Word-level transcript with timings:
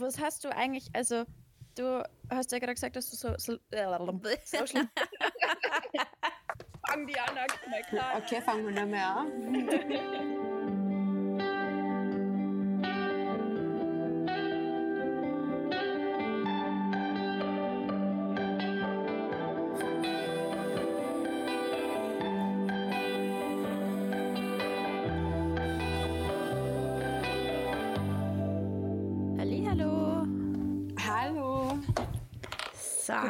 was 0.00 0.18
hast 0.20 0.44
du 0.44 0.48
eigentlich, 0.54 0.88
also 0.92 1.24
du 1.76 2.02
hast 2.30 2.52
ja 2.52 2.58
gerade 2.58 2.74
gesagt, 2.74 2.96
dass 2.96 3.10
du 3.10 3.16
so, 3.16 3.34
so, 3.38 3.58
so 4.44 4.66
schlimm. 4.66 4.88
Fang 6.88 7.06
die 7.06 7.18
an, 7.18 7.30
okay, 7.30 8.00
Okay, 8.16 8.42
fangen 8.42 8.64
wir 8.66 8.72
nicht 8.72 8.86
mehr 8.86 9.16
an. 9.16 10.36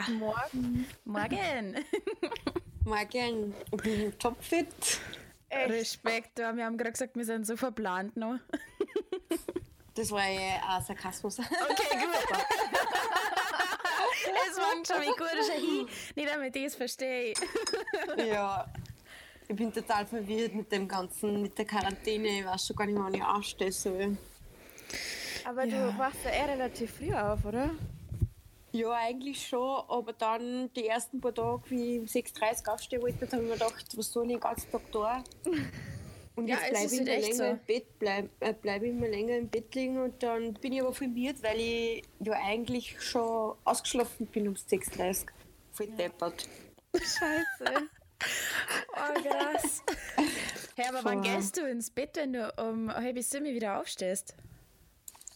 Guten 0.06 0.18
Morgen. 0.18 0.86
morgen. 1.04 1.76
Morgen. 2.84 3.54
Ich 3.72 3.76
bin 3.82 4.18
topfit. 4.18 5.00
Respekt, 5.52 6.38
ja, 6.38 6.54
wir 6.56 6.64
haben 6.64 6.78
gerade 6.78 6.92
gesagt, 6.92 7.16
wir 7.16 7.24
sind 7.24 7.46
so 7.46 7.56
verplant 7.56 8.16
noch. 8.16 8.36
Das 9.96 10.12
war 10.12 10.26
ja 10.26 10.54
auch 10.68 10.80
Sarkasmus. 10.86 11.40
Okay, 11.40 11.98
gut. 11.98 12.38
es 14.22 14.58
fängt 14.58 14.86
schon 14.86 15.00
mit 15.00 15.08
gut. 15.18 15.88
Nicht 16.14 16.28
damit 16.32 16.56
ich 16.56 16.64
es 16.66 16.74
verstehe. 16.76 17.34
ja. 18.16 18.64
Ich 19.48 19.56
bin 19.56 19.72
total 19.72 20.06
verwirrt 20.06 20.54
mit 20.54 20.70
dem 20.70 20.86
Ganzen, 20.86 21.42
mit 21.42 21.58
der 21.58 21.64
Quarantäne. 21.66 22.28
Ich 22.38 22.46
weiß 22.46 22.68
schon 22.68 22.76
gar 22.76 22.86
nicht 22.86 22.94
mehr, 22.94 23.04
wann 23.04 23.14
ich 23.14 23.22
aufstehen 23.24 23.72
soll. 23.72 24.16
Aber 25.44 25.64
Ja. 25.64 25.90
du 25.90 25.98
wachst 25.98 26.24
ja 26.24 26.30
eh 26.30 26.44
relativ 26.44 26.92
früh 26.96 27.12
auf, 27.12 27.44
oder? 27.44 27.70
Ja, 28.72 28.92
eigentlich 28.92 29.46
schon, 29.48 29.82
aber 29.88 30.12
dann 30.12 30.72
die 30.74 30.86
ersten 30.86 31.20
paar 31.20 31.34
Tage, 31.34 31.62
wie 31.70 31.94
ich 31.96 32.00
um 32.00 32.06
6.30 32.06 32.66
Uhr 32.68 32.74
aufstehen 32.74 33.02
wollte, 33.02 33.26
habe 33.26 33.42
ich 33.42 33.48
mir 33.48 33.54
gedacht, 33.54 33.86
was 33.96 34.12
soll 34.12 34.24
ich 34.26 34.32
den 34.32 34.40
ganzen 34.40 34.70
Tag 34.70 34.82
da? 34.92 35.24
Und 36.36 36.46
Ja, 36.46 36.56
jetzt 36.56 36.70
bleibe 36.70 36.94
ich 36.94 36.98
halt 37.00 37.08
immer 37.08 37.20
länger 37.20 37.34
so. 37.34 37.44
im 37.44 37.58
Bett, 37.66 37.98
bleib, 37.98 38.30
äh, 38.40 38.54
bleib 38.54 38.82
immer 38.84 39.08
länger 39.08 39.36
im 39.36 39.48
Bett 39.48 39.74
liegen 39.74 39.98
und 40.00 40.22
dann 40.22 40.54
bin 40.54 40.72
ich 40.72 40.80
aber 40.82 40.94
müde, 41.06 41.42
weil 41.42 41.60
ich 41.60 42.04
ja 42.20 42.32
eigentlich 42.34 43.00
schon 43.02 43.56
ausgeschlafen 43.64 44.26
bin 44.26 44.46
um 44.48 44.54
6.30 44.54 45.22
Uhr. 45.22 45.26
Voll 45.72 45.86
deppert. 45.88 46.48
Scheiße. 46.94 47.88
Oh, 48.92 49.22
krass. 49.22 49.82
Hey, 50.76 50.88
aber 50.90 51.02
wann 51.04 51.22
gehst 51.22 51.56
du 51.56 51.66
ins 51.66 51.90
Bett, 51.90 52.10
wenn 52.16 52.34
du 52.34 52.52
um 52.58 52.92
halb 52.92 53.18
sieben 53.22 53.46
wieder 53.46 53.80
aufstehst? 53.80 54.34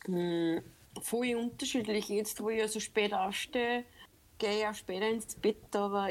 Hm, 0.05 0.63
voll 1.03 1.35
unterschiedlich. 1.35 2.09
Jetzt, 2.09 2.41
wo 2.43 2.51
ich 2.51 2.59
ja 2.59 2.69
so 2.69 2.81
spät 2.81 3.13
aufstehe, 3.13 3.85
gehe 4.39 4.59
ich 4.61 4.67
auch 4.67 4.75
später 4.75 5.09
ins 5.09 5.35
Bett, 5.35 5.75
aber 5.75 6.11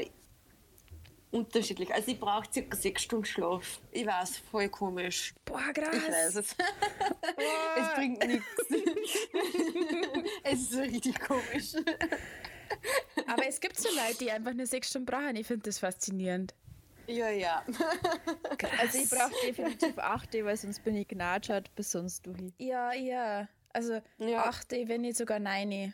unterschiedlich. 1.30 1.92
Also 1.92 2.12
ich 2.12 2.20
brauche 2.20 2.50
circa 2.52 2.76
sechs 2.76 3.02
Stunden 3.02 3.24
Schlaf. 3.24 3.80
Ich 3.90 4.06
weiß, 4.06 4.38
voll 4.50 4.68
komisch. 4.68 5.34
Boah, 5.44 5.60
Ich 5.74 5.82
weiß 5.82 6.34
krass. 6.34 6.36
es. 6.36 6.56
es 7.76 7.94
bringt 7.94 8.26
nichts. 8.26 8.46
es 10.44 10.60
ist 10.60 10.72
so 10.72 10.80
richtig 10.80 11.20
komisch. 11.20 11.74
Aber 13.26 13.46
es 13.46 13.60
gibt 13.60 13.78
so 13.78 13.88
Leute, 13.90 14.18
die 14.20 14.30
einfach 14.30 14.54
nur 14.54 14.66
sechs 14.66 14.90
Stunden 14.90 15.06
brauchen. 15.06 15.36
Ich 15.36 15.46
finde 15.46 15.64
das 15.64 15.78
faszinierend. 15.80 16.54
Ja, 17.06 17.28
ja. 17.28 17.62
Also 18.78 18.98
ich 18.98 19.10
brauche 19.10 19.32
definitiv 19.46 19.98
8, 19.98 20.34
weil 20.44 20.56
sonst 20.56 20.82
bin 20.84 20.96
ich 20.96 21.06
gnatschert 21.08 21.74
bis 21.74 21.90
sonst 21.90 22.24
durch. 22.26 22.52
Ja, 22.58 22.94
ja. 22.94 23.46
Also 23.74 24.00
Ja. 24.18 24.44
achte, 24.44 24.88
wenn 24.88 25.02
nicht 25.02 25.18
sogar 25.18 25.38
neun. 25.38 25.92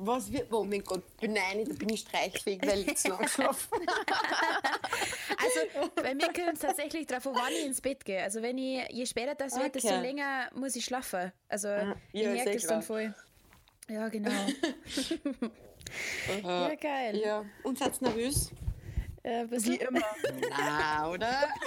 Was 0.00 0.30
wird, 0.32 0.52
oh 0.52 0.62
mein 0.64 0.82
Gott, 0.84 1.02
bin 1.18 1.32
nein, 1.32 1.64
da 1.64 1.74
bin 1.74 1.88
ich 1.88 2.00
streichfähig, 2.00 2.60
weil 2.64 2.88
ich 2.88 2.96
zu 2.96 3.08
lang 3.08 3.18
geschlafen 3.22 3.68
Also 5.38 5.90
bei 5.96 6.14
mir 6.14 6.26
kommt 6.32 6.54
es 6.54 6.60
tatsächlich 6.60 7.06
darauf 7.06 7.26
an, 7.26 7.34
wann 7.34 7.52
ich 7.52 7.66
ins 7.66 7.80
Bett 7.80 8.04
gehe. 8.04 8.22
Also 8.22 8.40
wenn 8.40 8.56
ich, 8.58 8.88
je 8.90 9.06
später 9.06 9.34
das 9.34 9.58
wird, 9.58 9.74
desto 9.74 9.88
Okay. 9.88 10.00
länger 10.00 10.50
muss 10.54 10.76
ich 10.76 10.84
schlafen. 10.84 11.32
Also 11.48 11.68
ja, 11.68 11.96
ich 12.12 12.26
merke 12.26 12.44
sehr 12.44 12.54
das 12.54 12.66
dann 12.66 12.82
voll. 12.82 13.14
Ja, 13.88 14.08
genau. 14.08 14.30
ja, 16.44 16.74
geil. 16.76 17.16
Ja, 17.16 17.44
und 17.64 17.78
seid 17.78 18.00
ihr 18.00 18.08
nervös? 18.08 18.50
Ja, 19.24 19.40
ein 19.40 19.64
Wie 19.64 19.76
immer. 19.76 20.00
Nein, 20.48 21.06
oder? 21.10 21.48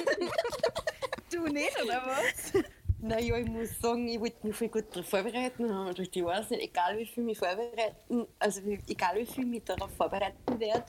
Du 1.32 1.48
nicht, 1.48 1.82
oder 1.82 2.02
was? 2.06 2.52
Naja, 3.02 3.38
ich 3.38 3.48
muss 3.48 3.80
sagen, 3.80 4.08
ich 4.08 4.20
wollte 4.20 4.46
mich 4.48 4.56
voll 4.56 4.68
gut 4.70 4.86
darauf 4.92 5.10
vorbereiten. 5.10 5.70
Aber 5.72 5.94
die 5.94 6.24
weiß 6.26 6.52
nicht, 6.52 6.62
egal 6.64 6.98
wie 6.98 7.06
viel 7.06 7.24
mich 7.24 7.38
vorbereiten, 7.38 8.28
also 8.40 8.62
egal 8.88 9.18
wie 9.18 9.26
viel 9.26 9.46
mich 9.46 9.64
darauf 9.64 9.92
vorbereiten 9.96 10.60
werde, 10.60 10.86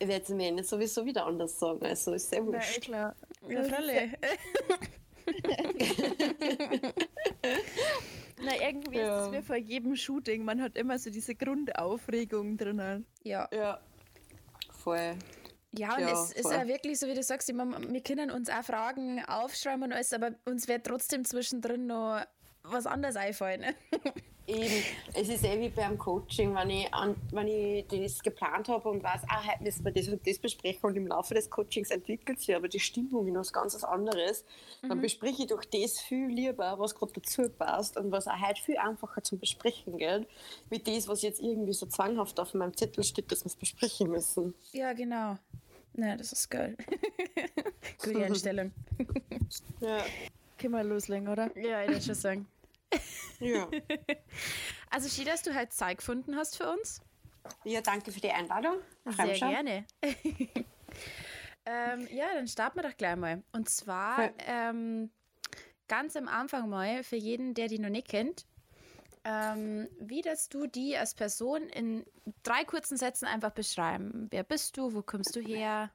ich 0.00 0.06
werde 0.08 0.24
es 0.24 0.30
am 0.30 0.40
Ende 0.40 0.62
sowieso 0.64 1.04
wieder 1.04 1.26
anders 1.26 1.58
sagen. 1.58 1.84
Also 1.84 2.12
ist 2.14 2.28
sehr 2.30 2.40
eh 2.40 2.46
wurscht. 2.46 2.80
klar. 2.82 3.14
Ja, 3.48 3.62
freilich. 3.64 4.12
Na, 8.40 8.52
irgendwie 8.68 8.98
Ja. 8.98 9.20
ist 9.20 9.26
es 9.26 9.32
wie 9.32 9.42
vor 9.42 9.56
jedem 9.56 9.96
Shooting. 9.96 10.44
Man 10.44 10.62
hat 10.62 10.76
immer 10.76 10.98
so 10.98 11.10
diese 11.10 11.34
Grundaufregung 11.34 12.56
drinnen. 12.56 13.04
Ja. 13.24 13.48
Ja, 13.52 13.80
voll. 14.70 15.16
Ja, 15.72 15.94
und 15.96 16.00
Ja, 16.00 16.12
es 16.12 16.32
ist 16.32 16.42
voll. 16.42 16.56
auch 16.56 16.66
wirklich 16.66 16.98
so, 16.98 17.06
wie 17.06 17.14
du 17.14 17.22
sagst, 17.22 17.48
ich 17.48 17.54
mein, 17.54 17.92
wir 17.92 18.02
können 18.02 18.30
uns 18.30 18.48
auch 18.48 18.62
Fragen 18.64 19.22
aufschreiben 19.24 19.82
und 19.84 19.92
alles, 19.92 20.12
aber 20.12 20.30
uns 20.46 20.66
wird 20.68 20.86
trotzdem 20.86 21.24
zwischendrin 21.24 21.86
noch 21.86 22.22
was 22.70 22.86
anderes 22.86 23.16
einfallen. 23.16 23.64
Eben, 24.46 24.82
es 25.12 25.28
ist 25.28 25.44
eh 25.44 25.60
wie 25.60 25.68
beim 25.68 25.98
Coaching, 25.98 26.54
wenn 26.54 26.70
ich, 26.70 26.94
an, 26.94 27.14
wenn 27.32 27.48
ich 27.48 27.86
das 27.86 28.22
geplant 28.22 28.68
habe 28.68 28.88
und 28.88 29.02
weiß, 29.02 29.20
ah, 29.28 29.46
heute 29.46 29.62
müssen 29.62 29.84
wir 29.84 29.92
das 29.92 30.08
und 30.08 30.26
das 30.26 30.38
besprechen 30.38 30.80
und 30.84 30.96
im 30.96 31.06
Laufe 31.06 31.34
des 31.34 31.50
Coachings 31.50 31.90
entwickelt 31.90 32.40
sich 32.40 32.56
aber 32.56 32.66
die 32.66 32.80
Stimmung 32.80 33.28
in 33.28 33.34
was 33.34 33.52
ganz 33.52 33.82
anderes, 33.84 34.46
dann 34.80 35.02
bespreche 35.02 35.42
ich 35.42 35.48
doch 35.48 35.62
das 35.64 36.00
viel 36.00 36.28
lieber, 36.28 36.78
was 36.78 36.94
gerade 36.94 37.12
dazu 37.12 37.50
passt 37.50 37.98
und 37.98 38.10
was 38.10 38.26
auch 38.26 38.40
heute 38.40 38.62
viel 38.62 38.78
einfacher 38.78 39.22
zum 39.22 39.38
Besprechen 39.38 39.98
geht, 39.98 40.26
wie 40.70 40.78
das, 40.78 41.08
was 41.08 41.20
jetzt 41.20 41.42
irgendwie 41.42 41.74
so 41.74 41.84
zwanghaft 41.84 42.40
auf 42.40 42.54
meinem 42.54 42.74
Zettel 42.74 43.04
steht, 43.04 43.30
dass 43.30 43.42
wir 43.42 43.48
es 43.48 43.56
besprechen 43.56 44.10
müssen. 44.10 44.54
ja, 44.72 44.94
genau. 44.94 45.36
Na, 45.92 46.16
das 46.16 46.32
ist 46.32 46.48
geil. 46.48 46.76
Gute 48.02 48.24
Einstellung. 48.24 48.72
Ja. 49.80 50.04
Können 50.56 50.74
wir 50.74 50.84
loslegen, 50.84 51.28
oder? 51.28 51.50
Ja, 51.56 51.82
ich 51.82 51.88
würde 51.88 52.02
schon 52.02 52.14
sagen. 52.14 52.46
Ja. 53.40 53.68
Also, 54.90 55.10
schön, 55.10 55.26
dass 55.26 55.42
du 55.42 55.54
heute 55.54 55.68
Zeit 55.68 55.98
gefunden 55.98 56.34
hast 56.34 56.56
für 56.56 56.70
uns. 56.72 57.02
ja, 57.64 57.82
danke 57.82 58.10
für 58.10 58.20
die 58.20 58.30
Einladung. 58.30 58.76
Sehr 59.04 59.34
gerne. 59.34 59.84
ähm, 61.66 62.08
ja, 62.10 62.26
dann 62.34 62.48
starten 62.48 62.78
wir 62.78 62.88
doch 62.88 62.96
gleich 62.96 63.16
mal. 63.16 63.42
Und 63.52 63.68
zwar 63.68 64.30
ähm, 64.46 65.10
ganz 65.88 66.16
am 66.16 66.26
Anfang 66.26 66.70
mal, 66.70 67.02
für 67.04 67.16
jeden, 67.16 67.52
der 67.52 67.68
die 67.68 67.78
noch 67.78 67.90
nicht 67.90 68.08
kennt, 68.08 68.46
ähm, 69.24 69.88
wie 70.00 70.22
dass 70.22 70.48
du 70.48 70.66
die 70.66 70.96
als 70.96 71.14
Person 71.14 71.68
in 71.68 72.06
drei 72.42 72.64
kurzen 72.64 72.96
Sätzen 72.96 73.26
einfach 73.26 73.50
beschreiben. 73.50 74.28
Wer 74.30 74.42
bist 74.42 74.78
du? 74.78 74.94
Wo 74.94 75.02
kommst 75.02 75.36
du 75.36 75.40
her? 75.40 75.90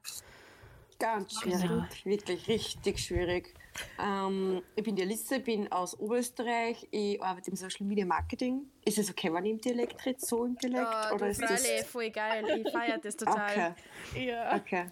Ganz 1.00 1.40
schwierig, 1.40 1.62
Genau. 1.62 1.84
wirklich 2.04 2.46
richtig 2.46 3.00
schwierig. 3.00 3.54
Ähm, 3.98 4.62
ich 4.76 4.84
bin 4.84 4.96
die 4.96 5.02
Alissa, 5.02 5.38
bin 5.38 5.70
aus 5.72 5.98
Oberösterreich, 5.98 6.86
ich 6.90 7.22
arbeite 7.22 7.50
im 7.50 7.56
Social 7.56 7.86
Media 7.86 8.06
Marketing. 8.06 8.70
Ist 8.84 8.98
es 8.98 9.10
okay, 9.10 9.32
wenn 9.32 9.44
ich 9.44 9.52
im 9.52 9.60
Dialekt 9.60 10.04
rede, 10.04 10.18
so 10.20 10.44
im 10.44 10.56
Dialekt? 10.56 10.88
Oh, 11.10 11.14
oder 11.14 11.28
ist 11.28 11.42
das... 11.42 11.66
Freilich, 11.66 11.86
voll 11.86 12.10
geil. 12.10 12.62
Ich 12.64 12.72
feiere 12.72 12.98
das 12.98 13.16
total. 13.16 13.74
Okay, 14.12 14.28
Ja. 14.28 14.56
okay. 14.56 14.86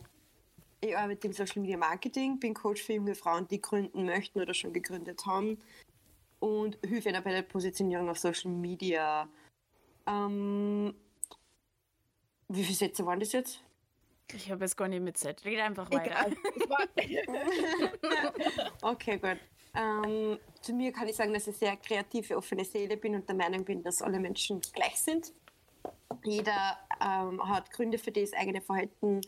Ich 0.80 0.96
arbeite 0.96 1.28
im 1.28 1.32
Social 1.32 1.62
Media 1.62 1.76
Marketing, 1.76 2.40
bin 2.40 2.54
Coach 2.54 2.82
für 2.82 2.94
junge 2.94 3.14
Frauen, 3.14 3.46
die 3.46 3.62
gründen 3.62 4.04
möchten 4.04 4.40
oder 4.40 4.52
schon 4.52 4.72
gegründet 4.72 5.24
haben 5.26 5.58
und 6.40 6.76
hilfe 6.84 7.10
ihnen 7.10 7.22
bei 7.22 7.30
der 7.30 7.42
Positionierung 7.42 8.08
auf 8.08 8.18
Social 8.18 8.50
Media. 8.50 9.28
Ähm, 10.08 10.92
wie 12.48 12.64
viele 12.64 12.76
Sätze 12.76 13.06
waren 13.06 13.20
das 13.20 13.30
jetzt? 13.30 13.62
Ich 14.34 14.50
habe 14.50 14.64
es 14.64 14.76
gar 14.76 14.88
nicht 14.88 15.02
mitzählt. 15.02 15.44
Red 15.44 15.60
einfach 15.60 15.90
weiter. 15.90 16.30
Okay, 18.82 19.18
gut. 19.18 19.38
Ähm, 19.74 20.38
zu 20.60 20.74
mir 20.74 20.92
kann 20.92 21.08
ich 21.08 21.16
sagen, 21.16 21.32
dass 21.32 21.46
ich 21.46 21.56
sehr 21.56 21.76
kreative, 21.76 22.36
offene 22.36 22.64
Seele 22.64 22.96
bin 22.96 23.14
und 23.14 23.28
der 23.28 23.36
Meinung 23.36 23.64
bin, 23.64 23.82
dass 23.82 24.02
alle 24.02 24.18
Menschen 24.18 24.60
gleich 24.74 25.00
sind. 25.00 25.32
Jeder 26.24 26.78
ähm, 27.00 27.48
hat 27.48 27.70
Gründe 27.70 27.98
für 27.98 28.12
das 28.12 28.32
eigene 28.34 28.60
Verhalten 28.60 29.22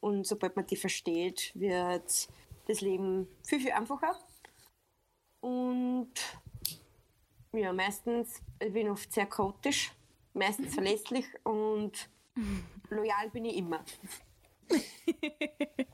und 0.00 0.26
sobald 0.26 0.56
man 0.56 0.66
die 0.66 0.76
versteht, 0.76 1.52
wird 1.54 2.28
das 2.66 2.80
Leben 2.80 3.28
viel, 3.42 3.60
viel 3.60 3.72
einfacher. 3.72 4.18
Und 5.40 6.12
ja, 7.52 7.72
meistens, 7.72 8.42
ich 8.58 8.72
bin 8.72 8.88
oft 8.88 9.12
sehr 9.12 9.26
chaotisch, 9.26 9.92
meistens 10.32 10.74
verlässlich 10.74 11.26
und 11.44 12.08
loyal 12.90 13.30
bin 13.30 13.44
ich 13.44 13.56
immer. 13.56 13.84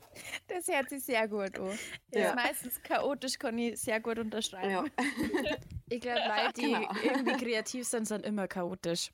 Das 0.47 0.67
hört 0.67 0.89
sich 0.89 1.03
sehr 1.03 1.27
gut 1.27 1.57
an. 1.57 1.77
Das 2.11 2.21
Ja. 2.21 2.29
ist 2.29 2.35
meistens 2.35 2.81
chaotisch, 2.83 3.39
kann 3.39 3.57
ich 3.57 3.79
sehr 3.79 3.99
gut 3.99 4.19
unterschreiben. 4.19 4.69
Ja. 4.69 4.83
Ich 5.89 5.99
glaube, 5.99 6.21
Leute, 6.25 6.53
die 6.53 6.71
Genau. 6.71 6.89
irgendwie 7.03 7.45
kreativ 7.45 7.85
sind, 7.85 8.07
sind 8.07 8.25
immer 8.25 8.47
chaotisch. 8.47 9.11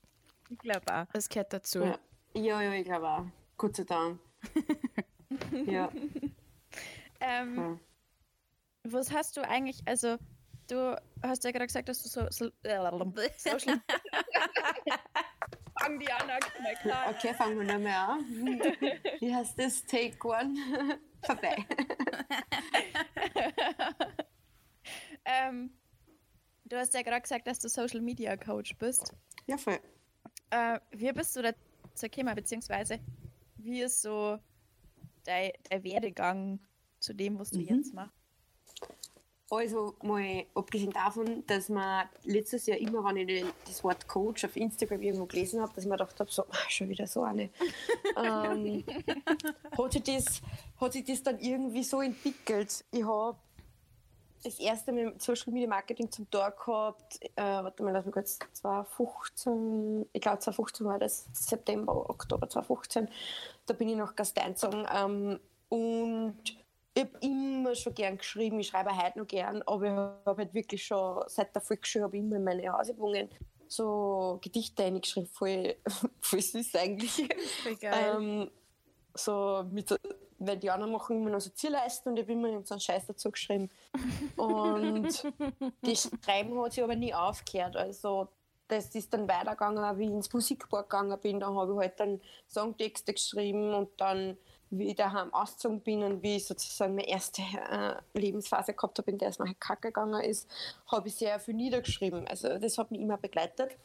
Ich 0.48 0.58
glaube 0.58 0.86
auch. 0.94 1.06
Das 1.12 1.28
gehört 1.28 1.52
dazu. 1.52 1.80
Ja, 1.80 1.98
ja, 2.34 2.62
ja 2.62 2.72
ich 2.72 2.84
glaube 2.84 3.08
auch. 3.08 3.24
Gott 3.56 3.74
sei 3.76 3.82
Dank. 3.84 4.20
ja. 5.66 5.90
Ähm, 7.20 7.56
ja. 7.56 7.80
Was 8.84 9.12
hast 9.12 9.36
du 9.36 9.40
eigentlich, 9.48 9.82
also 9.86 10.18
du 10.68 10.96
hast 11.22 11.42
ja 11.42 11.50
gerade 11.50 11.66
gesagt, 11.66 11.88
dass 11.88 12.00
du 12.02 12.08
so, 12.08 12.26
so 12.30 12.50
Social 13.36 13.80
Fang 15.88 15.98
die 15.98 16.12
an, 16.12 16.26
na 16.26 16.74
klar. 16.82 17.08
Okay, 17.10 17.32
fangen 17.32 17.58
wir 17.58 17.64
noch 17.64 17.82
mal 17.82 18.14
an. 18.14 18.20
Wie 19.20 19.34
heißt 19.34 19.58
das? 19.58 19.84
Take 19.86 20.18
one. 20.28 20.54
Vorbei. 21.22 21.56
ähm, 25.24 25.70
du 26.66 26.76
hast 26.76 26.92
ja 26.94 27.00
gerade 27.02 27.22
gesagt, 27.22 27.46
dass 27.46 27.58
du 27.58 27.68
Social 27.68 28.00
Media 28.02 28.36
Coach 28.36 28.76
bist. 28.76 29.14
Ja, 29.46 29.56
voll. 29.56 29.80
Äh, 30.50 30.78
wie 30.92 31.10
bist 31.12 31.34
du 31.36 31.42
dazu 31.42 31.56
gekommen, 32.02 32.34
beziehungsweise 32.34 33.00
wie 33.56 33.80
ist 33.80 34.02
so 34.02 34.38
dein, 35.24 35.52
dein 35.70 35.82
Werdegang 35.84 36.60
zu 37.00 37.14
dem, 37.14 37.38
was 37.38 37.50
du 37.50 37.58
Mhm. 37.60 37.64
jetzt 37.64 37.94
machst? 37.94 38.14
Also 39.50 39.94
mal 40.02 40.44
abgesehen 40.54 40.92
davon, 40.92 41.42
dass 41.46 41.70
man 41.70 42.06
letztes 42.24 42.66
Jahr 42.66 42.76
immer, 42.78 43.02
wenn 43.04 43.16
ich 43.28 43.44
das 43.66 43.82
Wort 43.82 44.06
Coach 44.06 44.44
auf 44.44 44.54
Instagram 44.56 45.00
irgendwo 45.00 45.24
gelesen 45.24 45.62
habe, 45.62 45.72
dass 45.74 45.84
ich 45.84 45.88
mir 45.88 45.96
gedacht 45.96 46.20
habe, 46.20 46.30
so, 46.30 46.42
ah, 46.42 46.68
schon 46.68 46.90
wieder 46.90 47.06
so 47.06 47.22
eine. 47.22 47.48
ähm, 48.22 48.84
hat, 49.78 49.92
sich 49.92 50.02
das, 50.02 50.42
hat 50.78 50.92
sich 50.92 51.04
das 51.04 51.22
dann 51.22 51.38
irgendwie 51.38 51.82
so 51.82 52.02
entwickelt. 52.02 52.84
Ich 52.90 53.04
habe 53.04 53.38
das 54.42 54.58
erste 54.58 54.92
Mal 54.92 55.14
Social 55.18 55.52
Media 55.52 55.68
Marketing 55.68 56.10
zum 56.10 56.30
Tag 56.30 56.64
gehabt, 56.64 57.18
äh, 57.22 57.42
warte 57.42 57.82
mal, 57.82 57.92
lass 57.92 58.04
mich 58.04 58.14
kurz, 58.14 58.38
2015, 58.52 60.06
ich 60.12 60.20
glaube 60.20 60.38
2015 60.40 60.86
war 60.86 60.98
das, 60.98 61.26
September, 61.32 62.08
Oktober 62.08 62.48
2015, 62.48 63.08
da 63.66 63.74
bin 63.74 63.88
ich 63.88 63.96
noch 63.96 64.14
Gasteinzogen 64.14 64.86
ähm, 64.94 65.40
und 65.68 66.36
ich 66.98 67.04
habe 67.04 67.18
immer 67.20 67.74
schon 67.74 67.94
gern 67.94 68.18
geschrieben, 68.18 68.58
ich 68.58 68.68
schreibe 68.68 68.96
heute 68.96 69.18
noch 69.18 69.26
gern, 69.26 69.62
aber 69.62 69.84
ich 69.84 69.90
habe 69.92 70.42
halt 70.42 70.54
wirklich 70.54 70.84
schon 70.84 71.22
seit 71.28 71.54
der 71.54 71.62
Volksschule 71.62 72.04
habe 72.04 72.16
ich 72.16 72.22
immer 72.22 72.36
in 72.36 72.44
meine 72.44 72.72
Hausübungen 72.72 73.28
so 73.68 74.38
Gedichte 74.42 74.84
eingeschrieben, 74.84 75.28
voll, 75.28 75.76
voll 76.20 76.40
süß 76.40 76.74
eigentlich. 76.74 77.28
Ähm, 77.82 78.50
so 79.14 79.64
mit, 79.70 79.94
weil 80.38 80.56
die 80.56 80.70
anderen 80.70 80.92
machen 80.92 81.16
immer 81.16 81.30
noch 81.30 81.40
so 81.40 81.50
Zielleisten 81.50 82.12
und 82.12 82.18
ich 82.18 82.24
habe 82.24 82.32
immer 82.32 82.64
so 82.64 82.74
einen 82.74 82.80
Scheiß 82.80 83.06
dazu 83.06 83.30
geschrieben. 83.30 83.68
Und 84.36 85.06
das 85.82 86.10
Schreiben 86.24 86.60
hat 86.62 86.72
sich 86.72 86.82
aber 86.82 86.96
nie 86.96 87.12
aufgehört. 87.12 87.76
Also 87.76 88.28
das 88.68 88.94
ist 88.94 89.12
dann 89.12 89.28
weitergegangen, 89.28 89.98
wie 89.98 90.04
ich 90.04 90.10
ins 90.10 90.32
Musikpark 90.32 90.88
gegangen 90.88 91.18
bin. 91.20 91.40
Da 91.40 91.52
habe 91.52 91.72
ich 91.72 91.78
halt 91.78 92.00
dann 92.00 92.20
Songtexte 92.48 93.14
geschrieben 93.14 93.74
und 93.74 93.88
dann, 94.00 94.36
wie 94.70 94.88
ich 94.88 94.96
daheim 94.96 95.32
ausgezogen 95.32 95.80
bin 95.80 96.02
und 96.02 96.22
wie 96.22 96.36
ich 96.36 96.46
sozusagen 96.46 96.94
meine 96.94 97.08
erste 97.08 97.42
äh, 97.42 97.94
Lebensphase 98.18 98.74
gehabt 98.74 98.98
habe, 98.98 99.10
in 99.10 99.18
der 99.18 99.28
es 99.28 99.38
mir 99.38 99.46
halt 99.46 99.60
kacke 99.60 99.88
gegangen 99.88 100.22
ist, 100.22 100.48
habe 100.90 101.08
ich 101.08 101.14
sehr 101.14 101.38
viel 101.40 101.54
niedergeschrieben. 101.54 102.26
Also 102.28 102.58
das 102.58 102.78
hat 102.78 102.90
mich 102.90 103.00
immer 103.00 103.16
begleitet. 103.16 103.76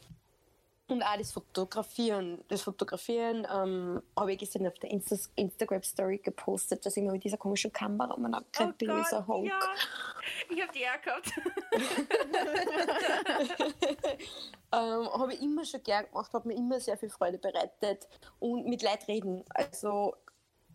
Und 0.86 1.02
auch 1.02 1.16
das 1.16 1.32
Fotografieren. 1.32 2.44
Das 2.48 2.60
Fotografieren 2.60 3.46
ähm, 3.50 4.02
habe 4.18 4.32
ich 4.32 4.38
gestern 4.38 4.66
auf 4.66 4.78
der 4.80 4.90
Insta 4.90 5.16
Instagram-Story 5.34 6.18
gepostet, 6.18 6.84
dass 6.84 6.94
ich 6.98 7.02
mal 7.02 7.12
mit 7.12 7.24
dieser 7.24 7.38
komischen 7.38 7.72
Kamera 7.72 8.12
umeinander 8.12 8.74
bin, 8.78 8.90
wie 8.90 9.04
so 9.04 9.16
ein 9.16 9.26
Honk. 9.26 9.50
ich 10.50 10.60
habe 10.60 10.72
die 10.74 10.84
auch 10.84 11.00
gehabt. 11.00 11.32
ähm, 14.72 15.10
habe 15.10 15.32
ich 15.32 15.40
immer 15.40 15.64
schon 15.64 15.82
gern 15.82 16.04
gemacht, 16.04 16.34
hat 16.34 16.44
mir 16.44 16.54
immer 16.54 16.78
sehr 16.78 16.98
viel 16.98 17.08
Freude 17.08 17.38
bereitet 17.38 18.06
und 18.38 18.66
mit 18.66 18.82
Leid 18.82 19.08
reden. 19.08 19.42
Also 19.54 20.14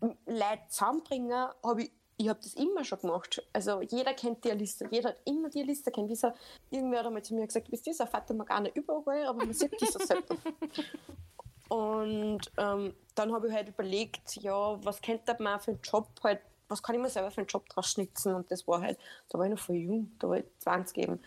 Leute 0.00 0.62
zusammenbringen, 0.68 1.48
habe 1.62 1.82
ich, 1.82 1.92
ich 2.16 2.28
habe 2.28 2.40
das 2.42 2.54
immer 2.54 2.84
schon 2.84 3.00
gemacht. 3.00 3.42
Also 3.52 3.80
jeder 3.82 4.14
kennt 4.14 4.44
die 4.44 4.50
Liste, 4.50 4.88
jeder 4.90 5.10
hat 5.10 5.20
immer 5.24 5.48
die 5.48 5.62
Liste 5.62 5.90
kennt. 5.90 6.08
Wie 6.08 6.16
so, 6.16 6.32
irgendwer 6.70 7.00
hat 7.00 7.06
einmal 7.06 7.22
zu 7.22 7.34
mir 7.34 7.46
gesagt, 7.46 7.66
du 7.66 7.70
bist 7.70 7.86
dieser 7.86 8.06
Vater 8.06 8.34
Morgana 8.34 8.68
überall, 8.74 9.26
aber 9.26 9.44
man 9.44 9.54
sieht 9.54 9.80
die 9.80 9.86
so 9.86 9.98
selten. 9.98 10.36
Und 11.68 12.50
ähm, 12.58 12.94
dann 13.14 13.32
habe 13.32 13.46
ich 13.46 13.54
halt 13.54 13.68
überlegt, 13.68 14.36
ja, 14.36 14.84
was 14.84 15.00
könnte 15.00 15.36
man 15.38 15.60
für 15.60 15.70
einen 15.70 15.80
Job 15.82 16.08
halt, 16.24 16.40
was 16.68 16.82
kann 16.82 16.96
ich 16.96 17.00
mir 17.00 17.08
selber 17.08 17.30
für 17.30 17.38
einen 17.38 17.46
Job 17.46 17.68
draus 17.68 17.92
schnitzen? 17.92 18.34
Und 18.34 18.50
das 18.50 18.66
war 18.66 18.80
halt, 18.80 18.98
da 19.28 19.38
war 19.38 19.46
ich 19.46 19.52
noch 19.52 19.58
voll 19.58 19.76
jung, 19.76 20.10
da 20.18 20.28
war 20.28 20.38
ich 20.38 20.44
20 20.58 20.98
eben. 20.98 21.20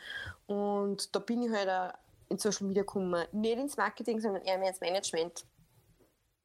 Und 0.48 1.16
da 1.16 1.20
bin 1.20 1.44
ich 1.44 1.52
halt 1.52 1.70
auch 1.70 1.98
in 2.28 2.38
Social 2.38 2.68
Media 2.68 2.84
gekommen. 2.84 3.26
Nicht 3.32 3.58
ins 3.58 3.78
Marketing, 3.78 4.20
sondern 4.20 4.42
eher 4.44 4.58
mehr 4.58 4.70
ins 4.70 4.82
Management. 4.82 5.46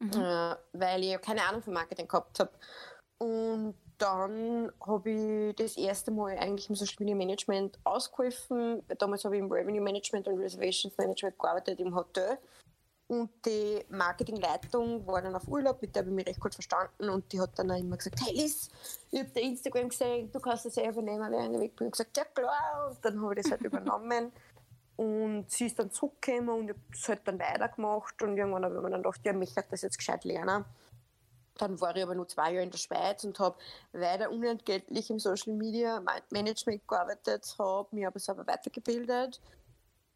Äh, 0.00 0.54
weil 0.72 1.02
ich 1.02 1.20
keine 1.20 1.42
Ahnung 1.42 1.62
von 1.62 1.72
Marketing 1.72 2.06
gehabt 2.06 2.38
habe. 2.40 2.52
Und 3.18 3.74
dann 3.98 4.70
habe 4.86 5.10
ich 5.10 5.56
das 5.56 5.76
erste 5.76 6.12
Mal 6.12 6.38
eigentlich 6.38 6.68
im 6.68 6.76
Social 6.76 6.96
Media 7.00 7.16
Management 7.16 7.78
ausgeholfen. 7.82 8.82
Damals 8.98 9.24
habe 9.24 9.36
ich 9.36 9.42
im 9.42 9.50
Revenue 9.50 9.80
Management 9.80 10.28
und 10.28 10.38
Reservations 10.38 10.96
Management 10.96 11.38
gearbeitet 11.38 11.80
im 11.80 11.94
Hotel. 11.94 12.38
Und 13.08 13.30
die 13.46 13.82
Marketingleitung 13.88 15.06
war 15.06 15.22
dann 15.22 15.34
auf 15.34 15.48
Urlaub, 15.48 15.80
mit 15.80 15.96
der 15.96 16.02
habe 16.02 16.10
ich 16.10 16.14
mich 16.14 16.26
recht 16.26 16.40
gut 16.40 16.54
verstanden. 16.54 17.08
Und 17.08 17.32
die 17.32 17.40
hat 17.40 17.58
dann 17.58 17.70
auch 17.70 17.78
immer 17.78 17.96
gesagt: 17.96 18.20
Hey 18.22 18.36
Liz, 18.36 18.68
ich 19.10 19.20
habe 19.20 19.30
dein 19.34 19.44
Instagram 19.44 19.88
gesehen, 19.88 20.30
du 20.30 20.38
kannst 20.38 20.66
das 20.66 20.76
ja 20.76 20.88
übernehmen, 20.90 21.32
während 21.32 21.54
ich 21.54 21.60
weg 21.60 21.76
bin. 21.76 21.86
Habe 21.86 21.92
gesagt: 21.92 22.16
Ja, 22.16 22.24
klar. 22.24 22.90
Und 22.90 23.02
dann 23.02 23.20
habe 23.22 23.34
ich 23.34 23.42
das 23.42 23.50
halt 23.50 23.62
übernommen. 23.64 24.30
Und 24.98 25.48
sie 25.48 25.66
ist 25.66 25.78
dann 25.78 25.92
zurückgekommen 25.92 26.48
und 26.48 26.64
ich 26.64 26.70
habe 26.70 26.80
es 26.92 27.08
halt 27.08 27.20
dann 27.24 27.38
weitergemacht. 27.38 28.20
Und 28.20 28.36
irgendwann 28.36 28.64
habe 28.64 28.74
ich 28.74 28.82
mir 28.82 28.90
dann 28.90 29.02
gedacht: 29.04 29.20
Ja, 29.24 29.32
mich 29.32 29.56
hat 29.56 29.70
das 29.70 29.82
jetzt 29.82 29.96
gescheit 29.96 30.24
lernen. 30.24 30.64
Dann 31.56 31.80
war 31.80 31.94
ich 31.94 32.02
aber 32.02 32.16
nur 32.16 32.26
zwei 32.26 32.52
Jahre 32.52 32.64
in 32.64 32.70
der 32.72 32.78
Schweiz 32.78 33.22
und 33.22 33.38
habe 33.38 33.56
weiter 33.92 34.28
unentgeltlich 34.28 35.08
im 35.10 35.20
Social 35.20 35.54
Media 35.54 36.00
Ma- 36.00 36.20
Management 36.30 36.86
gearbeitet, 36.88 37.54
habe 37.60 37.88
mich 37.94 38.06
aber 38.08 38.18
selber 38.18 38.44
weitergebildet. 38.44 39.40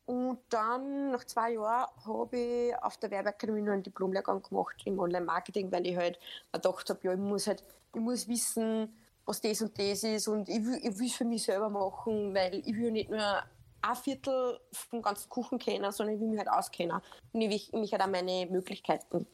Und 0.04 0.40
dann, 0.48 1.12
nach 1.12 1.24
zwei 1.24 1.52
Jahren, 1.52 1.88
habe 2.04 2.36
ich 2.36 2.76
auf 2.82 2.96
der 2.96 3.12
Werbeakademie 3.12 3.62
noch 3.62 3.72
einen 3.72 3.84
Diplomlehrgang 3.84 4.42
gemacht 4.42 4.82
im 4.84 4.98
Online-Marketing, 4.98 5.70
weil 5.70 5.86
ich 5.86 5.96
halt 5.96 6.18
gedacht 6.52 6.90
habe, 6.90 7.00
ja, 7.04 7.12
ich 7.12 7.18
muss 7.20 7.46
halt, 7.46 7.62
ich 7.94 8.00
muss 8.00 8.26
wissen, 8.26 8.96
was 9.24 9.40
das 9.40 9.62
und 9.62 9.78
das 9.78 10.02
ist 10.02 10.26
und 10.26 10.48
ich 10.48 10.64
will, 10.64 10.80
ich 10.82 10.98
will 10.98 11.06
es 11.06 11.14
für 11.14 11.24
mich 11.24 11.44
selber 11.44 11.70
machen, 11.70 12.34
weil 12.34 12.56
ich 12.66 12.74
will 12.74 12.90
nicht 12.90 13.10
nur 13.10 13.44
ein 13.82 13.96
Viertel 13.96 14.60
vom 14.72 15.02
ganzen 15.02 15.28
Kuchen 15.28 15.58
kennen, 15.58 15.90
sondern 15.92 16.14
ich 16.14 16.20
will 16.20 16.28
mich 16.28 16.38
halt 16.38 16.50
auskennen. 16.50 17.00
Und 17.32 17.40
ich 17.40 17.72
will 17.72 17.80
mich 17.80 17.92
halt 17.92 18.02
auch 18.02 18.08
meine 18.08 18.46
Möglichkeiten 18.46 19.26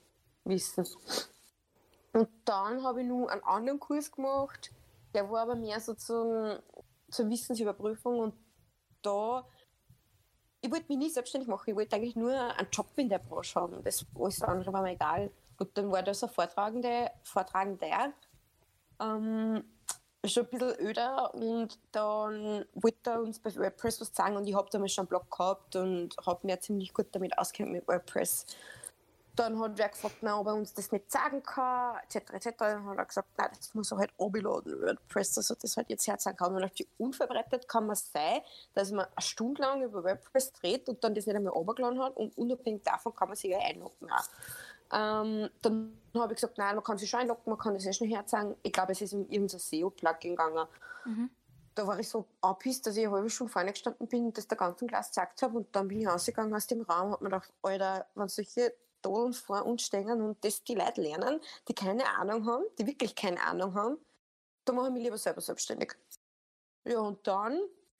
wissen. 0.45 0.87
Und 2.13 2.29
dann 2.45 2.83
habe 2.83 3.03
ich 3.03 3.07
noch 3.07 3.27
einen 3.29 3.45
anderen 3.45 3.79
Kurs 3.79 4.11
gemacht, 4.11 4.73
der 5.15 5.31
war 5.31 5.43
aber 5.43 5.55
mehr 5.55 5.81
so 5.81 5.95
zum, 5.95 6.59
zur 7.11 7.29
Wissensüberprüfung 7.29 8.19
und 8.19 8.35
da 9.03 9.47
ich 10.61 10.71
wollte 10.71 10.87
mich 10.89 10.99
nie 10.99 11.11
selbstständig 11.11 11.49
machen, 11.49 11.71
ich 11.71 11.77
wollte 11.77 11.97
eigentlich 11.97 12.17
nur 12.17 12.33
einen 12.33 12.69
Job 12.73 12.87
in 12.97 13.09
der 13.09 13.19
Branche 13.19 13.61
haben. 13.61 13.83
Das 13.85 14.05
alles 14.15 14.43
andere 14.43 14.73
war 14.73 14.83
mir 14.83 14.93
egal. 14.93 15.31
Und 15.59 15.77
dann 15.77 15.91
war 15.91 16.03
da 16.03 16.13
so 16.15 16.27
ein 16.27 16.33
Vortragende, 16.33 17.11
Vortragender, 17.23 18.13
ähm, 19.01 19.65
schon 20.25 20.45
ein 20.45 20.51
bisschen 20.51 20.81
öder 20.81 21.35
und 21.35 21.79
dann 21.93 22.65
wollte 22.75 23.11
er 23.11 23.21
uns 23.23 23.39
bei 23.39 23.55
WordPress 23.55 24.01
was 24.01 24.15
sagen 24.15 24.37
und 24.37 24.47
ich 24.47 24.55
habe 24.55 24.69
damals 24.71 24.93
schon 24.93 25.03
einen 25.03 25.09
Blog 25.09 25.31
gehabt 25.31 25.77
und 25.77 26.17
habe 26.27 26.47
mir 26.47 26.61
ziemlich 26.61 26.93
gut 26.93 27.07
damit 27.13 27.39
auskennt 27.39 27.71
mit 27.71 27.87
WordPress. 27.87 28.47
Dann 29.37 29.61
hat 29.61 29.79
wer 29.79 29.89
gefragt, 29.89 30.17
na, 30.23 30.41
ob 30.41 30.49
er 30.49 30.55
uns 30.55 30.75
das 30.75 30.91
nicht 30.91 31.13
sagen 31.13 31.45
kann, 31.45 31.97
etc. 32.03 32.33
etc. 32.33 32.49
Dann 32.59 32.87
hat 32.87 32.99
er 32.99 33.05
gesagt, 33.05 33.29
nein, 33.39 33.51
das 33.57 33.73
muss 33.73 33.93
er 33.93 33.99
halt 33.99 34.11
runterladen, 34.19 34.83
WordPress, 34.83 35.37
er 35.37 35.57
das 35.57 35.77
halt 35.77 35.89
jetzt 35.89 36.09
herzeigen 36.09 36.37
kann. 36.37 36.57
Und 36.57 36.69
ich, 36.75 36.89
unverbreitet 36.99 37.69
kann 37.69 37.87
man 37.87 37.95
sein, 37.95 38.41
dass 38.75 38.91
man 38.91 39.07
eine 39.07 39.23
Stunde 39.23 39.63
lang 39.63 39.85
über 39.85 40.03
WordPress 40.03 40.53
dreht 40.55 40.89
und 40.89 41.05
dann 41.05 41.15
das 41.15 41.27
nicht 41.27 41.37
einmal 41.37 41.53
runtergeladen 41.53 42.03
hat 42.03 42.17
und 42.17 42.37
unabhängig 42.37 42.83
davon 42.83 43.15
kann 43.15 43.29
man 43.29 43.37
sich 43.37 43.53
ja 43.53 43.61
einloggen. 43.61 44.11
Auch. 44.11 44.29
Ähm, 44.93 45.51
dann 45.63 45.99
habe 46.15 46.33
ich 46.33 46.41
gesagt, 46.41 46.59
nein, 46.59 46.75
man 46.75 46.85
kann 46.85 46.99
sich 46.99 47.11
schon 47.11 47.21
einloggen, 47.21 47.43
man 47.47 47.59
kann 47.59 47.75
das 47.75 47.85
ja 47.85 47.93
schnell 47.93 48.11
herzeigen. 48.11 48.57
Ich 48.63 48.73
glaube, 48.73 48.93
es 48.93 49.01
ist 49.01 49.13
um 49.13 49.29
irgendein 49.29 49.59
SEO-Plugin 49.59 50.31
gegangen. 50.31 50.67
Da 51.75 51.87
war 51.87 51.99
ich 51.99 52.09
so 52.09 52.27
angepisst, 52.41 52.87
dass 52.87 52.97
ich 52.97 53.07
eine 53.07 53.15
halbe 53.15 53.31
Stunde 53.31 53.53
vorne 53.53 53.71
gestanden 53.71 54.09
bin 54.09 54.27
und 54.27 54.39
das 54.39 54.49
der 54.49 54.59
ganzen 54.59 54.89
Klasse 54.89 55.11
gezeigt 55.11 55.43
habe. 55.43 55.59
Und 55.59 55.77
dann 55.77 55.89
bin 55.89 56.01
ich 56.01 56.09
rausgegangen 56.09 56.55
aus 56.55 56.67
dem 56.67 56.83
Raum 56.83 57.09
und 57.09 57.13
habe 57.13 57.25
mir 57.25 57.31
gedacht, 57.31 57.53
Alter, 57.63 58.07
wenn 58.15 58.29
solche 58.29 58.75
Dolen 59.03 59.33
vor 59.33 59.65
uns 59.65 59.83
stehen 59.83 60.21
und 60.21 60.45
das 60.45 60.65
die 60.65 60.75
Leute 60.75 61.03
lernen, 61.03 61.41
die 61.69 61.75
keine 61.75 62.09
Ahnung 62.17 62.47
haben, 62.47 62.65
die 62.79 62.87
wirklich 62.87 63.15
keine 63.15 63.41
Ahnung 63.43 63.75
haben, 63.75 63.99
dann 64.65 64.77
mache 64.77 64.89
ich 64.89 64.93
mich 64.95 65.03
lieber 65.05 65.19
selber 65.19 65.41
selbstständig. 65.41 65.95
Ja, 66.85 67.01
und 67.01 67.25
dann 67.27 67.53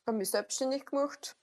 habe 0.07 0.17
ich 0.17 0.19
mich 0.19 0.31
selbstständig 0.31 0.87
gemacht. 0.87 1.37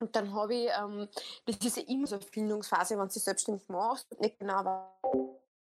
Und 0.00 0.16
dann 0.16 0.32
habe 0.34 0.54
ich, 0.54 0.68
ähm, 0.78 1.08
das 1.44 1.56
ist 1.58 1.76
ja 1.76 1.82
immer 1.88 2.06
so 2.06 2.16
eine 2.16 2.24
Findungsphase, 2.24 2.98
wenn 2.98 3.06
du 3.06 3.12
dich 3.12 3.22
selbstständig 3.22 3.68
machst 3.68 4.10
und 4.10 4.20
nicht 4.20 4.38
genau 4.38 4.88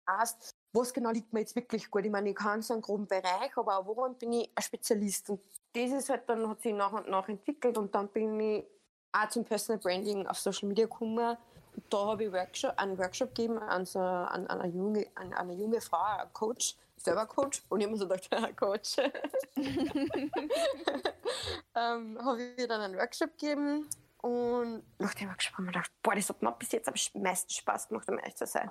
weißt, 0.05 0.55
was 0.73 0.93
genau 0.93 1.09
liegt 1.09 1.33
mir 1.33 1.39
jetzt 1.39 1.55
wirklich 1.55 1.89
gut. 1.89 2.05
Ich 2.05 2.11
meine, 2.11 2.29
ich 2.29 2.35
kann 2.35 2.61
so 2.61 2.73
einen 2.73 2.83
groben 2.83 3.07
Bereich, 3.07 3.57
aber 3.57 3.79
auch 3.79 3.85
woran 3.87 4.15
bin 4.15 4.33
ich 4.33 4.51
ein 4.53 4.61
Spezialist? 4.61 5.31
Und 5.31 5.41
das 5.73 5.91
ist 5.91 6.09
halt 6.09 6.29
dann, 6.29 6.47
hat 6.47 6.61
sich 6.61 6.73
nach 6.73 6.93
und 6.93 7.09
nach 7.09 7.27
entwickelt 7.27 7.77
und 7.79 7.93
dann 7.95 8.09
bin 8.09 8.39
ich 8.39 8.63
auch 9.11 9.27
zum 9.29 9.43
Personal 9.43 9.79
Branding 9.79 10.27
auf 10.27 10.37
Social 10.37 10.69
Media 10.69 10.85
gekommen. 10.85 11.35
Da 11.89 11.97
habe 11.97 12.25
ich 12.25 12.31
Workshop, 12.31 12.73
einen 12.77 12.97
Workshop 12.97 13.33
gegeben 13.33 13.57
an, 13.57 13.85
so, 13.85 13.99
an, 13.99 14.45
an, 14.47 14.61
eine 14.61 14.71
junge, 14.73 15.07
an 15.15 15.33
eine 15.33 15.53
junge 15.53 15.81
Frau, 15.81 16.17
einen 16.19 16.31
Coach, 16.33 16.75
selber 16.95 17.25
Coach. 17.25 17.63
Und 17.69 17.79
ich 17.79 17.87
habe 17.87 17.97
mir 17.97 17.99
so 17.99 18.07
gedacht, 18.07 18.29
Coach. 18.57 18.97
ähm, 21.75 22.19
habe 22.23 22.43
ich 22.55 22.67
dann 22.67 22.81
einen 22.81 22.97
Workshop 22.97 23.31
gegeben. 23.31 23.87
Und 24.21 24.83
nach 24.97 25.13
dem 25.13 25.29
Workshop 25.29 25.53
habe 25.53 25.67
ich 25.67 25.73
gedacht, 25.73 25.91
boah, 26.01 26.15
das 26.15 26.29
hat 26.29 26.41
mir 26.41 26.51
bis 26.53 26.71
jetzt 26.71 26.87
am 26.87 27.21
meisten 27.21 27.49
Spaß 27.49 27.89
gemacht, 27.89 28.09
um 28.09 28.17
ehrlich 28.17 28.35
zu 28.35 28.45
sein. 28.45 28.69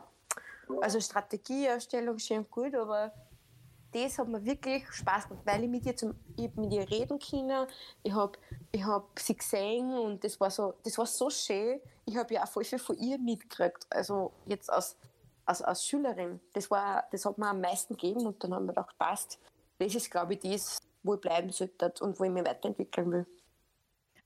Also 0.82 1.00
Strategieerstellung 1.00 2.18
schön 2.18 2.48
gut, 2.50 2.74
aber 2.74 3.12
das 3.92 4.18
hat 4.18 4.28
mir 4.28 4.44
wirklich 4.44 4.84
Spaß 4.90 5.28
gemacht, 5.28 5.46
weil 5.46 5.64
ich 5.64 5.70
mit 5.70 5.86
ihr, 5.86 5.96
zum, 5.96 6.14
ich 6.36 6.54
mit 6.56 6.72
ihr 6.72 6.88
reden 6.90 7.18
können. 7.18 7.66
Ich 8.02 8.12
habe 8.12 8.38
ich 8.72 8.84
hab 8.84 9.18
sie 9.18 9.36
gesehen 9.36 9.96
und 9.96 10.22
das 10.22 10.38
war 10.40 10.50
so, 10.50 10.74
das 10.82 10.98
war 10.98 11.06
so 11.06 11.30
schön. 11.30 11.80
Ich 12.04 12.16
habe 12.16 12.34
ja 12.34 12.44
auch 12.44 12.48
voll 12.48 12.64
viel 12.64 12.78
von 12.78 12.96
ihr 12.98 13.18
mitgekriegt. 13.18 13.86
Also 13.90 14.32
jetzt 14.44 14.70
als, 14.70 14.96
als, 15.44 15.62
als 15.62 15.86
Schülerin. 15.86 16.40
Das, 16.52 16.70
war, 16.70 17.04
das 17.10 17.24
hat 17.24 17.38
mir 17.38 17.48
am 17.48 17.60
meisten 17.60 17.96
gegeben 17.96 18.26
und 18.26 18.42
dann 18.42 18.54
haben 18.54 18.66
wir 18.66 18.74
gedacht, 18.74 18.96
passt. 18.98 19.38
Das 19.78 19.94
ist, 19.94 20.10
glaube 20.10 20.34
ich, 20.34 20.40
das, 20.40 20.78
wo 21.02 21.14
ich 21.14 21.20
bleiben 21.20 21.50
sollte 21.50 21.92
und 22.00 22.18
wo 22.18 22.24
ich 22.24 22.30
mich 22.30 22.44
weiterentwickeln 22.44 23.12
will. 23.12 23.26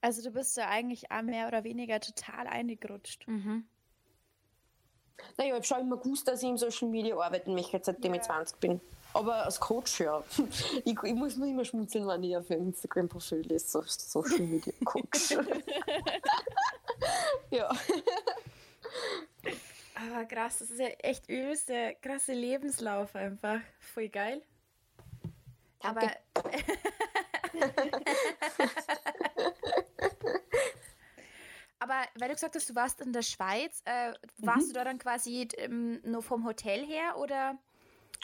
Also 0.00 0.23
du 0.23 0.30
bist 0.30 0.57
ja 0.57 0.69
eigentlich 0.69 1.11
auch 1.11 1.23
mehr 1.23 1.49
oder 1.49 1.64
weniger 1.64 2.00
total 2.00 2.47
eingerutscht. 2.47 3.26
Mhm. 3.28 3.66
Naja, 5.37 5.50
ich 5.50 5.54
habe 5.54 5.64
schon 5.64 5.80
immer 5.80 5.99
gewusst, 5.99 6.26
dass 6.28 6.42
ich 6.42 6.49
im 6.49 6.57
Social 6.57 6.88
Media 6.88 7.19
arbeiten 7.19 7.54
möchte, 7.54 7.78
seitdem 7.83 8.14
ja. 8.14 8.21
ich 8.21 8.26
20 8.26 8.59
bin. 8.59 8.80
Aber 9.12 9.45
als 9.45 9.61
Coach, 9.61 10.00
ja. 10.00 10.23
Ich, 10.85 10.97
ich 11.02 11.14
muss 11.14 11.37
nur 11.37 11.49
immer 11.49 11.64
schmunzeln, 11.64 12.07
wenn 12.07 12.23
ich 12.23 12.37
auf 12.37 12.49
ein 12.50 12.69
Instagram-Profil 12.69 13.40
lese, 13.40 13.66
so 13.66 13.83
Social 13.83 14.47
Media 14.47 14.73
Coach. 14.85 15.30
ja. 17.50 17.69
Aber 19.95 20.25
krass, 20.25 20.61
das 20.61 20.71
ist 20.71 20.80
ja 20.80 20.87
echt 20.87 21.28
übelste, 21.28 21.97
krasse 22.00 22.33
Lebenslauf 22.33 23.14
einfach. 23.14 23.61
Voll 23.80 24.09
geil. 24.09 24.40
Danke. 25.80 26.16
Aber. 26.35 26.50
Aber 31.91 32.07
weil 32.19 32.29
du 32.29 32.35
gesagt 32.35 32.55
hast, 32.55 32.71
du 32.71 32.75
warst 32.75 33.01
in 33.01 33.13
der 33.13 33.23
Schweiz, 33.23 33.83
äh, 33.85 34.13
warst 34.39 34.69
mhm. 34.69 34.69
du 34.69 34.73
da 34.75 34.85
dann 34.85 34.99
quasi 34.99 35.49
ähm, 35.57 36.01
nur 36.05 36.23
vom 36.23 36.45
Hotel 36.47 36.87
her 36.87 37.17
oder? 37.19 37.59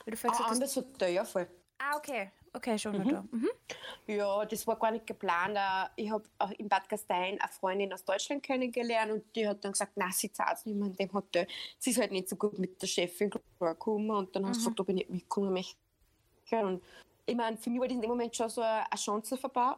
Weil 0.05 0.15
du 0.15 0.29
ah, 0.29 0.47
anders 0.49 0.77
Hotel, 0.77 1.15
ja 1.15 1.25
voll. 1.25 1.49
Ah, 1.79 1.97
okay. 1.97 2.31
Okay, 2.53 2.79
schon 2.79 2.99
mhm. 2.99 3.09
da. 3.09 3.25
Mhm. 3.31 3.51
Ja, 4.07 4.45
das 4.47 4.67
war 4.67 4.79
gar 4.79 4.91
nicht 4.91 5.07
geplant. 5.07 5.57
Äh, 5.57 6.03
ich 6.03 6.11
habe 6.11 6.25
auch 6.39 6.51
in 6.53 6.69
Bad 6.69 6.89
Gastein 6.89 7.39
eine 7.39 7.53
Freundin 7.53 7.93
aus 7.93 8.05
Deutschland 8.05 8.43
kennengelernt 8.43 9.13
und 9.13 9.25
die 9.37 9.47
hat 9.47 9.63
dann 9.65 9.73
gesagt, 9.73 9.93
na, 9.97 10.11
sie 10.11 10.33
zahlt 10.33 10.65
nicht 10.65 10.77
mehr 10.77 10.87
in 10.89 10.97
dem 10.97 11.13
Hotel. 11.13 11.47
Sie 11.79 11.91
ist 11.91 11.99
halt 11.99 12.13
nicht 12.13 12.29
so 12.29 12.37
gut 12.37 12.59
mit 12.59 12.81
der 12.81 12.87
Chefin 12.87 13.31
klargekommen 13.59 14.11
und 14.11 14.35
dann 14.35 14.45
mhm. 14.45 14.49
hast 14.49 14.59
du 14.59 14.65
gesagt, 14.65 14.81
ob 14.81 14.89
ich 14.89 14.95
nicht 14.95 15.11
mitkommen 15.11 15.53
möchte. 15.53 15.77
Und 16.53 16.83
ich 17.27 17.35
meine, 17.35 17.57
für 17.57 17.69
mich 17.69 17.81
war 17.81 17.89
das 17.89 17.97
in 17.97 18.01
dem 18.01 18.11
Moment 18.11 18.35
schon 18.35 18.49
so 18.49 18.63
eine 18.63 18.87
Chance 18.95 19.37
vorbei, 19.37 19.75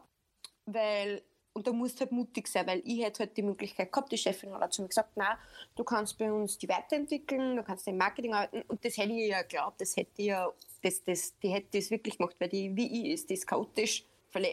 weil 0.66 1.22
und 1.58 1.66
da 1.66 1.72
musst 1.72 1.96
du 1.96 2.02
halt 2.02 2.12
mutig 2.12 2.46
sein, 2.46 2.68
weil 2.68 2.80
ich 2.84 3.02
hätte 3.02 3.24
halt 3.24 3.36
die 3.36 3.42
Möglichkeit 3.42 3.90
gehabt, 3.90 4.12
die 4.12 4.16
Chefin 4.16 4.54
hat 4.54 4.72
zu 4.72 4.80
mir 4.80 4.86
gesagt, 4.86 5.16
nein, 5.16 5.36
du 5.74 5.82
kannst 5.82 6.16
bei 6.16 6.32
uns 6.32 6.56
die 6.56 6.68
weiterentwickeln, 6.68 7.56
du 7.56 7.64
kannst 7.64 7.88
im 7.88 7.96
Marketing 7.96 8.32
arbeiten. 8.32 8.62
Und 8.68 8.84
das 8.84 8.96
hätte 8.96 9.12
ich 9.12 9.28
ja 9.28 9.42
geglaubt, 9.42 9.80
das 9.80 9.96
hätte 9.96 10.12
ich 10.18 10.26
ja, 10.26 10.48
das, 10.82 11.02
das, 11.02 11.36
die 11.40 11.48
hätte 11.48 11.76
das 11.76 11.90
wirklich 11.90 12.16
gemacht, 12.16 12.36
weil 12.38 12.48
die 12.48 12.76
wie 12.76 12.86
ich 12.86 13.14
ist, 13.14 13.28
die 13.28 13.34
ist 13.34 13.44
chaotisch, 13.44 14.04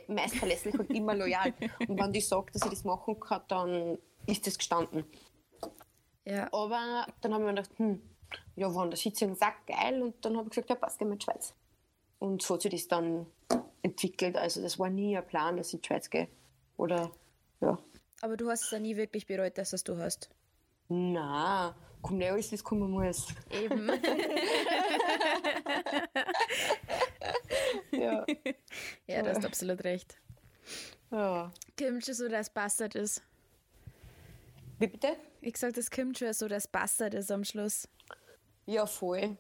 meist 0.07 0.35
verlässlich 0.37 0.73
und 0.79 0.89
immer 0.89 1.13
loyal. 1.13 1.53
Und 1.87 1.99
wenn 1.99 2.11
die 2.11 2.21
sagt, 2.21 2.55
dass 2.55 2.63
ich 2.63 2.71
das 2.71 2.83
machen 2.83 3.19
kann, 3.19 3.43
dann 3.49 3.99
ist 4.25 4.47
das 4.47 4.57
gestanden. 4.57 5.05
Ja. 6.23 6.51
Aber 6.51 7.05
dann 7.21 7.35
haben 7.35 7.43
wir 7.43 7.53
gedacht, 7.53 7.69
hm, 7.77 8.01
ja, 8.55 8.73
wann 8.73 8.89
der 8.89 8.97
Sitzung 8.97 9.35
sagt 9.35 9.67
geil. 9.67 10.01
Und 10.01 10.25
dann 10.25 10.37
habe 10.37 10.47
ich 10.47 10.55
gesagt, 10.55 10.71
ja, 10.71 10.75
passt, 10.75 10.97
gehen 10.97 11.09
wir 11.09 11.13
in 11.13 11.19
die 11.19 11.25
Schweiz. 11.25 11.53
Und 12.17 12.41
so 12.41 12.55
hat 12.55 12.63
sich 12.63 12.71
das 12.71 12.87
dann 12.87 13.27
entwickelt. 13.83 14.37
Also 14.37 14.63
das 14.63 14.79
war 14.79 14.89
nie 14.89 15.15
ein 15.15 15.27
Plan, 15.27 15.55
dass 15.57 15.67
ich 15.67 15.75
in 15.75 15.81
die 15.81 15.87
Schweiz 15.87 16.09
gehe. 16.09 16.27
Oder, 16.77 17.11
ja. 17.61 17.77
Aber 18.21 18.37
du 18.37 18.49
hast 18.49 18.63
es 18.65 18.71
ja 18.71 18.79
nie 18.79 18.95
wirklich 18.95 19.25
bereut, 19.25 19.57
dass 19.57 19.71
das 19.71 19.83
du 19.83 19.97
hast. 19.97 20.29
Na, 20.87 21.75
komm 22.01 22.17
nicht 22.17 22.31
alles, 22.31 22.51
wie 22.51 22.55
es 22.55 22.63
kommen 22.63 22.91
muss. 22.91 23.27
Eben. 23.49 23.87
ja. 27.91 28.25
ja, 29.07 29.23
du 29.23 29.29
hast 29.29 29.45
absolut 29.45 29.83
recht. 29.83 30.17
Ja. 31.11 31.51
Schon 31.79 32.01
so, 32.01 32.27
dass 32.27 32.49
Bastard 32.49 32.95
ist. 32.95 33.21
Wie 34.79 34.87
bitte? 34.87 35.15
Ich 35.41 35.57
sag, 35.57 35.73
das 35.73 35.89
kommt 35.89 36.17
schon 36.17 36.33
so, 36.33 36.47
dass 36.47 36.67
Bastard 36.67 37.13
ist 37.13 37.31
am 37.31 37.43
Schluss. 37.43 37.87
Ja, 38.65 38.85
voll. 38.85 39.37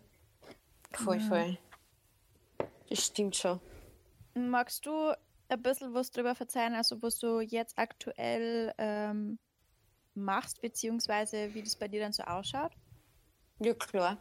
Voll, 0.93 1.17
ja. 1.17 1.27
voll. 1.27 1.57
Das 2.89 3.05
stimmt 3.05 3.35
schon. 3.35 3.59
Magst 4.33 4.85
du 4.85 5.13
ein 5.49 5.61
bisschen 5.61 5.93
was 5.93 6.11
darüber 6.11 6.35
verzeihen, 6.35 6.73
also 6.73 7.01
was 7.01 7.19
du 7.19 7.39
jetzt 7.39 7.77
aktuell 7.77 8.73
ähm, 8.77 9.39
machst, 10.13 10.61
beziehungsweise 10.61 11.53
wie 11.53 11.63
das 11.63 11.75
bei 11.75 11.87
dir 11.87 12.01
dann 12.01 12.13
so 12.13 12.23
ausschaut? 12.23 12.71
Ja, 13.59 13.73
klar. 13.73 14.17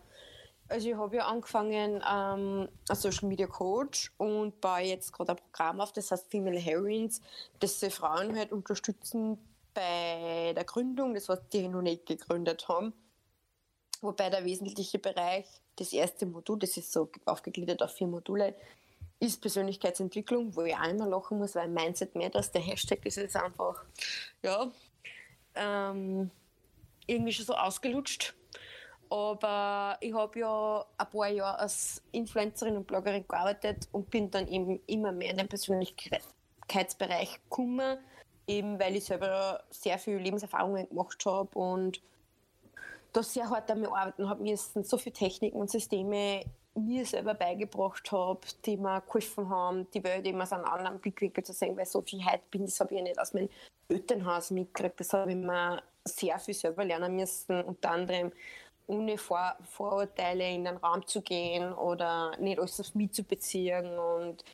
Also 0.68 0.88
ich 0.88 0.96
habe 0.96 1.16
ja 1.16 1.26
angefangen 1.26 2.02
ähm, 2.10 2.68
als 2.88 3.02
Social 3.02 3.28
Media 3.28 3.46
Coach 3.46 4.12
und 4.16 4.60
baue 4.60 4.80
jetzt 4.80 5.12
gerade 5.12 5.32
ein 5.32 5.36
Programm 5.36 5.80
auf, 5.80 5.92
das 5.92 6.10
heißt 6.10 6.30
Female 6.30 6.58
Heroines, 6.58 7.20
das 7.60 7.80
sie 7.80 7.90
Frauen 7.90 8.36
halt 8.36 8.50
unterstützen 8.50 9.38
bei 9.74 10.52
der 10.54 10.64
Gründung, 10.64 11.14
das 11.14 11.28
was 11.28 11.46
die 11.50 11.68
noch 11.68 11.82
nicht 11.82 12.06
gegründet 12.06 12.68
haben. 12.68 12.94
Wobei 14.00 14.30
der 14.30 14.44
wesentliche 14.44 14.98
Bereich, 14.98 15.46
das 15.76 15.92
erste 15.92 16.26
Modul, 16.26 16.58
das 16.58 16.76
ist 16.76 16.92
so 16.92 17.10
aufgegliedert 17.24 17.82
auf 17.82 17.92
vier 17.92 18.06
Module, 18.06 18.54
ist 19.24 19.40
Persönlichkeitsentwicklung, 19.40 20.54
wo 20.54 20.62
ich 20.62 20.74
auch 20.74 20.88
immer 20.88 21.06
lachen 21.06 21.38
muss, 21.38 21.54
weil 21.54 21.68
Mindset 21.68 22.14
mehr 22.14 22.30
das, 22.30 22.52
der 22.52 22.62
Hashtag 22.62 23.04
ist 23.06 23.16
jetzt 23.16 23.36
einfach, 23.36 23.84
ja, 24.42 24.70
ähm, 25.54 26.30
irgendwie 27.06 27.32
schon 27.32 27.46
so 27.46 27.54
ausgelutscht. 27.54 28.34
Aber 29.10 29.96
ich 30.00 30.14
habe 30.14 30.38
ja 30.38 30.84
ein 30.96 31.10
paar 31.10 31.28
Jahre 31.28 31.58
als 31.58 32.02
Influencerin 32.12 32.76
und 32.76 32.86
Bloggerin 32.86 33.26
gearbeitet 33.28 33.88
und 33.92 34.10
bin 34.10 34.30
dann 34.30 34.48
eben 34.48 34.80
immer 34.86 35.12
mehr 35.12 35.30
in 35.30 35.36
den 35.36 35.48
Persönlichkeitsbereich 35.48 37.40
gekommen, 37.44 37.98
eben 38.46 38.78
weil 38.80 38.96
ich 38.96 39.04
selber 39.04 39.62
sehr 39.70 39.98
viel 39.98 40.16
Lebenserfahrungen 40.16 40.88
gemacht 40.88 41.22
habe 41.26 41.56
und 41.58 42.00
da 43.12 43.22
sehr 43.22 43.48
hart 43.48 43.74
mir 43.76 43.92
arbeiten 43.92 44.28
habe 44.28 44.42
müssen, 44.42 44.82
so 44.82 44.98
viele 44.98 45.12
Techniken 45.12 45.56
und 45.56 45.70
Systeme 45.70 46.44
mir 46.74 47.06
selber 47.06 47.34
beigebracht 47.34 48.10
habe, 48.12 48.40
die 48.64 48.76
mir 48.76 49.00
geholfen 49.02 49.48
haben, 49.48 49.90
die 49.92 50.02
Welt 50.02 50.26
immer 50.26 50.42
aus 50.42 50.52
einem 50.52 50.64
anderen 50.64 50.98
Blickwinkel 50.98 51.44
zu 51.44 51.52
sehen, 51.52 51.76
weil 51.76 51.86
so 51.86 52.02
viel 52.02 52.24
heute 52.24 52.42
bin, 52.50 52.64
das 52.64 52.80
habe 52.80 52.94
ich 52.94 53.02
nicht 53.02 53.18
aus 53.18 53.32
meinem 53.32 53.48
Elternhaus 53.88 54.50
mitgekriegt. 54.50 54.98
Das 54.98 55.12
habe 55.12 55.30
ich 55.30 55.36
mir 55.36 55.82
sehr 56.04 56.38
viel 56.38 56.54
selber 56.54 56.84
lernen 56.84 57.14
müssen, 57.14 57.62
unter 57.62 57.90
anderem 57.90 58.32
ohne 58.86 59.16
Vor 59.16 59.56
Vorurteile 59.62 60.50
in 60.50 60.64
den 60.64 60.76
Raum 60.76 61.06
zu 61.06 61.22
gehen 61.22 61.72
oder 61.72 62.36
nicht 62.38 62.58
alles 62.58 62.80
auf 62.80 62.94
mich 62.94 63.12
zu 63.12 63.24
beziehen 63.24 63.98
und 63.98 64.44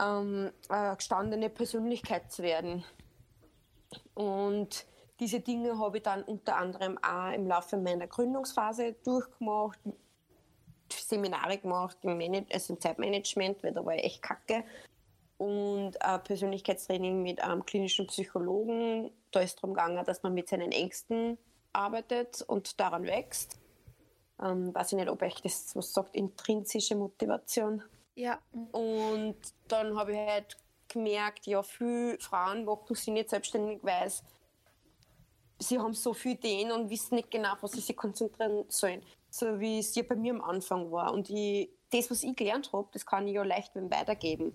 ähm, 0.00 0.52
eine 0.68 0.96
gestandene 0.96 1.48
Persönlichkeit 1.50 2.30
zu 2.30 2.42
werden. 2.42 2.84
Und 4.14 4.86
diese 5.20 5.40
Dinge 5.40 5.78
habe 5.78 5.98
ich 5.98 6.02
dann 6.02 6.22
unter 6.22 6.56
anderem 6.56 6.98
auch 7.02 7.32
im 7.32 7.46
Laufe 7.46 7.76
meiner 7.76 8.06
Gründungsphase 8.06 8.94
durchgemacht, 9.04 9.78
Seminare 10.92 11.58
gemacht 11.58 11.96
im, 12.02 12.18
Manage 12.18 12.46
also 12.52 12.74
im 12.74 12.80
Zeitmanagement, 12.80 13.62
weil 13.62 13.72
da 13.72 13.84
war 13.84 13.94
ich 13.94 14.04
echt 14.04 14.22
kacke. 14.22 14.64
Und 15.38 16.00
ein 16.00 16.22
Persönlichkeitstraining 16.22 17.22
mit 17.22 17.42
einem 17.42 17.64
klinischen 17.64 18.06
Psychologen. 18.06 19.10
Da 19.32 19.40
ist 19.40 19.50
es 19.50 19.56
darum 19.56 19.74
gegangen, 19.74 20.04
dass 20.04 20.22
man 20.22 20.34
mit 20.34 20.48
seinen 20.48 20.70
Ängsten 20.70 21.36
arbeitet 21.72 22.42
und 22.42 22.78
daran 22.78 23.04
wächst. 23.04 23.58
Ähm, 24.40 24.74
weiß 24.74 24.92
ich 24.92 24.98
nicht, 24.98 25.08
ob 25.08 25.22
euch 25.22 25.40
das 25.42 25.74
was 25.74 25.92
sagt, 25.92 26.14
intrinsische 26.14 26.94
Motivation. 26.94 27.82
Ja. 28.14 28.38
Und 28.72 29.36
dann 29.68 29.96
habe 29.98 30.12
ich 30.12 30.18
halt 30.18 30.56
gemerkt, 30.88 31.46
ja, 31.46 31.62
viele 31.62 32.18
Frauen 32.18 32.64
machen 32.64 32.94
sich 32.94 33.08
nicht 33.08 33.30
selbstständig, 33.30 33.80
weil 33.82 34.10
sie 35.58 35.78
haben 35.78 35.94
so 35.94 36.12
viele 36.12 36.34
Ideen 36.34 36.72
und 36.72 36.90
wissen 36.90 37.16
nicht 37.16 37.30
genau, 37.30 37.54
was 37.60 37.72
sie 37.72 37.80
sich 37.80 37.96
konzentrieren 37.96 38.64
sollen 38.68 39.02
so 39.32 39.58
wie 39.60 39.78
es 39.78 39.94
ja 39.94 40.02
bei 40.02 40.14
mir 40.14 40.34
am 40.34 40.42
Anfang 40.42 40.92
war. 40.92 41.12
Und 41.12 41.30
ich, 41.30 41.70
das, 41.90 42.10
was 42.10 42.22
ich 42.22 42.36
gelernt 42.36 42.70
habe, 42.72 42.88
das 42.92 43.06
kann 43.06 43.26
ich 43.26 43.34
ja 43.34 43.42
leicht 43.42 43.72
weitergeben. 43.74 44.54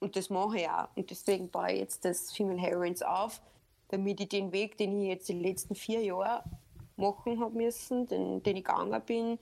Und 0.00 0.16
das 0.16 0.28
mache 0.28 0.58
ich 0.58 0.68
auch. 0.68 0.88
Und 0.96 1.10
deswegen 1.10 1.48
baue 1.48 1.72
ich 1.72 1.78
jetzt 1.78 2.04
das 2.04 2.32
Female 2.32 2.58
Heroines 2.58 3.02
auf, 3.02 3.40
damit 3.88 4.20
ich 4.20 4.28
den 4.28 4.50
Weg, 4.52 4.76
den 4.76 5.00
ich 5.00 5.08
jetzt 5.08 5.28
die 5.28 5.34
letzten 5.34 5.76
vier 5.76 6.02
Jahre 6.02 6.42
machen 6.96 7.40
habe 7.40 7.56
müssen, 7.56 8.06
den, 8.06 8.42
den 8.42 8.56
ich 8.56 8.64
gegangen 8.64 9.00
bin, 9.06 9.38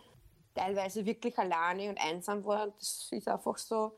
teilweise 0.54 1.06
wirklich 1.06 1.38
alleine 1.38 1.88
und 1.88 1.98
einsam 1.98 2.44
war. 2.44 2.66
Das 2.66 3.08
ist 3.10 3.28
einfach 3.28 3.56
so, 3.56 3.92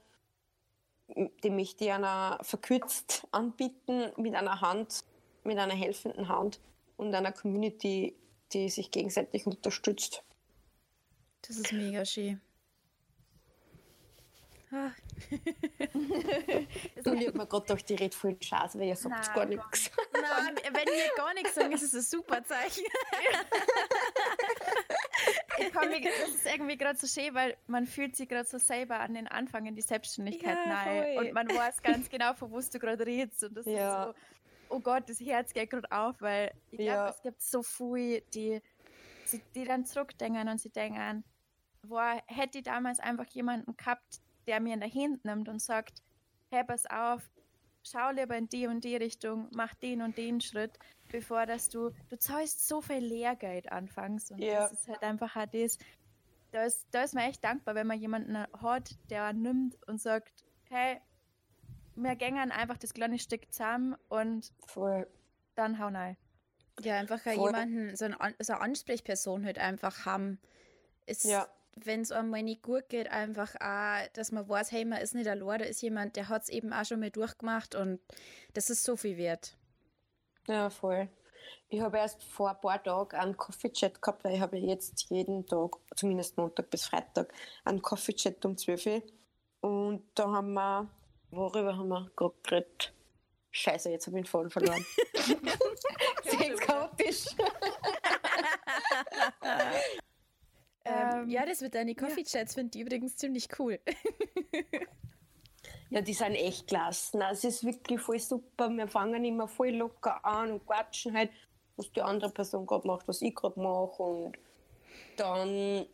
die 1.42 1.50
möchte 1.50 1.86
ich 1.86 1.92
einer 1.92 2.38
verkürzt 2.42 3.26
anbieten 3.32 4.12
mit 4.16 4.36
einer 4.36 4.60
Hand, 4.60 5.04
mit 5.42 5.58
einer 5.58 5.74
helfenden 5.74 6.28
Hand 6.28 6.60
und 6.96 7.12
einer 7.12 7.32
Community, 7.32 8.16
die 8.52 8.68
sich 8.68 8.90
gegenseitig 8.90 9.46
unterstützt. 9.46 10.22
Das 11.42 11.56
ist 11.56 11.72
mega 11.72 12.04
schön. 12.04 12.40
Ah. 14.72 14.90
ich 15.30 17.06
habe 17.06 17.16
mir 17.16 17.46
gerade 17.46 17.46
gedacht, 17.46 17.88
die 17.88 17.94
redet 17.94 18.16
voll 18.16 18.36
Scheiße, 18.40 18.78
weil 18.78 18.88
ihr 18.88 18.96
sagt 18.96 19.32
gar 19.32 19.46
nichts. 19.46 19.90
Nein, 20.12 20.56
wenn 20.64 20.86
wir 20.86 21.14
gar 21.16 21.32
nichts 21.34 21.54
sagen, 21.54 21.72
ist 21.72 21.82
es 21.82 21.94
ein 21.94 22.02
super 22.02 22.44
Zeichen. 22.44 22.84
ich 25.58 25.74
mich, 25.88 26.04
das 26.04 26.28
ist 26.34 26.46
irgendwie 26.46 26.76
gerade 26.76 26.98
so 26.98 27.06
schön, 27.06 27.32
weil 27.34 27.56
man 27.68 27.86
fühlt 27.86 28.16
sich 28.16 28.28
gerade 28.28 28.48
so 28.48 28.58
selber 28.58 28.98
an 29.00 29.14
den 29.14 29.28
Anfang 29.28 29.66
in 29.66 29.76
die 29.76 29.82
Selbstständigkeit 29.82 30.58
ja, 30.64 30.66
nahe. 30.66 31.18
Und 31.18 31.32
man 31.32 31.48
weiß 31.48 31.82
ganz 31.82 32.08
genau, 32.08 32.34
von 32.34 32.50
wo 32.50 32.60
du 32.60 32.78
gerade 32.78 33.06
redest. 33.06 33.44
Und 33.44 33.56
das 33.56 33.66
ja. 33.66 34.02
ist 34.02 34.08
so, 34.08 34.14
oh 34.68 34.80
Gott, 34.80 35.08
das 35.08 35.20
Herz 35.20 35.52
geht 35.52 35.70
gerade 35.70 35.90
auf, 35.90 36.20
weil 36.20 36.52
ich 36.70 36.78
glaube, 36.78 36.90
ja. 36.90 37.08
es 37.08 37.22
gibt 37.22 37.42
so 37.42 37.62
viele, 37.62 38.22
die, 38.34 38.60
die 39.54 39.64
dann 39.64 39.84
zurückdenken 39.84 40.48
und 40.48 40.60
sie 40.60 40.70
denken, 40.70 41.24
boah, 41.82 42.20
hätte 42.26 42.58
ich 42.58 42.64
damals 42.64 43.00
einfach 43.00 43.26
jemanden 43.26 43.76
gehabt, 43.76 44.20
der 44.46 44.60
mir 44.60 44.74
in 44.74 44.80
der 44.80 44.92
Hand 44.92 45.24
nimmt 45.24 45.48
und 45.48 45.60
sagt, 45.60 46.02
hey, 46.50 46.64
pass 46.64 46.86
auf, 46.86 47.28
schau 47.82 48.10
lieber 48.10 48.36
in 48.36 48.48
die 48.48 48.66
und 48.66 48.84
die 48.84 48.96
Richtung, 48.96 49.48
mach 49.54 49.74
den 49.74 50.02
und 50.02 50.16
den 50.16 50.40
Schritt, 50.40 50.78
bevor 51.10 51.46
dass 51.46 51.68
du, 51.68 51.90
du 52.08 52.18
zahlst 52.18 52.66
so 52.66 52.80
viel 52.80 52.98
Lehrgeld 52.98 53.70
anfangs 53.70 54.30
und 54.30 54.38
ja. 54.38 54.62
das 54.62 54.72
ist 54.72 54.88
halt 54.88 55.02
einfach 55.02 55.34
halt 55.34 55.54
das, 55.54 55.78
da 56.52 56.64
ist, 56.64 56.86
da 56.90 57.02
ist 57.02 57.14
man 57.14 57.24
echt 57.24 57.44
dankbar, 57.44 57.74
wenn 57.74 57.86
man 57.86 57.98
jemanden 57.98 58.38
hat, 58.38 58.96
der 59.10 59.32
nimmt 59.32 59.76
und 59.88 60.00
sagt, 60.00 60.44
hey, 60.64 61.00
wir 61.96 62.16
gängen 62.16 62.50
einfach 62.50 62.78
das 62.78 62.94
kleine 62.94 63.18
Stück 63.18 63.52
zusammen 63.52 63.96
und 64.08 64.52
Voll. 64.66 65.06
dann 65.54 65.78
hau 65.78 65.88
rein. 65.88 66.16
Ja, 66.80 66.98
einfach 66.98 67.24
jemanden, 67.24 67.96
so, 67.96 68.04
ein, 68.04 68.34
so 68.38 68.52
eine 68.52 68.62
Ansprechperson 68.62 69.44
halt 69.44 69.58
einfach 69.58 70.04
haben. 70.04 70.38
Ist, 71.06 71.24
ja 71.24 71.48
wenn 71.84 72.00
es 72.00 72.10
einmal 72.10 72.42
nicht 72.42 72.62
gut 72.62 72.88
geht, 72.88 73.08
einfach 73.10 73.54
auch, 73.60 74.08
dass 74.14 74.32
man 74.32 74.48
weiß, 74.48 74.72
hey, 74.72 74.84
man 74.84 75.00
ist 75.00 75.14
nicht 75.14 75.28
allein, 75.28 75.58
da 75.58 75.64
ist 75.66 75.82
jemand, 75.82 76.16
der 76.16 76.28
hat 76.28 76.44
es 76.44 76.48
eben 76.48 76.72
auch 76.72 76.84
schon 76.84 77.00
mal 77.00 77.10
durchgemacht 77.10 77.74
und 77.74 78.00
das 78.54 78.70
ist 78.70 78.82
so 78.82 78.96
viel 78.96 79.16
wert. 79.18 79.56
Ja, 80.48 80.70
voll. 80.70 81.08
Ich 81.68 81.80
habe 81.80 81.98
erst 81.98 82.22
vor 82.24 82.50
ein 82.50 82.60
paar 82.60 82.82
Tagen 82.82 83.16
einen 83.16 83.36
Coffee-Chat 83.36 84.00
gehabt, 84.00 84.24
weil 84.24 84.34
ich 84.34 84.40
habe 84.40 84.56
jetzt 84.56 85.10
jeden 85.10 85.46
Tag, 85.46 85.76
zumindest 85.94 86.36
Montag 86.36 86.70
bis 86.70 86.86
Freitag, 86.86 87.32
einen 87.64 87.82
Coffee-Chat 87.82 88.44
um 88.46 88.56
12 88.56 88.86
Uhr. 88.86 89.02
Und 89.60 90.04
da 90.14 90.30
haben 90.30 90.54
wir, 90.54 90.88
worüber 91.36 91.76
haben 91.76 91.88
wir 91.88 92.10
gerade 92.16 92.34
geredet? 92.42 92.92
Scheiße, 93.52 93.90
jetzt 93.90 94.06
habe 94.06 94.18
ich 94.18 94.24
den 94.24 94.30
Faden 94.30 94.50
verloren. 94.50 94.84
Sehr 96.24 96.56
chaotisch. 96.56 97.26
Ähm, 100.86 101.22
ähm, 101.22 101.28
ja, 101.30 101.44
das 101.44 101.60
mit 101.60 101.74
deinen 101.74 101.96
Coffee-Chats 101.96 102.54
ja. 102.54 102.60
finde 102.60 102.78
ich 102.78 102.84
übrigens 102.84 103.16
ziemlich 103.16 103.48
cool. 103.58 103.80
ja, 105.90 106.00
die 106.00 106.14
sind 106.14 106.34
echt 106.34 106.68
klasse. 106.68 107.18
Es 107.30 107.42
ist 107.42 107.64
wirklich 107.64 108.00
voll 108.00 108.20
super. 108.20 108.70
Wir 108.70 108.86
fangen 108.86 109.24
immer 109.24 109.48
voll 109.48 109.70
locker 109.70 110.24
an 110.24 110.52
und 110.52 110.66
quatschen 110.66 111.16
halt, 111.16 111.30
was 111.76 111.90
die 111.92 112.02
andere 112.02 112.30
Person 112.30 112.66
gerade 112.66 112.86
macht, 112.86 113.08
was 113.08 113.20
ich 113.20 113.34
gerade 113.34 113.58
mache. 113.58 114.02
Und 114.02 114.38
dann, 115.16 115.86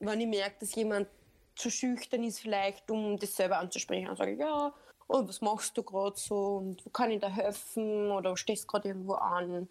wenn 0.00 0.20
ich 0.20 0.28
merke, 0.28 0.56
dass 0.60 0.74
jemand 0.74 1.08
zu 1.56 1.70
schüchtern 1.70 2.24
ist, 2.24 2.40
vielleicht, 2.40 2.90
um 2.90 3.18
das 3.18 3.34
selber 3.34 3.58
anzusprechen, 3.58 4.06
dann 4.06 4.16
sage 4.16 4.32
ich, 4.32 4.38
ja, 4.38 4.74
oh, 5.08 5.26
was 5.26 5.40
machst 5.40 5.76
du 5.76 5.82
gerade 5.82 6.16
so 6.16 6.56
und 6.56 6.84
wo 6.84 6.90
kann 6.90 7.10
ich 7.10 7.20
da 7.20 7.28
helfen 7.28 8.10
oder 8.10 8.36
stehst 8.36 8.68
gerade 8.68 8.88
irgendwo 8.88 9.14
an. 9.14 9.68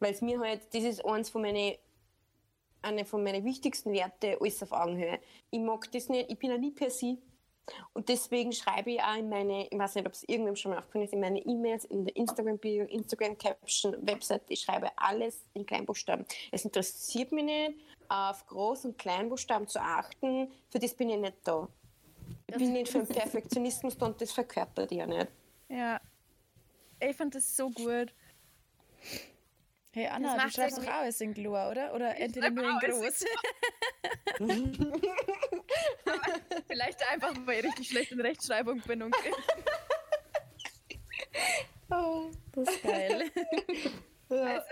Weil 0.00 0.12
es 0.12 0.20
mir 0.20 0.40
halt, 0.40 0.62
das 0.72 0.82
ist 0.82 1.04
eins 1.04 1.30
von 1.30 1.42
meinen 1.42 1.74
eine 2.82 3.04
von 3.04 3.22
meinen 3.22 3.44
wichtigsten 3.44 3.92
Werte, 3.92 4.38
alles 4.40 4.62
auf 4.62 4.72
Augenhöhe. 4.72 5.20
Ich 5.50 5.60
mag 5.60 5.90
das 5.92 6.08
nicht, 6.08 6.30
ich 6.30 6.38
bin 6.38 6.50
ja 6.50 6.58
nie 6.58 6.72
per 6.72 6.90
se. 6.90 7.18
Und 7.92 8.08
deswegen 8.08 8.52
schreibe 8.52 8.90
ich 8.90 9.00
auch 9.00 9.16
in 9.16 9.28
meine, 9.28 9.68
ich 9.68 9.78
weiß 9.78 9.94
nicht, 9.94 10.06
ob 10.06 10.12
es 10.12 10.24
irgendwem 10.24 10.56
schon 10.56 10.72
mal 10.72 10.78
aufgefallen 10.78 11.04
ist, 11.04 11.12
in 11.12 11.20
meine 11.20 11.38
E-Mails, 11.38 11.84
in 11.84 12.04
der 12.04 12.16
Instagram-Bio, 12.16 12.86
Instagram-Caption, 12.86 13.96
Website, 14.06 14.42
ich 14.48 14.60
schreibe 14.60 14.90
alles 14.96 15.44
in 15.54 15.64
Kleinbuchstaben. 15.64 16.26
Es 16.50 16.64
interessiert 16.64 17.30
mich 17.30 17.44
nicht, 17.44 17.74
auf 18.08 18.44
Groß- 18.48 18.86
und 18.86 18.98
Kleinbuchstaben 18.98 19.68
zu 19.68 19.80
achten, 19.80 20.50
für 20.70 20.80
das 20.80 20.94
bin 20.94 21.10
ich 21.10 21.18
nicht 21.18 21.36
da. 21.44 21.68
Ich 22.52 22.58
bin 22.58 22.72
nicht 22.72 22.90
für 22.90 22.98
den 22.98 23.08
Perfektionismus 23.08 23.96
da 23.96 24.06
und 24.06 24.20
das 24.20 24.32
verkörpert 24.32 24.90
ja 24.92 25.06
nicht. 25.06 25.28
Ja, 25.68 26.00
ich 27.00 27.16
finde 27.16 27.38
das 27.38 27.56
so 27.56 27.70
gut. 27.70 28.12
Hey 29.94 30.06
Anna, 30.06 30.38
du 30.38 30.50
schreibst 30.50 30.78
doch 30.78 30.86
auch 30.86 31.00
alles 31.00 31.20
in 31.20 31.34
Glur, 31.34 31.68
oder? 31.70 31.92
Oder 31.94 32.16
entweder 32.16 32.48
nur 32.50 32.64
in 32.64 32.78
groß. 32.78 33.26
vielleicht 36.66 37.10
einfach, 37.10 37.34
weil 37.44 37.58
ich 37.58 37.66
richtig 37.66 37.88
schlecht 37.88 38.12
in 38.12 38.20
Rechtschreibung 38.20 38.80
bin 38.80 39.02
und 39.02 39.14
oh, 41.90 42.30
das 42.52 42.68
ist 42.68 42.82
geil. 42.82 43.30
Also, 44.32 44.64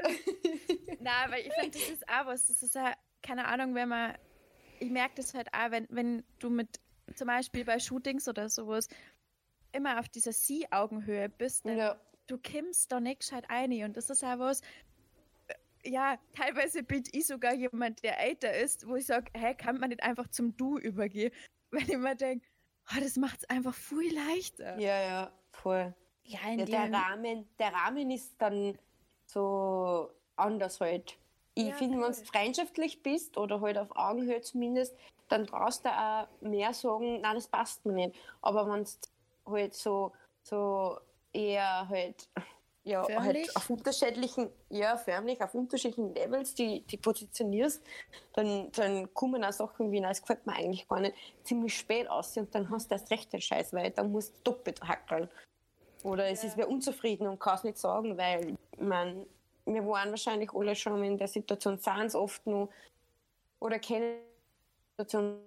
na, 1.01 1.31
weil 1.31 1.47
ich 1.47 1.53
finde, 1.53 1.79
das 1.79 1.91
ist 1.91 2.09
auch 2.09 2.25
was, 2.25 2.47
das 2.47 2.63
ist 2.63 2.75
ja, 2.75 2.95
keine 3.23 3.45
Ahnung, 3.45 3.75
wenn 3.75 3.91
man, 3.91 4.15
ich 4.79 4.89
merke 4.89 5.17
das 5.17 5.35
halt 5.35 5.53
auch, 5.53 5.71
wenn, 5.71 5.87
wenn 5.91 6.25
du 6.39 6.49
mit, 6.49 6.81
zum 7.15 7.29
Beispiel 7.29 7.65
bei 7.65 7.79
Shootings 7.79 8.29
oder 8.29 8.49
sowas, 8.49 8.89
immer 9.73 10.01
auf 10.01 10.09
dieser 10.09 10.33
Sie-Augenhöhe 10.33 11.29
bist, 11.29 11.67
dann 11.67 11.79
ja. 11.79 12.01
du 12.27 12.39
kimmst 12.39 12.91
da 12.91 13.01
nicht 13.01 13.21
gescheit 13.21 13.45
ein 13.49 13.73
und 13.85 13.97
das 13.97 14.11
ist 14.11 14.23
ja 14.23 14.39
was, 14.39 14.63
ja, 15.85 16.19
teilweise 16.35 16.83
bin 16.83 17.05
ich 17.13 17.27
sogar 17.27 17.55
jemand, 17.55 18.03
der 18.03 18.21
älter 18.21 18.53
ist, 18.53 18.87
wo 18.87 18.97
ich 18.97 19.07
sage, 19.07 19.31
hey, 19.35 19.55
kann 19.55 19.79
man 19.79 19.91
nicht 19.91 20.03
einfach 20.03 20.29
zum 20.29 20.57
Du 20.57 20.79
übergehen? 20.79 21.33
Weil 21.71 21.89
ich 21.89 21.97
mir 21.97 22.17
denke, 22.17 22.47
oh, 22.91 23.01
das 23.01 23.17
macht 23.17 23.39
es 23.39 23.51
einfach 23.51 23.75
viel 23.75 24.15
leichter. 24.15 24.79
Ja, 24.79 25.01
ja, 25.01 25.33
voll. 25.53 25.95
Ja, 26.25 26.39
ja 26.51 26.65
der, 26.65 26.93
Rahmen, 26.93 27.49
der 27.59 27.73
Rahmen 27.73 28.11
ist 28.11 28.35
dann 28.39 28.79
so 29.27 30.11
anders 30.37 30.81
halt. 30.81 31.17
Ich 31.55 31.69
ja, 31.69 31.75
finde, 31.75 32.01
wenn 32.01 32.13
du 32.13 32.15
freundschaftlich 32.15 33.03
bist 33.03 33.37
oder 33.37 33.61
halt 33.61 33.77
auf 33.77 33.95
Augenhöhe 33.97 34.41
zumindest, 34.41 34.97
dann 35.29 35.47
brauchst 35.47 35.85
du 35.85 35.91
auch 35.91 36.27
mehr 36.41 36.73
sagen, 36.73 37.21
nein, 37.21 37.35
das 37.35 37.49
passt 37.49 37.85
mir 37.85 37.93
nicht. 37.93 38.17
Aber 38.41 38.71
wenn 38.71 38.85
du 38.85 39.53
halt 39.53 39.75
so, 39.75 40.13
so 40.43 40.99
eher 41.33 41.89
halt 41.89 42.29
ja, 42.83 43.07
halt 43.07 43.57
auf 43.57 43.69
unterschiedlichen, 43.69 44.51
ja, 44.71 44.97
förmlich 44.97 45.41
auf 45.43 45.55
unterschiedlichen 45.55 46.15
Levels, 46.15 46.55
die, 46.55 46.81
die 46.83 46.97
positionierst, 46.97 47.83
dann, 48.33 48.73
dann 48.73 49.13
kommen 49.13 49.45
auch 49.45 49.53
Sachen 49.53 49.93
wie, 49.93 50.01
nein, 50.01 50.11
das 50.11 50.23
gefällt 50.23 50.47
mir 50.47 50.55
eigentlich 50.55 50.89
gar 50.89 51.01
nicht, 51.01 51.15
ziemlich 51.43 51.77
spät 51.77 52.09
aus 52.09 52.37
und 52.37 52.55
dann 52.55 52.71
hast 52.71 52.91
du 52.91 52.95
erst 52.95 53.11
recht 53.11 53.33
den 53.33 53.41
Scheiß, 53.41 53.73
weil 53.75 53.91
dann 53.91 54.11
musst 54.11 54.35
du 54.39 54.53
doppelt 54.53 54.83
hackeln. 54.83 55.29
Oder 56.03 56.29
es 56.31 56.43
ja. 56.43 56.49
ist 56.49 56.57
wer 56.57 56.71
unzufrieden 56.71 57.27
und 57.27 57.39
kann 57.39 57.57
es 57.57 57.65
nicht 57.65 57.77
sagen, 57.77 58.17
weil, 58.17 58.57
mein, 58.79 59.27
wir 59.75 59.87
waren 59.87 60.11
wahrscheinlich 60.11 60.53
alle 60.53 60.75
schon 60.75 61.03
in 61.05 61.17
der 61.17 61.29
Situation, 61.29 61.79
sind 61.79 62.07
es 62.07 62.15
oft 62.15 62.47
nur, 62.47 62.69
oder 63.61 63.79
kennen 63.79 64.19
Situationen, 64.97 65.41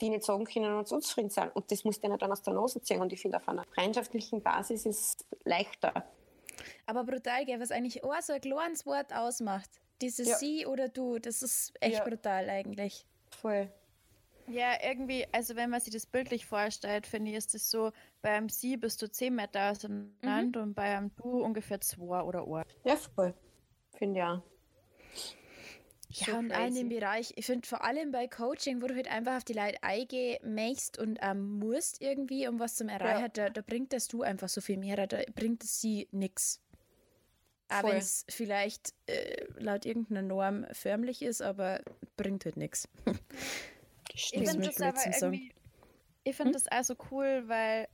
die 0.00 0.10
nicht 0.10 0.24
sagen 0.24 0.44
können 0.44 0.74
und 0.74 0.90
unzufrieden 0.90 1.30
sind. 1.30 1.54
Und 1.54 1.70
das 1.70 1.84
muss 1.84 2.00
denen 2.00 2.18
dann 2.18 2.32
aus 2.32 2.42
der 2.42 2.54
Nase 2.54 2.80
ziehen. 2.82 3.00
Und 3.00 3.12
ich 3.12 3.20
finde, 3.20 3.38
auf 3.38 3.48
einer 3.48 3.64
freundschaftlichen 3.74 4.42
Basis 4.42 4.86
ist 4.86 5.00
es 5.00 5.16
leichter. 5.44 6.04
Aber 6.86 7.04
brutal, 7.04 7.44
gell, 7.44 7.60
was 7.60 7.70
eigentlich 7.70 8.02
auch 8.04 8.20
so 8.20 8.32
ein 8.32 8.40
kleines 8.40 8.86
Wort 8.86 9.14
ausmacht. 9.14 9.70
Dieses 10.00 10.28
ja. 10.28 10.36
Sie 10.36 10.66
oder 10.66 10.88
Du, 10.88 11.18
das 11.18 11.42
ist 11.42 11.74
echt 11.80 11.98
ja. 11.98 12.04
brutal 12.04 12.50
eigentlich. 12.50 13.06
Voll. 13.30 13.70
Ja, 14.52 14.74
irgendwie, 14.82 15.26
also 15.32 15.56
wenn 15.56 15.70
man 15.70 15.80
sich 15.80 15.94
das 15.94 16.04
bildlich 16.04 16.44
vorstellt, 16.44 17.06
finde 17.06 17.30
ich, 17.30 17.38
ist 17.38 17.54
es 17.54 17.70
so, 17.70 17.90
beim 18.20 18.50
Sie 18.50 18.76
bist 18.76 19.00
du 19.00 19.10
10 19.10 19.34
Meter 19.34 19.70
auseinander 19.70 20.60
mhm. 20.60 20.68
und 20.68 20.74
beim 20.74 21.10
Du 21.16 21.42
ungefähr 21.42 21.80
2 21.80 22.22
oder 22.22 22.46
Ohr. 22.46 22.64
Ja, 22.84 22.96
voll. 22.96 23.34
Finde 23.94 24.18
ja. 24.18 24.42
Ja, 26.10 26.26
so 26.26 26.36
und 26.36 26.50
crazy. 26.50 26.66
in 26.66 26.74
dem 26.74 26.88
Bereich, 26.90 27.32
ich 27.36 27.46
finde 27.46 27.66
vor 27.66 27.82
allem 27.82 28.12
bei 28.12 28.28
Coaching, 28.28 28.82
wo 28.82 28.86
du 28.86 28.94
halt 28.94 29.10
einfach 29.10 29.38
auf 29.38 29.44
die 29.44 29.54
Leute 29.54 29.82
eingehst 29.82 30.98
und 30.98 31.18
ähm, 31.22 31.58
musst 31.58 32.02
irgendwie, 32.02 32.46
um 32.46 32.60
was 32.60 32.74
zu 32.74 32.84
erreichen, 32.84 33.22
ja. 33.22 33.28
da, 33.28 33.48
da 33.48 33.62
bringt 33.62 33.94
das 33.94 34.08
du 34.08 34.20
einfach 34.20 34.50
so 34.50 34.60
viel 34.60 34.76
mehr, 34.76 35.06
da 35.06 35.20
bringt 35.34 35.64
es 35.64 35.80
sie 35.80 36.08
nichts. 36.12 36.60
Auch 37.70 37.84
wenn 37.84 37.96
es 37.96 38.26
vielleicht 38.28 38.92
äh, 39.06 39.46
laut 39.56 39.86
irgendeiner 39.86 40.20
Norm 40.20 40.66
förmlich 40.72 41.22
ist, 41.22 41.40
aber 41.40 41.80
bringt 42.18 42.44
halt 42.44 42.58
nichts. 42.58 42.86
Ich 44.14 44.30
finde 44.30 44.68
das 44.68 44.80
aber 44.80 45.06
irgendwie, 45.06 45.52
ich 46.24 46.36
finde 46.36 46.50
hm? 46.50 46.52
das 46.52 46.68
also 46.68 46.94
cool, 47.10 47.44
weil 47.46 47.88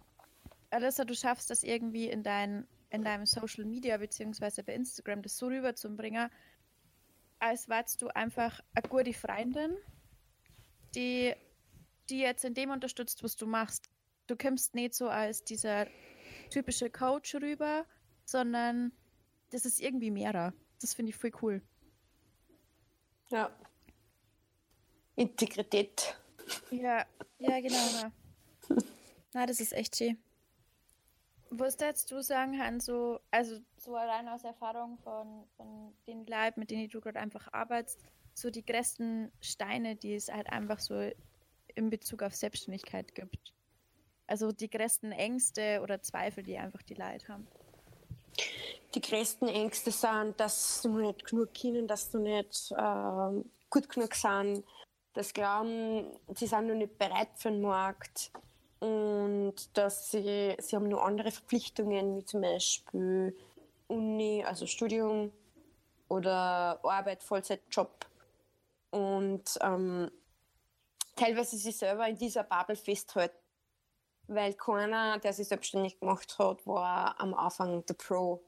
Alissa, 0.70 1.04
du 1.04 1.14
schaffst 1.14 1.50
das 1.50 1.62
irgendwie 1.62 2.08
in, 2.08 2.22
dein, 2.22 2.66
in 2.90 3.02
deinem 3.02 3.26
Social 3.26 3.64
Media 3.64 3.96
beziehungsweise 3.96 4.62
bei 4.62 4.74
Instagram 4.74 5.22
das 5.22 5.36
so 5.36 5.46
rüberzubringen, 5.46 6.30
als 7.38 7.68
wärst 7.68 8.02
du 8.02 8.08
einfach 8.08 8.60
eine 8.74 8.88
gute 8.88 9.12
Freundin, 9.12 9.76
die 10.94 11.34
die 12.10 12.20
jetzt 12.20 12.44
in 12.44 12.54
dem 12.54 12.70
unterstützt, 12.70 13.22
was 13.22 13.36
du 13.36 13.46
machst. 13.46 13.88
du 14.26 14.36
kommst 14.36 14.74
nicht 14.74 14.94
so 14.94 15.08
als 15.08 15.42
dieser 15.44 15.86
typische 16.50 16.90
Coach 16.90 17.34
rüber, 17.36 17.86
sondern 18.24 18.92
das 19.50 19.64
ist 19.64 19.80
irgendwie 19.80 20.10
mehrer. 20.10 20.52
Das 20.80 20.94
finde 20.94 21.10
ich 21.10 21.16
voll 21.16 21.32
cool. 21.42 21.62
Ja. 23.30 23.50
Integrität. 25.18 26.16
Ja, 26.70 27.04
ja, 27.38 27.60
genau. 27.60 27.76
Ja. 28.00 28.12
Na, 29.34 29.46
das 29.46 29.60
ist 29.60 29.72
echt 29.72 29.96
schön. 29.96 30.16
Was 31.50 31.78
würdest 31.80 32.10
du 32.10 32.22
sagen, 32.22 32.60
Han, 32.60 32.78
so, 32.78 33.20
also 33.30 33.58
so 33.76 33.96
allein 33.96 34.28
aus 34.28 34.44
Erfahrung 34.44 34.98
von, 34.98 35.44
von 35.56 35.92
den 36.06 36.26
Leib, 36.26 36.56
mit 36.56 36.70
denen 36.70 36.88
du 36.88 37.00
gerade 37.00 37.18
einfach 37.18 37.48
arbeitest, 37.52 38.00
so 38.34 38.50
die 38.50 38.64
größten 38.64 39.32
Steine, 39.40 39.96
die 39.96 40.14
es 40.14 40.28
halt 40.28 40.50
einfach 40.50 40.78
so 40.78 41.10
in 41.74 41.90
Bezug 41.90 42.22
auf 42.22 42.34
Selbstständigkeit 42.34 43.14
gibt? 43.14 43.54
Also 44.26 44.52
die 44.52 44.68
größten 44.68 45.10
Ängste 45.12 45.80
oder 45.82 46.02
Zweifel, 46.02 46.44
die 46.44 46.58
einfach 46.58 46.82
die 46.82 46.94
Leute 46.94 47.28
haben? 47.28 47.48
Die 48.94 49.00
größten 49.00 49.48
Ängste 49.48 49.90
sind, 49.90 50.38
dass 50.38 50.82
du 50.82 50.98
nicht 50.98 51.24
genug 51.24 51.54
können, 51.54 51.88
dass 51.88 52.10
du 52.10 52.18
nicht 52.18 52.70
äh, 52.72 53.42
gut 53.70 53.88
genug 53.88 54.14
sind, 54.14 54.64
das 55.18 55.34
Glauben, 55.34 56.16
sie 56.32 56.46
sind 56.46 56.68
noch 56.68 56.76
nicht 56.76 56.96
bereit 56.96 57.30
für 57.34 57.50
den 57.50 57.60
Markt 57.60 58.30
und 58.78 59.54
dass 59.76 60.12
sie, 60.12 60.54
sie 60.60 60.76
haben 60.76 60.88
noch 60.88 61.02
andere 61.02 61.32
Verpflichtungen, 61.32 62.16
wie 62.16 62.24
zum 62.24 62.40
Beispiel 62.40 63.36
Uni, 63.88 64.44
also 64.46 64.66
Studium 64.66 65.32
oder 66.08 66.78
Arbeit, 66.84 67.24
Vollzeitjob 67.24 68.06
und 68.90 69.58
ähm, 69.60 70.08
teilweise 71.16 71.56
sich 71.56 71.76
selber 71.76 72.06
in 72.06 72.16
dieser 72.16 72.44
Bubble 72.44 72.76
festhalten, 72.76 73.34
weil 74.28 74.54
keiner, 74.54 75.18
der 75.18 75.32
sich 75.32 75.48
selbstständig 75.48 75.98
gemacht 75.98 76.38
hat, 76.38 76.64
war 76.64 77.20
am 77.20 77.34
Anfang 77.34 77.84
der 77.86 77.94
Pro. 77.94 78.44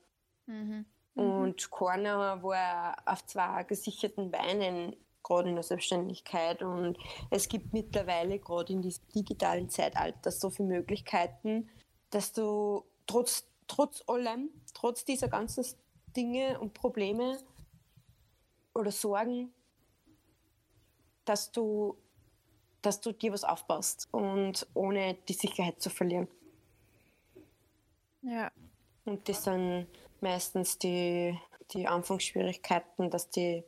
Mhm. 0.47 0.87
Und 1.17 1.69
keiner 1.73 2.41
war 2.45 2.97
auf 3.07 3.27
zwei 3.27 3.65
gesicherten 3.65 4.31
Beinen 4.31 4.95
gerade 5.23 5.49
in 5.49 5.55
der 5.55 5.65
Selbstständigkeit. 5.65 6.63
Und 6.63 6.99
es 7.31 7.49
gibt 7.49 7.73
mittlerweile 7.73 8.39
gerade 8.39 8.73
in 8.73 8.83
diesem 8.83 9.09
digitalen 9.15 9.69
Zeitalter 9.69 10.31
so 10.31 10.51
viele 10.51 10.69
Möglichkeiten, 10.69 11.69
dass 12.11 12.33
du 12.33 12.85
trotz, 13.07 13.45
trotz 13.67 14.03
allem, 14.07 14.51
trotz 14.75 15.05
dieser 15.05 15.29
ganzen 15.29 15.65
Dinge 16.17 16.59
und 16.61 16.75
Probleme 16.75 17.39
oder 18.75 18.91
Sorgen, 18.91 19.53
dass 21.25 21.53
du, 21.53 21.97
dass 22.83 23.01
du 23.01 23.13
dir 23.13 23.33
was 23.33 23.45
aufbaust 23.45 24.09
und 24.13 24.67
ohne 24.75 25.15
die 25.29 25.35
Sicherheit 25.35 25.81
zu 25.81 25.91
verlieren. 25.91 26.29
Ja. 28.23 28.51
Und 29.05 29.29
das 29.29 29.45
sind 29.45 29.87
meistens 30.21 30.79
die, 30.79 31.39
die 31.73 31.87
Anfangsschwierigkeiten, 31.87 33.11
dass 33.11 33.31
die 33.31 33.65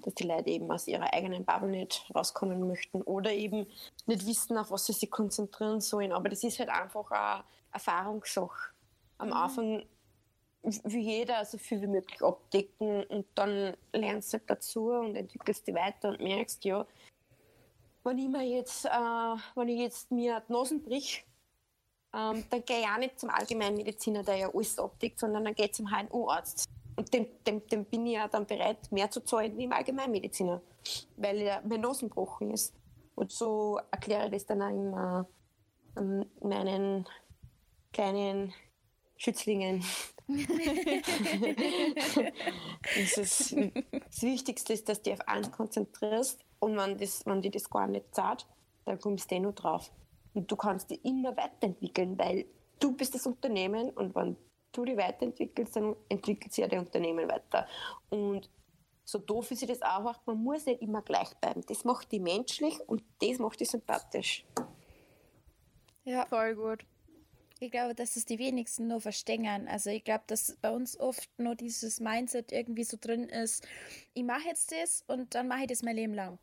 dass 0.00 0.14
die 0.14 0.24
Leute 0.24 0.50
eben 0.50 0.70
aus 0.70 0.88
ihrer 0.88 1.12
eigenen 1.12 1.44
Bubble 1.44 1.70
nicht 1.70 2.10
rauskommen 2.14 2.66
möchten 2.66 3.02
oder 3.02 3.32
eben 3.32 3.66
nicht 4.06 4.26
wissen, 4.26 4.56
auf 4.56 4.70
was 4.70 4.86
sie 4.86 4.92
sich 4.92 5.10
konzentrieren 5.10 5.80
sollen. 5.80 6.12
Aber 6.12 6.28
das 6.28 6.42
ist 6.44 6.58
halt 6.58 6.70
einfach 6.70 7.10
eine 7.10 7.44
Erfahrungssache. 7.72 8.72
Am 9.18 9.28
mhm. 9.28 9.34
Anfang 9.34 9.82
wie 10.62 11.00
jeder 11.00 11.44
so 11.44 11.58
viel 11.58 11.80
wie 11.82 11.88
möglich 11.88 12.22
abdecken 12.22 13.04
und 13.04 13.26
dann 13.34 13.76
lernst 13.92 14.32
du 14.32 14.38
halt 14.38 14.48
dazu 14.48 14.90
und 14.90 15.16
entwickelst 15.16 15.66
dich 15.66 15.74
weiter 15.74 16.10
und 16.10 16.20
merkst, 16.20 16.64
ja, 16.64 16.86
wenn 18.04 18.18
ich 18.18 18.28
mir 18.28 18.42
jetzt, 18.42 18.84
äh, 18.84 19.36
wenn 19.54 19.68
ich 19.68 19.80
jetzt 19.80 20.10
mir 20.10 20.42
die 20.48 20.52
Nasen 20.52 20.82
brich, 20.82 21.24
ähm, 22.14 22.44
dann 22.50 22.64
gehe 22.64 22.80
ich 22.80 22.86
auch 22.86 22.98
nicht 22.98 23.18
zum 23.18 23.30
Allgemeinmediziner, 23.30 24.22
der 24.22 24.36
ja 24.36 24.54
alles 24.54 24.78
abdeckt, 24.78 25.18
sondern 25.18 25.44
dann 25.44 25.54
gehe 25.54 25.66
ich 25.66 25.74
zum 25.74 25.88
HNO-Arzt. 25.88 26.68
Und 26.96 27.12
dem, 27.14 27.26
dem, 27.46 27.66
dem 27.66 27.84
bin 27.84 28.06
ich 28.06 28.14
ja 28.14 28.28
dann 28.28 28.46
bereit, 28.46 28.90
mehr 28.90 29.10
zu 29.10 29.20
zahlen 29.20 29.56
wie 29.56 29.64
im 29.64 29.72
Allgemeinmediziner, 29.72 30.60
weil 31.16 31.40
ja 31.40 31.62
mein 31.66 31.80
Nase 31.80 32.06
gebrochen 32.06 32.50
ist. 32.50 32.74
Und 33.14 33.32
so 33.32 33.78
erkläre 33.90 34.26
ich 34.26 34.32
das 34.32 34.46
dann 34.46 34.62
auch 34.62 34.70
immer 34.70 35.26
ähm, 35.96 36.26
meinen 36.40 37.06
kleinen 37.92 38.52
Schützlingen. 39.16 39.84
das, 42.94 43.18
ist, 43.18 43.56
das 43.56 44.22
Wichtigste 44.22 44.72
ist, 44.72 44.88
dass 44.88 45.02
du 45.02 45.10
dich 45.10 45.20
auf 45.20 45.28
eins 45.28 45.50
konzentrierst 45.50 46.40
und 46.58 46.76
wenn, 46.76 46.96
das, 46.98 47.26
wenn 47.26 47.42
dir 47.42 47.50
das 47.50 47.68
gar 47.68 47.86
nicht 47.86 48.14
zahlt, 48.14 48.46
dann 48.84 48.98
kommst 48.98 49.30
du 49.30 49.34
eh 49.34 49.40
nur 49.40 49.52
drauf. 49.52 49.90
Und 50.34 50.50
du 50.50 50.56
kannst 50.56 50.90
dich 50.90 51.04
immer 51.04 51.36
weiterentwickeln, 51.36 52.18
weil 52.18 52.46
du 52.80 52.92
bist 52.92 53.14
das 53.14 53.26
Unternehmen 53.26 53.90
und 53.90 54.14
wenn 54.14 54.36
du 54.72 54.84
dich 54.84 54.96
weiterentwickelst, 54.96 55.76
dann 55.76 55.96
entwickelt 56.08 56.52
sich 56.52 56.62
ja 56.62 56.68
dein 56.68 56.80
Unternehmen 56.80 57.28
weiter. 57.28 57.66
Und 58.10 58.48
so 59.04 59.18
doof 59.18 59.50
ist 59.50 59.68
das 59.68 59.82
auch, 59.82 60.20
man 60.26 60.42
muss 60.42 60.66
nicht 60.66 60.82
immer 60.82 61.02
gleich 61.02 61.34
bleiben. 61.36 61.62
Das 61.66 61.84
macht 61.84 62.12
die 62.12 62.20
menschlich 62.20 62.80
und 62.88 63.02
das 63.20 63.38
macht 63.38 63.60
die 63.60 63.64
sympathisch. 63.64 64.44
Ja, 66.04 66.26
voll 66.26 66.54
gut. 66.54 66.84
Ich 67.60 67.70
glaube, 67.70 67.94
dass 67.94 68.16
es 68.16 68.24
die 68.24 68.40
wenigsten 68.40 68.88
nur 68.88 69.00
verstängern. 69.00 69.68
Also 69.68 69.90
ich 69.90 70.02
glaube, 70.02 70.24
dass 70.26 70.56
bei 70.60 70.70
uns 70.70 70.98
oft 70.98 71.30
nur 71.38 71.54
dieses 71.54 72.00
Mindset 72.00 72.50
irgendwie 72.50 72.82
so 72.82 72.96
drin 73.00 73.28
ist, 73.28 73.64
ich 74.14 74.24
mache 74.24 74.48
jetzt 74.48 74.72
das 74.72 75.04
und 75.06 75.34
dann 75.34 75.46
mache 75.46 75.60
ich 75.62 75.68
das 75.68 75.82
mein 75.82 75.94
Leben 75.94 76.14
lang. 76.14 76.38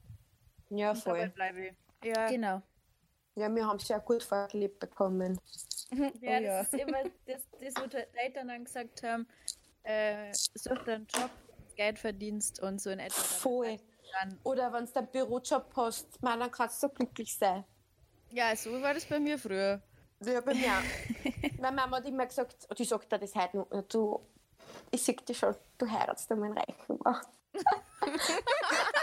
Ja, 0.70 0.96
voll. 0.96 1.34
Ja. 2.04 2.30
Genau. 2.30 2.62
Ja, 3.39 3.54
wir 3.56 3.65
haben 3.65 3.78
es 3.78 3.88
ja 3.88 3.99
gut 3.99 4.21
vorgelebt 4.21 4.80
bekommen. 4.80 5.39
ja, 5.91 6.08
oh, 6.08 6.25
ja, 6.25 6.39
das 6.41 6.73
ist 6.73 6.82
immer 6.82 7.04
das, 7.25 7.41
das 7.60 7.73
wo 7.82 7.88
die 7.88 8.04
Eltern 8.13 8.49
dann 8.49 8.65
gesagt 8.65 9.02
haben, 9.04 9.25
äh, 9.84 10.34
such 10.34 10.78
dir 10.84 10.95
einen 10.95 11.08
Job, 11.08 11.30
Geld 11.78 11.99
verdienst 11.99 12.62
und 12.62 12.82
so 12.82 12.89
in 12.89 12.99
etwa. 12.99 13.21
Voll. 13.21 13.78
Dann. 14.19 14.38
Oder 14.43 14.73
wenn 14.73 14.86
du 14.86 14.95
einen 14.95 15.08
Bürojob 15.08 15.71
hast, 15.78 16.21
man, 16.21 16.39
dann 16.41 16.52
kannst 16.52 16.84
du 16.84 16.89
glücklich 16.89 17.38
sein. 17.38 17.63
Ja, 18.32 18.54
so 18.58 18.82
war 18.82 18.93
das 18.93 19.06
bei 19.06 19.19
mir 19.19 19.39
früher. 19.39 19.82
Ja, 20.21 20.41
bei 20.41 20.54
mir 20.54 20.67
auch. 20.67 20.84
Meine 21.62 21.75
Mama 21.78 21.97
hat 21.97 22.06
immer 22.06 22.25
gesagt, 22.25 22.67
die 22.78 22.84
sagt 22.84 23.10
dir 23.10 23.19
das 23.19 23.34
heute 23.36 23.58
noch, 23.58 23.67
du, 23.88 24.19
ich 24.91 25.02
sehe 25.02 25.15
dich 25.15 25.38
schon, 25.38 25.56
du 25.78 25.89
heiratst 25.89 26.30
meinen 26.32 26.58
Reichen. 26.58 26.99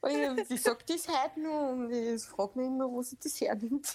und 0.00 0.46
sie 0.46 0.56
sagt 0.56 0.90
das 0.90 1.08
heute 1.08 1.40
noch 1.40 1.72
und 1.72 1.90
ich 1.90 2.22
frage 2.22 2.58
mich 2.58 2.66
immer, 2.66 2.90
wo 2.90 3.02
sie 3.02 3.18
das 3.22 3.40
hernimmt. 3.40 3.94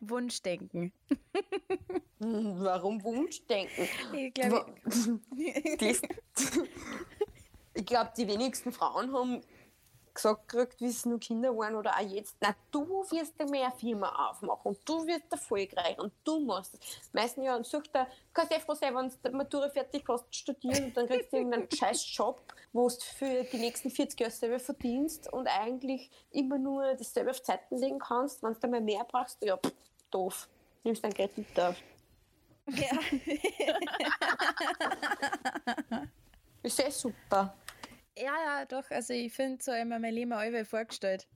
Wunschdenken. 0.00 0.92
Warum 2.18 3.02
Wunschdenken? 3.02 3.88
Ich 4.14 4.32
glaube, 4.34 4.74
ich 7.74 7.86
glaube, 7.86 8.12
die 8.16 8.26
wenigsten 8.26 8.72
Frauen 8.72 9.12
haben 9.12 9.42
gesagt 10.14 10.48
gekriegt, 10.48 10.80
wie 10.80 10.90
sie 10.90 11.08
noch 11.08 11.20
Kinder 11.20 11.56
waren 11.56 11.74
oder 11.74 11.94
auch 11.96 12.00
jetzt, 12.00 12.36
na, 12.40 12.54
du 12.70 12.86
wirst 13.10 13.34
eine 13.38 13.50
mehr 13.50 13.70
Firma 13.72 14.30
aufmachen 14.30 14.72
und 14.72 14.78
du 14.88 15.06
wirst 15.06 15.30
erfolgreich 15.30 15.98
und 15.98 16.12
du 16.24 16.40
machst 16.40 16.74
es. 16.74 17.12
Meisten 17.12 17.42
Jahren 17.42 17.64
sucht 17.64 17.90
er, 17.92 18.06
kannst 18.32 18.52
du 18.52 18.60
froh 18.60 18.74
sein, 18.74 18.94
wenn 18.94 19.08
du 19.08 19.16
die 19.28 19.36
Matura 19.36 19.68
fertig 19.68 20.04
hast, 20.08 20.34
studieren 20.34 20.84
und 20.86 20.96
dann 20.96 21.06
kriegst 21.06 21.32
du 21.32 21.36
irgendeinen 21.36 21.70
scheiß 21.74 22.04
Job, 22.16 22.42
wo 22.72 22.88
du 22.88 22.96
für 23.00 23.44
die 23.44 23.58
nächsten 23.58 23.90
40 23.90 24.18
Jahre 24.20 24.32
selber 24.32 24.58
verdienst 24.58 25.32
und 25.32 25.46
eigentlich 25.46 26.10
immer 26.30 26.58
nur 26.58 26.94
dasselbe 26.94 27.30
auf 27.30 27.42
Zeiten 27.42 27.76
legen 27.76 27.98
kannst. 27.98 28.42
Wenn 28.42 28.54
du 28.54 28.60
dann 28.60 28.70
mal 28.70 28.80
mehr 28.80 29.04
brauchst, 29.04 29.42
ja, 29.42 29.56
pff, 29.56 29.72
doof. 30.10 30.48
Nimmst 30.84 31.04
dein 31.04 31.12
Kredit 31.12 31.60
auf. 31.60 31.76
Ja. 32.66 32.98
ist 36.62 36.80
eh 36.80 36.90
super. 36.90 37.54
Ja, 38.22 38.34
ja, 38.44 38.64
doch. 38.66 38.90
Also 38.90 39.12
ich 39.12 39.32
finde 39.32 39.62
so 39.62 39.72
immer 39.72 39.98
mein 39.98 40.14
Leben 40.14 40.32
auch 40.32 40.66
vorgestellt. 40.66 41.26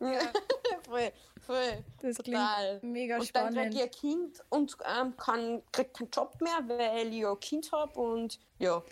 Ja, 0.00 0.20
voll, 0.84 1.12
voll. 1.40 1.84
Das 2.02 2.16
Total. 2.16 2.78
klingt 2.78 2.92
mega 2.92 3.16
und 3.16 3.26
spannend. 3.26 3.50
Und 3.50 3.56
dann 3.56 3.70
kriege 3.70 3.84
ich 3.84 3.84
ein 3.84 3.90
Kind 3.90 4.44
und 4.50 4.76
ähm, 4.84 5.16
kann, 5.16 5.62
krieg 5.72 5.94
keinen 5.94 6.10
Job 6.10 6.40
mehr, 6.40 6.58
weil 6.66 7.08
ich 7.08 7.20
ja 7.20 7.32
ein 7.32 7.40
Kind 7.40 7.72
habe 7.72 7.98
und 7.98 8.38
ja. 8.58 8.82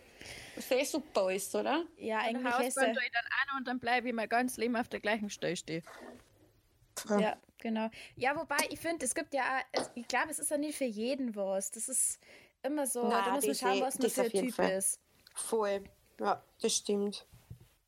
Sehr 0.57 0.85
super 0.87 1.33
ist, 1.33 1.55
oder? 1.55 1.85
Ja, 1.99 2.21
eigentlich 2.21 2.53
Haus 2.53 2.67
ist 2.67 2.77
dann 2.77 2.91
an 2.91 3.59
und 3.59 3.69
dann 3.69 3.79
bleibe 3.79 4.09
ich 4.09 4.15
mein 4.15 4.29
ganzes 4.29 4.57
Leben 4.57 4.77
auf 4.77 4.89
der 4.89 5.01
gleichen 5.01 5.29
Stelle 5.29 5.57
stehen. 5.57 5.83
Ja, 7.09 7.37
genau. 7.59 7.91
Ja, 8.17 8.37
wobei, 8.37 8.57
ich 8.71 8.79
finde, 8.79 9.05
es 9.05 9.15
gibt 9.15 9.35
ja, 9.35 9.61
ich 9.95 10.09
glaube, 10.09 10.31
es 10.31 10.39
ist 10.39 10.51
ja 10.51 10.57
nicht 10.57 10.79
für 10.79 10.85
jeden 10.85 11.35
was. 11.35 11.71
Das 11.73 11.89
ist 11.89 12.21
immer 12.63 12.87
so, 12.87 13.09
Nein, 13.09 13.23
da 13.25 13.33
muss 13.33 13.47
man 13.47 13.55
schauen, 13.55 13.81
was 13.81 13.99
man 13.99 14.11
für 14.11 14.23
ein 14.23 14.31
Typ 14.31 14.55
Fall. 14.55 14.71
ist. 14.73 15.01
Voll. 15.35 15.85
Ja, 16.21 16.43
das 16.61 16.75
stimmt. 16.75 17.27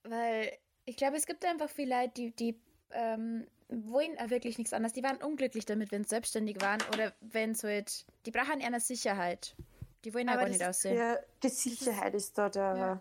Weil 0.04 0.52
ich 0.84 0.96
glaube, 0.96 1.16
es 1.16 1.26
gibt 1.26 1.44
einfach 1.44 1.68
viele 1.68 1.96
Leute, 1.96 2.12
die, 2.14 2.30
die 2.32 2.60
ähm, 2.92 3.46
wollen 3.68 4.16
auch 4.18 4.30
wirklich 4.30 4.58
nichts 4.58 4.72
anderes. 4.72 4.92
Die 4.92 5.02
waren 5.02 5.16
unglücklich 5.18 5.64
damit, 5.64 5.92
wenn 5.92 6.04
sie 6.04 6.10
selbstständig 6.10 6.60
waren 6.60 6.80
oder 6.92 7.12
wenn 7.20 7.54
so 7.54 7.68
halt, 7.68 8.06
die 8.24 8.30
brauchen 8.30 8.62
eine 8.62 8.80
Sicherheit. 8.80 9.56
Die 10.04 10.14
wollen 10.14 10.28
aber, 10.28 10.42
aber 10.42 10.50
nicht 10.50 10.62
aussehen. 10.62 10.96
Ja, 10.96 11.18
die 11.42 11.48
Sicherheit 11.48 12.14
ist 12.14 12.38
da 12.38 12.48
der, 12.48 12.76
ja. 12.76 13.00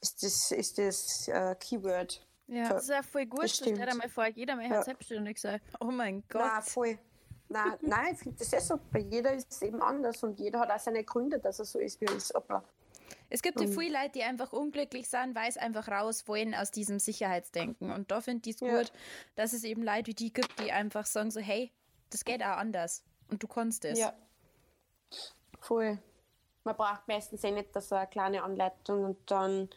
ist 0.00 0.22
das, 0.22 0.52
ist 0.52 0.78
das 0.78 1.28
uh, 1.28 1.54
Keyword. 1.58 2.26
Ja, 2.48 2.68
das 2.70 2.84
ist 2.84 2.90
ja 2.90 3.02
voll 3.02 3.26
gut, 3.26 3.50
stell 3.50 3.74
dir 3.74 3.94
mal 3.94 4.08
vor, 4.08 4.26
jeder 4.28 4.56
mal 4.56 4.64
ja. 4.64 4.76
hat 4.76 4.84
selbstständig 4.84 5.40
sein. 5.40 5.60
Oh 5.80 5.90
mein 5.90 6.22
Gott. 6.28 6.42
Nein, 6.42 6.62
voll. 6.62 6.98
Nein, 7.48 7.72
nein 7.80 8.14
ich 8.14 8.18
finde 8.20 8.38
das 8.38 8.50
ja 8.50 8.60
super. 8.60 8.98
Jeder 8.98 9.32
ist 9.32 9.62
eben 9.62 9.82
anders 9.82 10.22
und 10.22 10.38
jeder 10.38 10.60
hat 10.60 10.70
auch 10.70 10.78
seine 10.78 11.04
Gründe, 11.04 11.38
dass 11.38 11.58
er 11.58 11.64
so 11.64 11.78
ist, 11.78 12.00
wie 12.00 12.06
er 12.06 12.16
ist. 12.16 12.34
Aber 12.34 12.64
es 13.28 13.42
gibt 13.42 13.60
ja 13.60 13.66
viele 13.66 13.98
Leute, 13.98 14.12
die 14.14 14.22
einfach 14.22 14.52
unglücklich 14.52 15.08
sind, 15.08 15.34
weil 15.34 15.48
es 15.48 15.56
einfach 15.56 15.88
raus 15.88 16.28
wollen 16.28 16.54
aus 16.54 16.70
diesem 16.70 16.98
Sicherheitsdenken. 16.98 17.90
Und 17.90 18.10
da 18.10 18.20
finde 18.20 18.48
ich 18.48 18.56
es 18.56 18.60
ja. 18.60 18.76
gut, 18.76 18.92
dass 19.34 19.52
es 19.52 19.64
eben 19.64 19.82
Leute 19.82 20.06
wie 20.06 20.14
die 20.14 20.32
gibt, 20.32 20.58
die 20.60 20.72
einfach 20.72 21.06
sagen 21.06 21.30
so, 21.30 21.40
hey, 21.40 21.72
das 22.10 22.24
geht 22.24 22.42
auch 22.42 22.56
anders. 22.56 23.02
Und 23.28 23.42
du 23.42 23.48
kannst 23.48 23.84
es. 23.84 23.98
Ja. 23.98 24.12
Voll. 25.60 25.98
Man 26.64 26.76
braucht 26.76 27.06
meistens 27.08 27.42
eh 27.44 27.50
nicht 27.50 27.80
so 27.80 27.94
eine 27.94 28.06
kleine 28.06 28.42
Anleitung 28.42 29.04
und 29.04 29.30
dann 29.30 29.68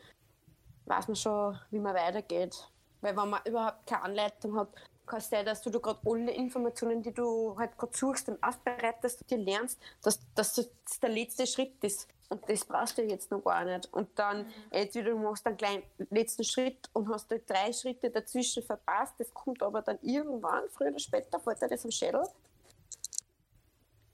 weiß 0.85 1.07
man 1.07 1.15
schon, 1.15 1.59
wie 1.71 1.79
man 1.79 1.95
weitergeht. 1.95 2.69
Weil 3.01 3.15
wenn 3.15 3.29
man 3.29 3.41
überhaupt 3.45 3.87
keine 3.87 4.03
Anleitung 4.03 4.57
hat, 4.57 4.69
kann 5.05 5.19
es 5.19 5.29
sein, 5.29 5.45
dass 5.45 5.61
du, 5.61 5.69
du 5.69 5.79
gerade 5.79 5.99
alle 6.05 6.31
Informationen, 6.31 7.01
die 7.01 7.13
du 7.13 7.55
halt 7.57 7.77
gerade 7.77 7.97
suchst 7.97 8.29
und 8.29 8.41
aufbereitest 8.43 9.21
und 9.21 9.31
dir 9.31 9.37
lernst, 9.37 9.79
dass, 10.01 10.19
dass 10.35 10.53
das 10.53 10.99
der 11.01 11.09
letzte 11.09 11.47
Schritt 11.47 11.83
ist. 11.83 12.07
Und 12.29 12.47
das 12.47 12.63
brauchst 12.63 12.97
du 12.97 13.01
jetzt 13.01 13.31
noch 13.31 13.43
gar 13.43 13.65
nicht. 13.65 13.91
Und 13.91 14.07
dann 14.17 14.43
mhm. 14.43 14.53
entweder 14.69 15.11
du 15.11 15.17
machst 15.17 15.45
einen 15.47 15.57
kleinen 15.57 15.83
letzten 16.11 16.43
Schritt 16.43 16.89
und 16.93 17.09
hast 17.09 17.31
da 17.31 17.37
drei 17.37 17.73
Schritte 17.73 18.09
dazwischen 18.09 18.63
verpasst. 18.63 19.15
Das 19.17 19.33
kommt 19.33 19.63
aber 19.63 19.81
dann 19.81 19.97
irgendwann, 20.01 20.69
früher 20.69 20.89
oder 20.89 20.99
später, 20.99 21.39
fällt 21.39 21.61
dir 21.61 21.67
das 21.67 21.83
am 21.83 21.91
Schädel. 21.91 22.23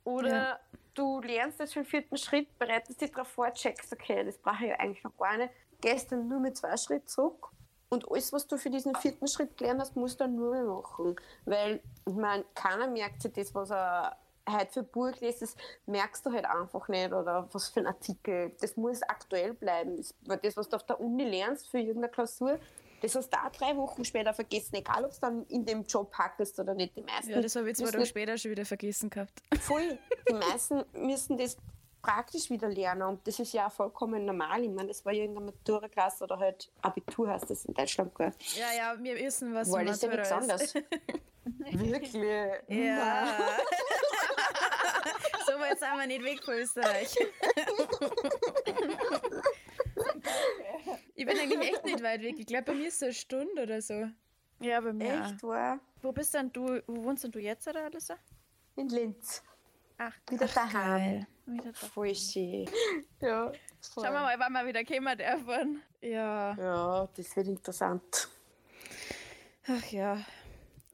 Oder 0.06 0.30
ja. 0.30 0.60
du 0.94 1.20
lernst 1.22 1.60
das 1.60 1.74
für 1.74 1.80
den 1.80 1.88
vierten 1.88 2.18
Schritt, 2.18 2.58
bereitest 2.58 3.02
dich 3.02 3.12
darauf 3.12 3.28
vor, 3.28 3.52
checkst, 3.52 3.92
okay, 3.92 4.24
das 4.24 4.38
brauche 4.38 4.64
ich 4.64 4.70
ja 4.70 4.76
eigentlich 4.80 5.04
noch 5.04 5.18
gar 5.18 5.36
nicht, 5.38 5.52
gehst 5.82 6.12
dann 6.12 6.28
nur 6.28 6.40
mit 6.40 6.56
zwei 6.56 6.78
Schritten 6.78 7.08
zurück 7.08 7.50
und 7.90 8.10
alles, 8.12 8.34
was 8.34 8.48
du 8.48 8.58
für 8.58 8.70
diesen 8.70 8.96
vierten 8.96 9.28
Schritt 9.28 9.58
gelernt 9.58 9.82
hast, 9.82 9.96
musst 9.96 10.20
du 10.20 10.26
dann 10.26 10.36
nur 10.36 10.52
mehr 10.52 10.64
machen. 10.64 11.16
Weil, 11.46 11.82
ich 12.06 12.14
meine, 12.14 12.44
keiner 12.54 12.88
merkt 12.88 13.22
sich 13.22 13.34
das, 13.34 13.54
was 13.54 13.72
er 13.72 14.18
heute 14.50 14.72
für 14.72 14.84
Buch 14.84 15.12
liest, 15.22 15.42
das 15.42 15.56
merkst 15.86 16.26
du 16.26 16.32
halt 16.32 16.46
einfach 16.46 16.88
nicht 16.88 17.14
oder 17.14 17.48
was 17.52 17.70
für 17.70 17.82
ein 17.82 17.88
Artikel. 17.88 18.52
Das 18.62 18.78
muss 18.78 19.02
aktuell 19.04 19.54
bleiben. 19.54 19.98
Das, 19.98 20.14
das 20.42 20.58
was 20.58 20.70
du 20.70 20.76
auf 20.76 20.86
der 20.86 21.00
Uni 21.00 21.24
lernst 21.24 21.70
für 21.70 21.80
irgendeine 21.80 22.10
Klausur, 22.10 22.60
das 23.02 23.16
hast 23.16 23.30
du 23.30 23.38
auch 23.38 23.52
drei 23.52 23.76
Wochen 23.78 24.04
später 24.04 24.34
vergessen, 24.34 24.76
egal 24.76 25.06
ob 25.06 25.12
es 25.12 25.20
dann 25.20 25.46
in 25.48 25.66
dem 25.66 25.84
Job 25.84 26.14
hackest 26.14 26.60
oder 26.60 26.74
nicht. 26.74 26.96
Die 26.96 27.02
meisten 27.02 27.32
ja, 27.32 27.42
das 27.42 27.56
habe 27.56 27.70
ich 27.70 27.78
zwei 27.78 27.92
Tage 27.92 28.06
später 28.06 28.38
schon 28.38 28.52
wieder 28.52 28.66
vergessen 28.66 29.10
gehabt. 29.10 29.42
Voll. 29.60 30.00
Die 30.30 30.34
meisten 30.34 30.84
müssen 30.94 31.38
das 31.38 31.58
praktisch 32.02 32.50
wieder 32.50 32.70
lernen 32.70 33.02
und 33.04 33.28
das 33.28 33.40
ist 33.40 33.54
ja 33.54 33.68
auch 33.68 33.72
vollkommen 33.72 34.26
normal. 34.26 34.64
Ich 34.64 34.70
meine, 34.70 34.90
das 34.90 35.04
war 35.06 35.12
ja 35.12 35.22
irgendeine 35.22 35.48
Matura-Klasse 35.48 36.24
oder 36.24 36.38
halt 36.38 36.72
Abitur 36.82 37.30
heißt 37.30 37.50
das 37.50 37.66
in 37.66 37.74
Deutschland. 37.74 38.14
Gell? 38.16 38.32
Ja, 38.56 38.68
ja, 38.76 39.04
wir 39.04 39.16
wissen, 39.18 39.54
was 39.54 39.72
Weil 39.72 39.86
das 39.86 39.98
ist 39.98 40.04
ja 40.04 40.10
nichts 40.10 40.32
anderes. 40.32 40.74
Wirklich? 41.46 42.14
Ja. 42.14 42.58
weit 45.60 45.80
sind 45.80 45.90
wir 45.98 46.08
nicht 46.08 46.24
weg 46.24 46.44
von 46.44 46.56
Österreich. 46.56 47.16
ich 51.16 51.26
bin 51.26 51.38
eigentlich 51.38 51.74
echt 51.74 51.86
nicht 51.86 52.04
weit 52.04 52.22
weg. 52.22 52.36
Ich 52.38 52.46
glaube, 52.46 52.64
bei 52.64 52.74
mir 52.74 52.88
ist 52.88 52.96
es 52.96 53.04
eine 53.04 53.14
Stunde 53.14 53.64
oder 53.64 53.82
so. 53.82 54.10
Ja, 54.60 54.80
bei 54.82 54.94
mir. 54.94 55.26
Echt, 55.26 55.44
wahr? 55.44 55.80
Wo 56.02 56.12
bist 56.12 56.34
denn 56.34 56.52
du, 56.52 56.82
wo 56.88 57.04
wohnst 57.04 57.24
denn 57.24 57.32
du 57.32 57.40
jetzt, 57.40 57.68
oder, 57.68 57.86
Alissa? 57.86 58.18
In 58.76 58.90
Linz. 58.90 59.44
Ach, 59.98 60.14
wieder 60.30 60.46
ach, 60.50 60.54
daheim. 60.54 61.26
Wieder 61.46 61.74
Voll 61.74 62.16
schön. 62.16 62.70
Ja. 63.22 63.52
Voll. 63.94 64.04
Schauen 64.04 64.14
wir 64.14 64.22
mal, 64.22 64.40
wann 64.40 64.54
wir 64.54 64.66
wieder 64.66 64.84
kommen 64.84 65.18
dürfen. 65.18 65.82
Ja. 66.02 66.56
Ja, 66.58 67.10
das 67.16 67.36
wird 67.36 67.48
interessant. 67.48 68.30
Ach 69.68 69.86
ja. 69.92 70.24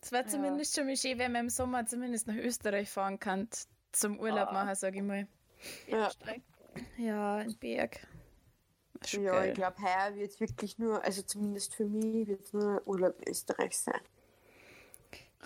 Es 0.02 0.12
wäre 0.12 0.24
ja. 0.24 0.30
zumindest 0.30 0.76
schon 0.76 0.86
mal 0.86 0.96
schön, 0.96 1.18
wenn 1.20 1.32
man 1.32 1.42
im 1.42 1.50
Sommer 1.50 1.86
zumindest 1.86 2.28
nach 2.28 2.36
Österreich 2.36 2.90
fahren 2.90 3.20
kann. 3.20 3.48
Zum 3.92 4.20
Urlaub 4.20 4.50
ah. 4.50 4.54
machen, 4.54 4.76
sage 4.76 4.98
ich 4.98 5.04
mal. 5.04 5.28
Ja. 5.88 6.10
Ja, 6.98 7.42
in 7.42 7.58
Berg. 7.58 8.08
Ja, 9.12 9.32
geil. 9.32 9.50
ich 9.50 9.56
glaube, 9.56 9.82
heuer 9.82 10.16
wird 10.16 10.32
es 10.32 10.40
wirklich 10.40 10.78
nur, 10.78 11.04
also 11.04 11.22
zumindest 11.24 11.76
für 11.76 11.86
mich, 11.86 12.28
wird 12.28 12.42
es 12.42 12.54
nur 12.54 12.86
Urlaub 12.88 13.20
in 13.20 13.32
Österreich 13.32 13.78
sein. 13.78 14.00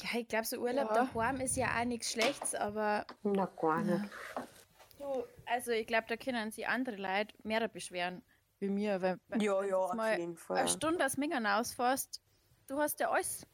Ja, 0.02 0.20
ich 0.20 0.28
glaube, 0.28 0.46
so 0.46 0.58
Urlaub 0.58 0.90
ja. 0.90 1.06
daheim 1.06 1.40
ist 1.40 1.56
ja 1.56 1.68
auch 1.80 1.86
nichts 1.86 2.12
Schlechtes, 2.12 2.54
aber. 2.54 3.06
Na, 3.24 3.46
gar 3.46 3.82
nicht. 3.82 4.12
Du, 5.00 5.24
also, 5.46 5.72
ich 5.72 5.88
glaube, 5.88 6.06
da 6.10 6.18
können 6.18 6.52
sich 6.52 6.68
andere 6.68 6.98
Leute 6.98 7.34
mehr 7.44 7.68
beschweren 7.70 8.22
wie 8.60 8.70
mir. 8.70 9.02
Weil, 9.02 9.20
ja, 9.40 9.64
ja, 9.64 9.78
auf 9.78 10.18
jeden 10.18 10.38
Fall. 10.38 10.58
Eine 10.58 10.68
Stunde 10.68 11.06
aus 11.06 11.18
Mingern 11.18 11.46
ausfährst, 11.46 12.22
du 12.68 12.78
hast 12.80 13.00
ja 13.00 13.10
alles. 13.10 13.46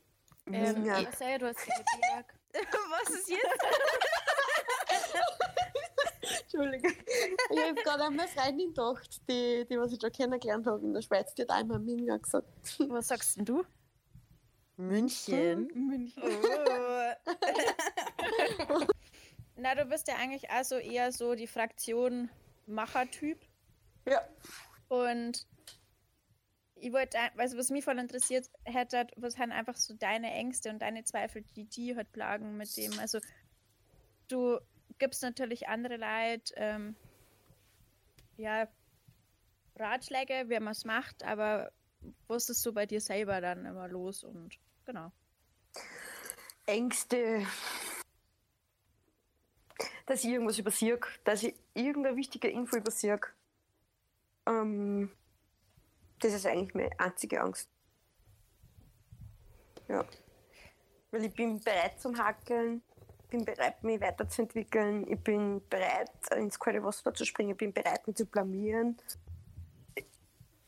Ähm, 0.47 0.85
ja. 0.85 0.99
Ich 0.99 1.11
sehe, 1.11 1.37
du 1.37 1.47
hast 1.47 1.59
Berg. 1.65 2.33
Was 2.53 3.09
ist 3.15 3.29
jetzt? 3.29 3.47
Entschuldigung. 6.61 6.91
Ich 7.49 7.59
habe 7.59 7.75
gerade 7.83 8.03
an 8.03 8.15
meine 8.15 8.29
Freundin 8.29 8.69
gedacht, 8.69 9.21
die, 9.29 9.65
die 9.69 9.77
was 9.77 9.91
ich 9.91 9.99
schon 10.01 10.11
kennengelernt 10.11 10.65
habe 10.67 10.85
in 10.85 10.93
der 10.93 11.01
Schweiz, 11.01 11.33
die 11.33 11.43
hat 11.43 11.49
einmal 11.51 11.79
Minga 11.79 12.17
gesagt. 12.17 12.47
Was 12.89 13.07
sagst 13.07 13.37
denn 13.37 13.45
du? 13.45 13.63
München. 14.77 15.67
München. 15.73 16.23
Oh. 18.69 18.85
Na, 19.55 19.75
du 19.75 19.85
bist 19.85 20.07
ja 20.07 20.15
eigentlich 20.15 20.49
also 20.49 20.75
eher 20.77 21.11
so 21.11 21.35
die 21.35 21.47
Fraktion 21.47 22.29
Macher-Typ. 22.65 23.39
Ja. 24.07 24.21
Und 24.87 25.45
ich 26.75 26.91
wollte, 26.91 27.17
also 27.37 27.57
was 27.57 27.69
mich 27.69 27.85
voll 27.85 27.99
interessiert 27.99 28.49
hätte, 28.63 29.05
was 29.17 29.33
sind 29.33 29.51
einfach 29.51 29.77
so 29.77 29.93
deine 29.93 30.31
Ängste 30.31 30.69
und 30.69 30.81
deine 30.81 31.03
Zweifel, 31.03 31.43
die 31.55 31.65
die 31.65 31.95
halt 31.95 32.11
plagen 32.11 32.57
mit 32.57 32.75
dem. 32.75 32.97
Also 32.99 33.19
du 34.27 34.59
gibst 34.99 35.23
natürlich 35.23 35.67
andere 35.67 35.97
Leute, 35.97 36.53
ähm, 36.55 36.95
ja, 38.37 38.67
Ratschläge, 39.75 40.45
wie 40.47 40.59
man 40.59 40.71
es 40.71 40.85
macht, 40.85 41.23
aber 41.23 41.71
was 42.27 42.49
ist 42.49 42.61
so 42.61 42.73
bei 42.73 42.85
dir 42.85 43.01
selber 43.01 43.41
dann 43.41 43.65
immer 43.65 43.87
los 43.87 44.23
und 44.23 44.57
genau. 44.85 45.11
Ängste, 46.65 47.45
dass 50.05 50.23
ich 50.23 50.31
irgendwas 50.31 50.59
übersehe, 50.59 50.99
dass 51.23 51.43
ich 51.43 51.55
irgendeine 51.73 52.15
wichtige 52.15 52.49
Info 52.49 52.77
übersehe. 52.77 53.19
Ähm, 54.45 55.11
das 56.19 56.33
ist 56.33 56.45
eigentlich 56.45 56.73
meine 56.73 56.99
einzige 56.99 57.41
Angst. 57.41 57.69
Ja. 59.87 60.05
Weil 61.11 61.25
ich 61.25 61.33
bin 61.33 61.59
bereit 61.59 61.99
zum 61.99 62.17
Hackeln, 62.17 62.81
bin 63.31 63.45
bereit, 63.45 63.83
mich 63.83 63.99
weiterzuentwickeln, 63.99 65.09
ich 65.09 65.19
bin 65.19 65.61
bereit, 65.69 66.11
ins 66.35 66.59
kalte 66.59 66.83
Wasser 66.83 67.13
zu 67.13 67.25
springen, 67.25 67.51
ich 67.51 67.57
bin 67.57 67.73
bereit, 67.73 68.05
mich 68.05 68.17
zu 68.17 68.25
blamieren. 68.25 68.97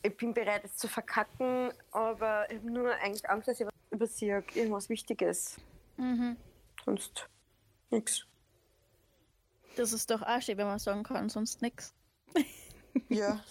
Ich 0.01 0.17
bin 0.17 0.33
bereit, 0.33 0.63
es 0.65 0.75
zu 0.75 0.87
verkacken, 0.87 1.71
aber 1.91 2.49
ich 2.49 2.57
habe 2.57 2.71
nur 2.71 2.93
eigentlich 2.95 3.29
Angst, 3.29 3.47
dass 3.47 3.59
ich 3.59 3.67
was 3.67 3.73
übersehe, 3.91 4.43
irgendwas 4.53 4.89
Wichtiges. 4.89 5.57
Mhm. 5.97 6.37
Sonst 6.83 7.29
nichts. 7.91 8.25
Das 9.75 9.93
ist 9.93 10.09
doch 10.09 10.21
schön, 10.41 10.57
wenn 10.57 10.67
man 10.67 10.79
sagen 10.79 11.03
kann, 11.03 11.29
sonst 11.29 11.61
nichts. 11.61 11.93
Ja. 13.09 13.43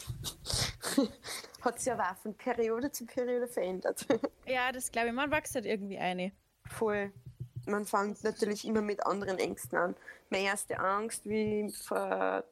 Hat 1.63 1.81
sich 1.81 1.93
auch 1.93 2.17
von 2.19 2.33
Periode 2.37 2.93
zu 2.93 3.05
Periode 3.07 3.49
verändert. 3.49 4.07
Ja, 4.47 4.71
das 4.71 4.93
glaube 4.93 5.09
ich, 5.09 5.15
man 5.15 5.33
wächst 5.33 5.57
halt 5.57 5.67
irgendwie 5.67 5.99
eine. 5.99 6.31
Voll. 6.67 7.13
Man 7.67 7.85
fängt 7.85 8.23
natürlich 8.25 8.67
immer 8.67 8.83
mit 8.83 9.05
anderen 9.07 9.39
Ängsten 9.39 9.79
an. 9.79 9.97
Meine 10.31 10.45
erste 10.45 10.79
Angst, 10.79 11.29
wie 11.29 11.73
vor, 11.73 12.45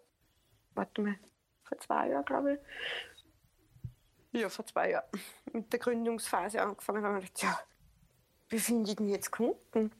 warte 0.75 1.01
mal, 1.03 1.19
vor 1.65 1.79
zwei 1.79 2.09
Jahren, 2.11 2.25
glaube 2.25 2.55
ich. 2.55 4.41
Ja, 4.41 4.49
vor 4.49 4.67
zwei 4.67 4.91
Jahren. 4.91 5.09
Mit 5.53 5.73
der 5.73 5.81
Gründungsphase 5.81 6.63
angefangen 6.63 7.05
haben, 7.05 7.17
gedacht, 7.17 7.43
ja, 7.43 7.59
wie 8.49 8.59
finde 8.59 8.91
ich 8.91 8.97
denn 8.97 9.09
jetzt 9.09 9.31
Kunden? 9.31 9.93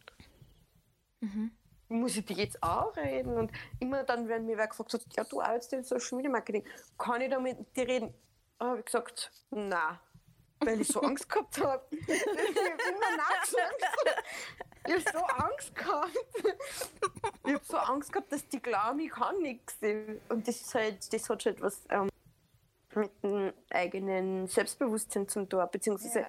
Mhm 1.21 1.53
muss 1.91 2.17
ich 2.17 2.25
die 2.25 2.35
jetzt 2.35 2.63
auch 2.63 2.97
reden? 2.97 3.37
Und 3.37 3.51
immer 3.81 4.05
dann, 4.05 4.29
wenn 4.29 4.47
mir 4.47 4.57
wer 4.57 4.69
gefragt 4.69 4.95
hat, 4.95 5.03
ja, 5.17 5.25
du 5.25 5.41
arbeitest 5.41 5.73
in 5.73 5.85
Social 5.85 6.17
Media 6.17 6.31
Marketing, 6.31 6.65
kann 6.97 7.21
ich 7.21 7.31
da 7.31 7.39
mit 7.39 7.77
dir 7.77 7.87
reden? 7.87 8.15
habe 8.59 8.81
ich 8.81 8.85
gesagt, 8.85 9.33
nein, 9.51 9.99
weil 10.61 10.83
ich 10.83 10.89
so 10.89 11.01
Angst 11.01 11.29
gehabt 11.29 11.59
habe. 11.61 11.85
ich 11.91 11.99
habe 11.99 12.83
immer 12.89 13.17
nachgesagt. 13.17 14.25
Ich 14.87 14.93
habe 14.95 15.05
so 15.13 15.25
Angst 15.25 15.75
gehabt. 15.75 16.11
Ich 17.45 17.55
habe 17.55 17.65
so 17.65 17.77
Angst 17.77 18.13
gehabt, 18.13 18.33
dass 18.33 18.47
die 18.49 18.61
glauben, 18.61 19.01
ich 19.01 19.11
kann 19.11 19.41
nichts. 19.41 19.77
Und 20.29 20.47
das 20.47 20.61
ist 20.61 20.75
halt, 20.75 21.13
das 21.13 21.29
hat 21.29 21.45
halt 21.45 21.61
was 21.61 21.83
ähm, 21.91 22.09
mit 22.95 23.11
dem 23.23 23.53
eigenen 23.71 24.47
Selbstbewusstsein 24.47 25.29
zum 25.29 25.49
tun, 25.49 25.67
beziehungsweise, 25.71 26.21
ja. 26.21 26.27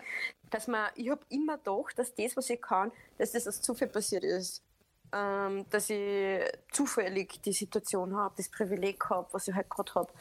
dass 0.49 0.67
man, 0.67 0.89
ich 0.95 1.09
habe 1.09 1.21
immer 1.29 1.57
gedacht, 1.57 1.97
dass 1.97 2.13
das, 2.13 2.35
was 2.35 2.49
ich 2.49 2.61
kann, 2.61 2.91
dass 3.17 3.31
das 3.31 3.47
aus 3.47 3.61
Zufall 3.61 3.87
passiert 3.87 4.23
ist 4.23 4.63
ähm, 5.13 5.65
dass 5.69 5.89
ich 5.89 6.41
zufällig 6.71 7.41
die 7.41 7.51
Situation 7.51 8.15
habe, 8.15 8.33
das 8.37 8.49
Privileg 8.49 9.09
habe, 9.09 9.27
was 9.31 9.47
ich 9.47 9.53
halt 9.53 9.69
gerade 9.69 9.93
habe. 9.95 10.13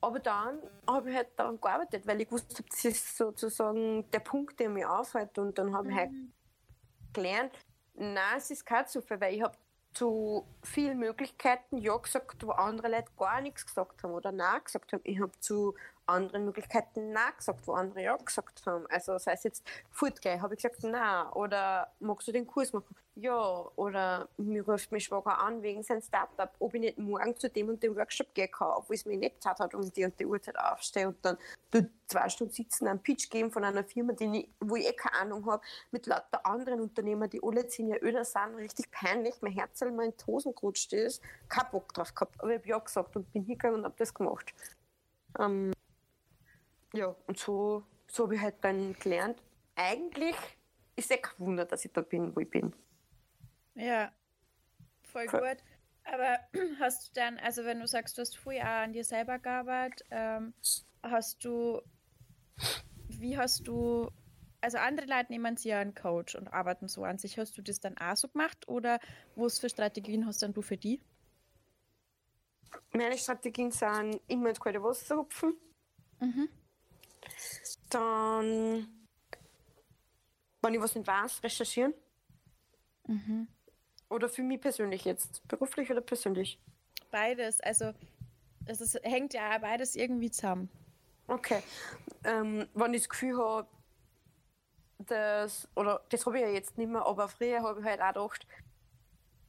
aber 0.00 0.18
dann 0.18 0.58
habe 0.86 1.10
ich 1.10 1.16
halt 1.16 1.28
daran 1.36 1.60
gearbeitet, 1.60 2.06
weil 2.06 2.20
ich 2.20 2.30
wusste, 2.30 2.62
das 2.62 2.84
ist 2.84 3.16
sozusagen 3.16 4.10
der 4.10 4.20
Punkt, 4.20 4.58
der 4.60 4.68
mich 4.68 4.84
aufhält. 4.84 5.38
Und 5.38 5.56
dann 5.58 5.74
habe 5.74 5.84
mhm. 5.84 5.90
ich 5.90 5.96
halt 5.96 6.12
mhm. 6.12 6.32
Gelernt, 7.12 7.52
nein, 7.94 8.36
es 8.36 8.50
ist 8.50 8.64
kein 8.64 8.86
Zufall, 8.86 9.20
weil 9.20 9.34
ich 9.34 9.42
habe 9.42 9.56
zu 9.92 10.46
vielen 10.62 10.98
Möglichkeiten 10.98 11.78
Ja 11.78 11.96
gesagt, 11.96 12.46
wo 12.46 12.52
andere 12.52 12.88
Leute 12.88 13.10
gar 13.18 13.40
nichts 13.40 13.66
gesagt 13.66 14.02
haben 14.02 14.12
oder 14.12 14.32
Nein 14.32 14.60
gesagt 14.64 14.92
haben. 14.92 15.02
Ich 15.04 15.20
habe 15.20 15.32
zu 15.40 15.74
anderen 16.06 16.44
Möglichkeiten 16.44 17.12
Nein 17.12 17.32
gesagt, 17.36 17.66
wo 17.66 17.72
andere 17.72 18.02
Ja 18.02 18.16
gesagt 18.16 18.64
haben. 18.66 18.86
Also 18.88 19.18
sei 19.18 19.32
es 19.32 19.44
jetzt 19.44 19.66
fortgehen, 19.90 20.42
habe 20.42 20.54
ich 20.54 20.62
gesagt 20.62 20.82
Nein. 20.84 21.26
Oder 21.32 21.92
magst 22.00 22.28
du 22.28 22.32
den 22.32 22.46
Kurs 22.46 22.72
machen? 22.72 22.94
Ja. 23.14 23.70
Oder 23.76 24.28
mir 24.36 24.66
ruft 24.66 24.92
mich 24.92 25.04
Schwager 25.04 25.38
an 25.38 25.62
wegen 25.62 25.82
sein 25.82 26.02
Startup, 26.02 26.50
ob 26.58 26.74
ich 26.74 26.80
nicht 26.80 26.98
morgen 26.98 27.36
zu 27.36 27.48
dem 27.48 27.68
und 27.68 27.82
dem 27.82 27.96
Workshop 27.96 28.34
gehen 28.34 28.50
kann, 28.50 28.70
obwohl 28.76 28.96
es 28.96 29.04
mir 29.04 29.16
nicht 29.16 29.42
Zeit 29.42 29.58
hat, 29.58 29.74
um 29.74 29.92
die 29.92 30.04
und 30.04 30.18
die 30.18 30.26
Uhrzeit 30.26 30.58
aufstehe 30.58 31.08
und 31.08 31.16
dann 31.22 31.38
zwei 32.06 32.28
Stunden 32.28 32.52
sitzen, 32.52 32.86
einen 32.86 33.00
Pitch 33.00 33.30
geben 33.30 33.50
von 33.50 33.64
einer 33.64 33.84
Firma, 33.84 34.12
die 34.12 34.40
ich, 34.40 34.48
wo 34.60 34.76
ich 34.76 34.86
eh 34.86 34.92
keine 34.92 35.16
Ahnung 35.16 35.46
habe, 35.46 35.62
mit 35.90 36.06
lauter 36.06 36.44
anderen 36.44 36.80
Unternehmern, 36.80 37.30
die 37.30 37.42
alle 37.42 37.66
zehn 37.66 37.88
Jahre 37.88 38.02
öder 38.02 38.24
sind, 38.24 38.56
richtig 38.56 38.90
peinlich, 38.90 39.34
mein 39.40 39.52
Herz 39.52 39.80
mal 39.80 40.04
in 40.04 40.14
die 40.16 40.26
Hosen 40.26 40.54
gerutscht 40.54 40.92
ist, 40.92 41.22
keinen 41.48 41.70
Bock 41.70 41.92
drauf 41.94 42.14
gehabt. 42.14 42.38
Aber 42.40 42.50
ich 42.50 42.58
habe 42.58 42.68
ja 42.68 42.78
gesagt 42.78 43.16
und 43.16 43.32
bin 43.32 43.44
hingegangen 43.44 43.78
und 43.78 43.84
habe 43.84 43.94
das 43.98 44.12
gemacht. 44.12 44.52
Ähm, 45.38 45.72
ja, 46.92 47.14
und 47.26 47.38
so, 47.38 47.84
so 48.06 48.24
habe 48.24 48.34
ich 48.34 48.40
halt 48.40 48.56
dann 48.62 48.94
gelernt. 48.94 49.42
Eigentlich 49.74 50.36
ist 50.96 51.10
es 51.10 51.22
kein 51.22 51.38
Wunder, 51.38 51.64
dass 51.64 51.84
ich 51.84 51.92
da 51.92 52.02
bin, 52.02 52.34
wo 52.34 52.40
ich 52.40 52.50
bin. 52.50 52.74
Ja, 53.74 54.12
voll, 55.02 55.28
voll. 55.28 55.40
gut. 55.40 55.64
Aber 56.04 56.38
hast 56.80 57.08
du 57.08 57.20
dann, 57.20 57.38
also 57.38 57.64
wenn 57.64 57.80
du 57.80 57.86
sagst, 57.86 58.18
du 58.18 58.22
hast 58.22 58.36
früher 58.36 58.64
an 58.64 58.92
dir 58.92 59.04
selber 59.04 59.38
gearbeitet, 59.38 60.06
ähm, 60.10 60.54
hast 61.02 61.44
du, 61.44 61.80
wie 63.08 63.38
hast 63.38 63.66
du, 63.66 64.10
also 64.60 64.78
andere 64.78 65.06
Leute 65.06 65.32
nehmen 65.32 65.56
sich 65.56 65.66
ja 65.66 65.80
einen 65.80 65.94
Coach 65.94 66.34
und 66.34 66.48
arbeiten 66.48 66.88
so 66.88 67.04
an 67.04 67.18
sich. 67.18 67.38
Hast 67.38 67.56
du 67.56 67.62
das 67.62 67.80
dann 67.80 67.96
auch 67.98 68.16
so 68.16 68.28
gemacht 68.28 68.68
oder 68.68 69.00
was 69.34 69.58
für 69.58 69.68
Strategien 69.68 70.26
hast 70.26 70.42
dann 70.42 70.52
du 70.52 70.62
für 70.62 70.76
die? 70.76 71.00
Meine 72.92 73.16
Strategien 73.16 73.70
sind 73.70 74.20
immer 74.28 74.50
ins 74.50 74.60
kalte 74.60 74.82
Wasser 74.82 75.16
hupfen. 75.16 75.56
Mhm. 76.20 76.48
Dann, 77.90 78.88
wenn 80.62 80.74
ich 80.74 80.80
was 80.80 80.94
nicht 80.94 81.06
weiß, 81.06 81.42
recherchieren. 81.42 81.94
Mhm. 83.06 83.48
Oder 84.08 84.28
für 84.28 84.42
mich 84.42 84.60
persönlich 84.60 85.04
jetzt? 85.04 85.46
Beruflich 85.48 85.90
oder 85.90 86.00
persönlich? 86.00 86.60
Beides. 87.10 87.60
Also, 87.60 87.92
es 88.66 88.80
ist, 88.80 88.94
hängt 89.02 89.34
ja 89.34 89.58
beides 89.58 89.96
irgendwie 89.96 90.30
zusammen. 90.30 90.68
Okay. 91.26 91.62
Ähm, 92.24 92.68
wenn 92.74 92.94
ich 92.94 93.02
das 93.02 93.08
Gefühl 93.08 93.38
habe, 93.38 93.68
dass, 94.98 95.68
oder 95.74 96.02
das 96.10 96.26
habe 96.26 96.38
ich 96.38 96.42
ja 96.42 96.50
jetzt 96.50 96.78
nicht 96.78 96.90
mehr, 96.90 97.04
aber 97.06 97.28
früher 97.28 97.62
habe 97.62 97.80
ich 97.80 97.86
halt 97.86 98.00
auch 98.00 98.32
gedacht, 98.32 98.46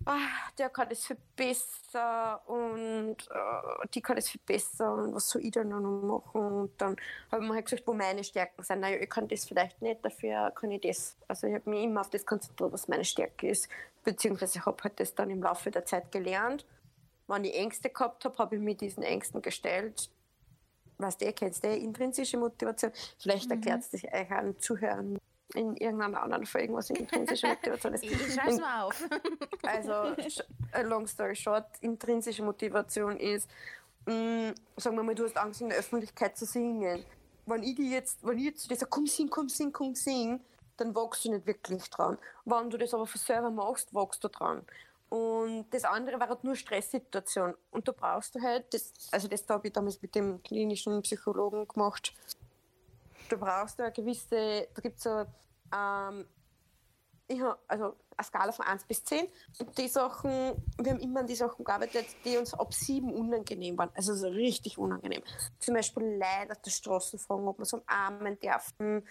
ah, 0.06 0.52
der 0.58 0.70
kann 0.70 0.90
das 0.90 1.06
viel 1.06 1.18
besser 1.36 2.42
und 2.48 3.16
uh, 3.30 3.88
die 3.94 4.02
kann 4.02 4.16
das 4.16 4.30
viel 4.30 4.42
besser 4.46 4.94
und 4.94 5.14
was 5.14 5.30
soll 5.30 5.44
ich 5.44 5.52
dann 5.52 5.70
noch 5.70 5.80
machen? 5.80 6.42
Und 6.42 6.82
dann 6.82 6.96
habe 7.32 7.44
ich 7.44 7.50
mir 7.50 7.56
halt 7.56 7.66
gesagt, 7.66 7.88
wo 7.88 7.94
meine 7.94 8.24
Stärken 8.24 8.64
sind. 8.64 8.82
Naja, 8.82 8.98
ich 8.98 9.10
kann 9.10 9.28
das 9.28 9.46
vielleicht 9.46 9.82
nicht, 9.82 10.04
dafür 10.04 10.52
kann 10.52 10.72
ich 10.72 10.82
das. 10.82 11.16
Also 11.28 11.48
ich 11.48 11.56
habe 11.56 11.70
mich 11.70 11.84
immer 11.84 12.02
auf 12.02 12.10
das 12.10 12.26
konzentriert, 12.26 12.72
was 12.72 12.88
meine 12.88 13.06
Stärke 13.06 13.50
ist. 13.50 13.70
Beziehungsweise 14.04 14.60
ich 14.60 14.66
habe 14.66 14.84
halt 14.84 15.00
das 15.00 15.16
dann 15.16 15.30
im 15.30 15.42
Laufe 15.42 15.72
der 15.72 15.86
Zeit 15.86 16.12
gelernt. 16.12 16.66
Wenn 17.28 17.46
ich 17.46 17.56
Ängste 17.56 17.90
gehabt 17.90 18.26
habe, 18.26 18.38
habe 18.38 18.56
ich 18.56 18.62
mir 18.62 18.76
diesen 18.76 19.04
Ängsten 19.04 19.42
gestellt. 19.42 20.10
Was 20.98 21.18
der 21.18 21.34
kennst, 21.34 21.64
der 21.64 21.78
intrinsische 21.78 22.38
Motivation. 22.38 22.92
Vielleicht 23.18 23.46
mhm. 23.46 23.54
erklärt 23.54 23.82
es 23.82 23.92
sich 23.92 24.14
euch 24.14 24.32
an 24.32 24.60
Zuhörern 24.60 25.18
in 25.56 25.76
irgendeiner 25.78 26.22
anderen 26.22 26.46
Folge, 26.46 26.74
was 26.74 26.90
intrinsische 26.90 27.48
Motivation 27.48 27.94
ist. 27.94 28.04
Ich 28.04 28.34
schreibe 28.34 28.60
mal 28.60 28.84
auf. 28.84 29.04
also, 29.64 30.16
long 30.84 31.08
story 31.08 31.36
short, 31.36 31.66
intrinsische 31.82 32.44
Motivation 32.44 33.18
ist, 33.18 33.50
mh, 34.06 34.14
mm, 34.14 34.54
sagen 34.78 34.96
wir 34.96 35.04
mal, 35.04 35.16
du 35.16 35.26
hast 35.26 35.38
Angst, 35.38 35.62
in 35.62 35.70
der 35.70 35.80
Öffentlichkeit 35.80 36.38
zu 36.38 36.46
singen. 36.46 37.06
Wenn 37.46 37.64
ich 37.64 37.76
dir 37.76 37.90
jetzt, 37.90 38.26
wenn 38.26 38.38
ich 38.38 38.46
jetzt 38.46 38.70
dir 38.70 38.76
sage, 38.76 38.90
komm 38.90 39.08
sing, 39.08 39.30
komm 39.30 39.50
sing, 39.50 39.72
komm 39.72 39.96
sing, 39.96 40.40
dann 40.78 40.96
wachst 40.96 41.26
du 41.26 41.32
nicht 41.32 41.46
wirklich 41.46 41.90
dran. 41.90 42.18
Wenn 42.46 42.70
du 42.70 42.78
das 42.78 42.94
aber 42.94 43.06
für 43.06 43.18
selber 43.18 43.52
machst, 43.52 43.94
wachst 43.94 44.24
du 44.24 44.30
dran. 44.30 44.66
Und 45.10 45.66
das 45.70 45.84
andere 45.84 46.20
war 46.20 46.28
halt 46.28 46.44
nur 46.44 46.56
Stresssituation. 46.56 47.54
Und 47.70 47.88
da 47.88 47.92
brauchst 47.92 48.34
du 48.34 48.42
halt, 48.42 48.74
das, 48.74 48.92
also 49.12 49.28
das 49.28 49.48
habe 49.48 49.68
ich 49.68 49.74
damals 49.74 50.02
mit 50.02 50.16
dem 50.16 50.42
klinischen 50.42 51.04
Psychologen 51.04 51.68
gemacht, 51.68 52.14
du 53.30 53.38
brauchst 53.38 53.80
eine 53.80 53.92
gewisse, 53.92 54.68
da 54.74 54.82
gibt 54.82 54.98
es 54.98 55.04
so, 55.04 55.26
ähm, 55.74 56.26
also 57.68 57.96
eine 58.16 58.24
Skala 58.24 58.52
von 58.52 58.66
1 58.66 58.86
bis 58.86 59.04
10. 59.04 59.28
Und 59.60 59.78
die 59.78 59.88
Sachen, 59.88 60.32
wir 60.78 60.92
haben 60.92 61.00
immer 61.00 61.22
an 61.22 61.28
die 61.28 61.36
Sachen 61.36 61.64
gearbeitet, 61.64 62.06
die 62.26 62.38
uns 62.38 62.54
ab 62.54 62.74
7 62.74 63.14
unangenehm 63.14 63.78
waren. 63.78 63.90
Also 63.96 64.14
so 64.14 64.28
richtig 64.28 64.78
unangenehm. 64.78 65.24
Zum 65.60 65.74
Beispiel 65.74 66.04
Leute 66.04 66.52
auf 66.52 66.62
der 66.62 66.72
Straße 66.72 67.18
fragen, 67.18 67.48
ob 67.48 67.58
wir 67.60 67.66
so 67.66 67.78
umarmen 67.78 68.40
dürfen. 68.40 69.08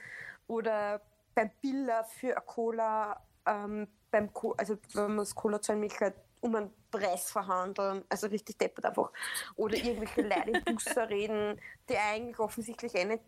Oder 0.47 1.01
beim 1.35 1.51
Biller 1.61 2.05
für 2.05 2.37
eine 2.37 2.45
Cola, 2.47 3.21
ähm, 3.47 3.89
beim 4.11 4.33
Co 4.33 4.53
also 4.53 4.77
wenn 4.93 5.09
man 5.09 5.19
das 5.19 5.35
Cola 5.35 5.61
zahlen 5.61 5.81
möchte, 5.81 6.15
um 6.41 6.55
einen 6.55 6.71
Preis 6.91 7.31
verhandeln. 7.31 8.05
Also 8.09 8.27
richtig 8.27 8.59
deppert 8.59 8.85
einfach. 8.87 9.11
Oder 9.57 9.77
irgendwelche 9.77 10.23
Leute 10.23 10.51
im 10.51 10.75
Bus 10.75 10.87
reden, 10.97 11.61
die 11.89 11.97
eigentlich 11.97 12.39
offensichtlich 12.39 12.95
eh 12.95 13.05
nicht 13.05 13.23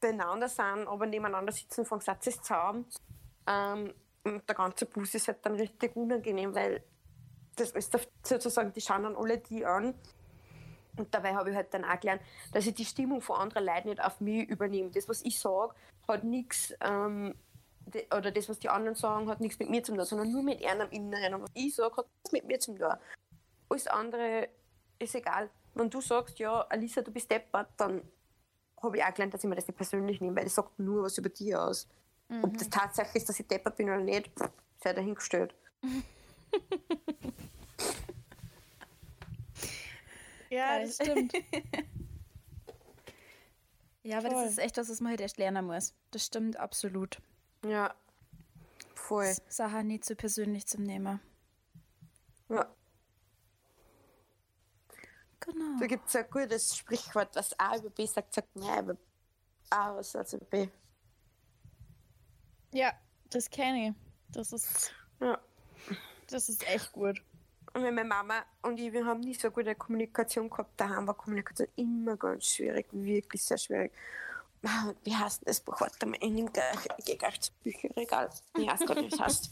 beieinander 0.00 0.48
sind, 0.48 0.86
aber 0.86 1.06
nebeneinander 1.06 1.52
sitzen 1.52 1.84
vom 1.84 2.00
Satz 2.00 2.26
ist 2.26 2.44
Zaum. 2.44 2.86
Ähm, 3.46 3.94
und 4.24 4.48
der 4.48 4.54
ganze 4.54 4.86
Bus 4.86 5.14
ist 5.14 5.28
halt 5.28 5.38
dann 5.42 5.54
richtig 5.54 5.96
unangenehm, 5.96 6.54
weil 6.54 6.82
das 7.56 7.70
ist 7.72 7.96
sozusagen, 8.22 8.72
die 8.72 8.80
schauen 8.80 9.02
dann 9.02 9.16
alle 9.16 9.38
die 9.38 9.64
an. 9.64 9.94
Und 10.96 11.14
dabei 11.14 11.34
habe 11.34 11.50
ich 11.50 11.56
halt 11.56 11.72
dann 11.72 11.84
auch 11.84 11.98
gelernt, 12.00 12.22
dass 12.52 12.66
ich 12.66 12.74
die 12.74 12.84
Stimmung 12.84 13.20
von 13.22 13.36
anderen 13.36 13.64
Leuten 13.64 13.88
nicht 13.88 14.02
auf 14.02 14.20
mich 14.20 14.48
übernehme. 14.48 14.90
Das, 14.90 15.08
was 15.08 15.22
ich 15.22 15.38
sage, 15.38 15.74
hat 16.06 16.24
nichts, 16.24 16.74
ähm, 16.80 17.34
oder 18.14 18.30
das, 18.30 18.48
was 18.48 18.58
die 18.58 18.68
anderen 18.68 18.96
sagen, 18.96 19.28
hat 19.28 19.40
nichts 19.40 19.58
mit 19.58 19.70
mir 19.70 19.82
zu 19.82 19.94
tun, 19.94 20.04
sondern 20.04 20.30
nur 20.30 20.42
mit 20.42 20.64
einem 20.64 20.90
Inneren. 20.90 21.34
Und 21.34 21.42
was 21.42 21.50
ich 21.54 21.74
sage, 21.74 21.96
hat 21.96 22.06
nichts 22.06 22.32
mit 22.32 22.46
mir 22.46 22.58
zu 22.58 22.74
tun. 22.74 22.94
Alles 23.68 23.86
andere 23.86 24.48
ist 24.98 25.14
egal. 25.14 25.48
Wenn 25.74 25.88
du 25.88 26.00
sagst, 26.00 26.38
ja, 26.38 26.62
Alisa, 26.62 27.02
du 27.02 27.12
bist 27.12 27.30
deppert, 27.30 27.68
dann 27.76 28.02
habe 28.82 28.96
ich 28.96 29.04
auch 29.04 29.12
gelernt, 29.14 29.34
dass 29.34 29.44
ich 29.44 29.48
mir 29.48 29.56
das 29.56 29.66
nicht 29.66 29.76
persönlich 29.76 30.20
nehme, 30.20 30.36
weil 30.36 30.46
es 30.46 30.54
sagt 30.54 30.78
nur 30.78 31.02
was 31.02 31.18
über 31.18 31.28
dich 31.28 31.54
aus. 31.54 31.88
Mhm. 32.28 32.44
Ob 32.44 32.56
das 32.56 32.70
tatsächlich 32.70 33.16
ist, 33.16 33.28
dass 33.28 33.40
ich 33.40 33.46
deppert 33.46 33.76
bin 33.76 33.88
oder 33.88 34.00
nicht, 34.00 34.30
sei 34.82 34.92
dahingestellt. 34.92 35.54
ja, 40.50 40.80
das 40.80 40.94
stimmt. 40.94 41.32
ja, 44.02 44.18
aber 44.18 44.30
voll. 44.30 44.44
das 44.44 44.52
ist 44.52 44.58
echt 44.58 44.76
was, 44.76 44.88
was 44.88 45.00
man 45.00 45.10
halt 45.10 45.20
erst 45.20 45.38
lernen 45.38 45.66
muss. 45.66 45.94
Das 46.10 46.24
stimmt 46.26 46.56
absolut. 46.56 47.20
Ja, 47.66 47.94
voll. 48.94 49.34
Sache 49.48 49.84
nicht 49.84 50.04
so 50.04 50.14
persönlich 50.14 50.66
zum 50.66 50.82
Nehmen. 50.84 51.20
Ja. 52.48 52.66
Genau. 55.40 55.78
Da 55.80 55.86
gibt 55.86 56.08
es 56.08 56.16
ein 56.16 56.26
gutes 56.30 56.76
Sprichwort, 56.76 57.34
was 57.34 57.58
A 57.58 57.76
über 57.76 57.90
B 57.90 58.06
sagt, 58.06 58.34
sagt 58.34 58.54
mehr 58.56 58.80
über 58.80 58.96
A 59.70 59.92
aus 59.92 60.14
als 60.14 60.34
über 60.34 60.44
B. 60.44 60.68
Ja, 62.72 62.92
das 63.30 63.48
kenne 63.48 63.88
ich. 63.88 63.94
Das 64.32 64.52
ist, 64.52 64.92
ja. 65.20 65.38
das 66.28 66.48
ist 66.48 66.66
echt 66.68 66.92
gut. 66.92 67.22
Und 67.72 67.82
meine 67.82 68.04
Mama 68.04 68.44
und 68.62 68.78
ich, 68.78 68.92
wir 68.92 69.06
haben 69.06 69.20
nicht 69.20 69.40
so 69.40 69.50
gute 69.50 69.74
Kommunikation 69.74 70.50
gehabt. 70.50 70.78
Daheim 70.78 71.06
war 71.06 71.14
Kommunikation 71.14 71.68
immer 71.76 72.16
ganz 72.16 72.46
schwierig, 72.46 72.86
wirklich 72.90 73.44
sehr 73.44 73.58
schwierig. 73.58 73.92
Ah, 74.64 74.92
wie 75.04 75.14
heißt 75.14 75.42
das 75.46 75.60
Buch? 75.60 75.80
Warte 75.80 76.06
mal, 76.06 76.18
ich 76.20 76.30
nehme 76.30 76.50
gleich, 76.50 76.76
ich 76.98 77.04
gehe 77.04 77.16
gleich 77.16 77.40
zum 77.40 77.54
Bücherregal. 77.62 78.28
Ich 78.58 78.66
weiß 78.66 78.80
gar 78.86 79.00
nicht, 79.00 79.14
es 79.14 79.20
heißt. 79.20 79.50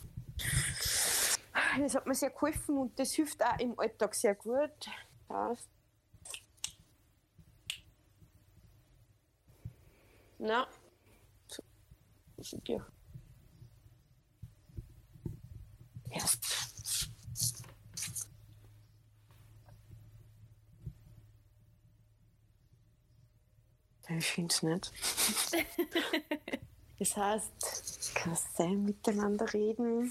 Das 1.78 1.95
hat 1.95 2.07
mir 2.07 2.14
sehr 2.14 2.30
geholfen 2.30 2.76
und 2.76 2.99
das 2.99 3.12
hilft 3.12 3.43
auch 3.43 3.59
im 3.59 3.78
Alltag 3.78 4.14
sehr 4.14 4.34
gut. 4.34 4.91
Das 5.28 5.68
Na. 10.39 10.66
So. 11.49 11.62
Was 12.36 12.57
die? 12.66 12.80
Erst. 16.11 16.68
Ich 24.11 24.26
finde 24.26 24.55
es 24.55 24.62
nicht. 24.62 24.93
das 26.99 27.16
heißt, 27.16 28.14
kann 28.14 28.39
sein, 28.57 28.84
miteinander 28.84 29.53
reden? 29.53 30.11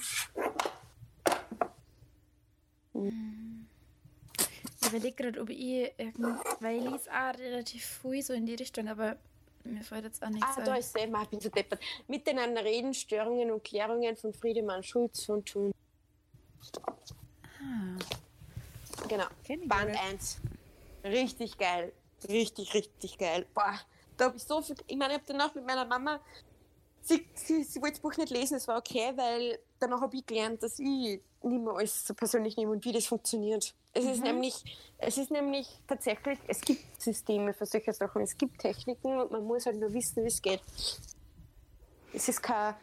Hm. 2.94 3.68
überlege 4.88 5.16
gerade, 5.16 5.42
ob 5.42 5.50
ich 5.50 5.60
irgend, 5.98 6.40
weil 6.60 6.78
ich 6.78 6.92
lese 6.92 7.12
auch 7.12 7.38
relativ 7.40 7.86
viel 7.86 8.22
so 8.22 8.34
in 8.34 8.46
die 8.46 8.56
Richtung, 8.56 8.88
aber 8.88 9.18
mir 9.68 9.84
fällt 9.84 10.06
jetzt 10.06 10.24
auch 10.24 10.30
nichts 10.30 10.58
ah, 10.58 10.62
da 10.64 10.76
ist 10.76 10.94
selber, 10.94 11.22
ich 11.24 11.30
bin 11.30 11.40
so 11.40 11.50
deppert. 11.50 11.80
Mit 12.08 12.26
den 12.28 12.40
Reden, 12.40 12.94
Störungen 12.94 13.52
und 13.52 13.64
Klärungen 13.64 14.16
von 14.16 14.34
Friedemann 14.34 14.84
Schulz 14.84 15.26
von 15.26 15.44
Thun. 15.44 15.72
Ah. 17.44 17.98
Genau, 19.08 19.26
Band 19.68 19.98
1. 19.98 20.40
Richtig 21.04 21.58
geil. 21.58 21.94
Richtig, 22.28 22.74
richtig 22.74 23.18
geil. 23.18 23.46
Boah, 23.54 23.80
da 24.18 24.26
habe 24.26 24.38
ich 24.38 24.44
so 24.44 24.62
viel. 24.62 24.76
Ich 24.88 24.98
meine, 24.98 25.14
ich 25.14 25.20
habe 25.20 25.28
danach 25.28 25.54
mit 25.54 25.66
meiner 25.66 25.86
Mama. 25.86 26.20
Sie, 27.02 27.26
sie, 27.36 27.64
sie 27.64 27.82
wollte 27.82 27.94
das 27.94 28.02
Buch 28.02 28.18
nicht 28.18 28.32
lesen, 28.32 28.58
es 28.58 28.68
war 28.68 28.78
okay, 28.78 29.14
weil 29.16 29.60
danach 29.80 30.02
habe 30.02 30.18
ich 30.18 30.26
gelernt, 30.26 30.62
dass 30.62 30.78
ich 30.80 30.88
nicht 30.88 31.22
mehr 31.42 31.74
alles 31.74 32.06
so 32.06 32.14
persönlich 32.14 32.58
nehme 32.58 32.72
und 32.72 32.84
wie 32.84 32.92
das 32.92 33.06
funktioniert. 33.06 33.74
Es 33.98 34.06
mhm. 34.06 34.12
ist 34.12 34.24
nämlich, 34.24 34.64
es 35.00 35.18
ist 35.18 35.32
nämlich 35.32 35.68
tatsächlich, 35.88 36.38
es 36.48 36.62
gibt 36.62 37.02
Systeme 37.02 37.52
für 37.54 37.66
solche 37.66 37.94
Sachen, 37.94 38.22
es 38.22 38.38
gibt 38.38 38.60
Techniken 38.60 39.20
und 39.20 39.32
man 39.32 39.44
muss 39.44 39.66
halt 39.66 39.78
nur 39.78 39.92
wissen, 39.92 40.24
wie 40.24 40.28
es 40.28 40.40
geht. 40.40 40.62
Es 42.14 42.30
ist 42.30 42.44
kein, 42.44 42.76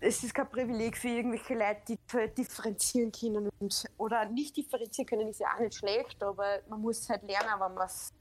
es 0.00 0.22
ist 0.22 0.32
kein 0.32 0.48
Privileg 0.48 0.96
für 0.96 1.08
irgendwelche 1.08 1.54
Leute, 1.54 1.80
die 1.88 2.34
differenzieren 2.36 3.10
können. 3.10 3.50
Und, 3.58 3.84
oder 3.96 4.24
nicht 4.26 4.56
differenzieren 4.56 5.06
können, 5.08 5.28
ist 5.28 5.40
ja 5.40 5.48
auch 5.52 5.60
nicht 5.60 5.74
schlecht, 5.74 6.22
aber 6.22 6.60
man 6.68 6.80
muss 6.80 7.08
halt 7.08 7.24
lernen, 7.24 7.50
wenn 7.58 7.74
man 7.74 7.86
es 7.86 8.12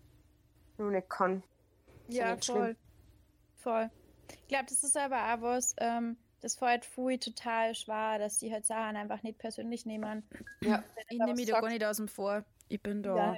noch 0.79 0.89
nicht 0.89 1.09
kann. 1.09 1.43
Ja, 2.07 2.29
voll. 2.29 2.41
Schlimm. 2.41 2.75
Voll. 3.57 3.91
Ich 4.29 4.47
glaube, 4.47 4.65
das 4.67 4.83
ist 4.83 4.97
aber 4.97 5.17
auch 5.17 5.41
was, 5.41 5.75
ähm, 5.77 6.17
das 6.41 6.55
fällt 6.55 6.85
Fui 6.85 7.17
total 7.17 7.73
schwer, 7.75 8.19
dass 8.19 8.39
sie 8.39 8.51
halt 8.51 8.65
Sachen 8.65 8.95
einfach 8.95 9.23
nicht 9.23 9.37
persönlich 9.37 9.85
nehmen. 9.85 10.23
Ja, 10.61 10.83
ich 11.09 11.17
nehme 11.17 11.33
mich 11.33 11.47
da 11.47 11.59
gar 11.59 11.69
nicht 11.69 11.83
aus 11.83 11.97
dem 11.97 12.07
Vor. 12.07 12.43
Ich 12.69 12.81
bin 12.81 13.01
da. 13.01 13.15
Ja. 13.15 13.37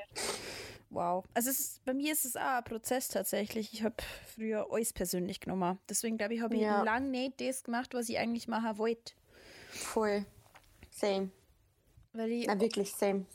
Wow. 0.90 1.24
Also 1.34 1.52
ist, 1.52 1.86
bei 1.86 1.94
mir 1.94 2.12
ist 2.12 2.26
es 2.26 2.36
auch 2.36 2.42
ein 2.42 2.64
Prozess 2.64 3.10
tatsächlich. 3.10 3.74
Ich 3.74 3.84
habe 3.84 3.96
früher 4.34 4.68
alles 4.72 4.92
persönlich 4.92 5.40
genommen. 5.40 5.78
Deswegen 5.88 6.18
glaube 6.18 6.34
ich, 6.34 6.42
habe 6.42 6.56
ich 6.56 6.62
ja. 6.62 6.82
lange 6.82 7.10
nicht 7.10 7.40
das 7.40 7.64
gemacht, 7.64 7.94
was 7.94 8.10
ich 8.10 8.18
eigentlich 8.18 8.48
machen 8.48 8.78
wollte. 8.78 9.14
Voll. 9.70 10.26
Same. 10.90 11.30
Weil 12.14 12.32
ich, 12.32 12.48
Na, 12.48 12.60
wirklich 12.60 12.92
same. 12.92 13.28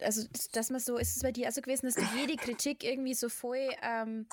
also, 0.00 0.28
dass 0.52 0.68
man 0.68 0.80
so, 0.80 0.98
ist 0.98 1.16
es 1.16 1.22
bei 1.22 1.32
dir 1.32 1.46
also 1.46 1.62
gewesen, 1.62 1.86
dass 1.86 1.94
du 1.94 2.04
jede 2.14 2.36
Kritik 2.36 2.84
irgendwie 2.84 3.14
so 3.14 3.30
voll 3.30 3.70
ähm, 3.82 4.26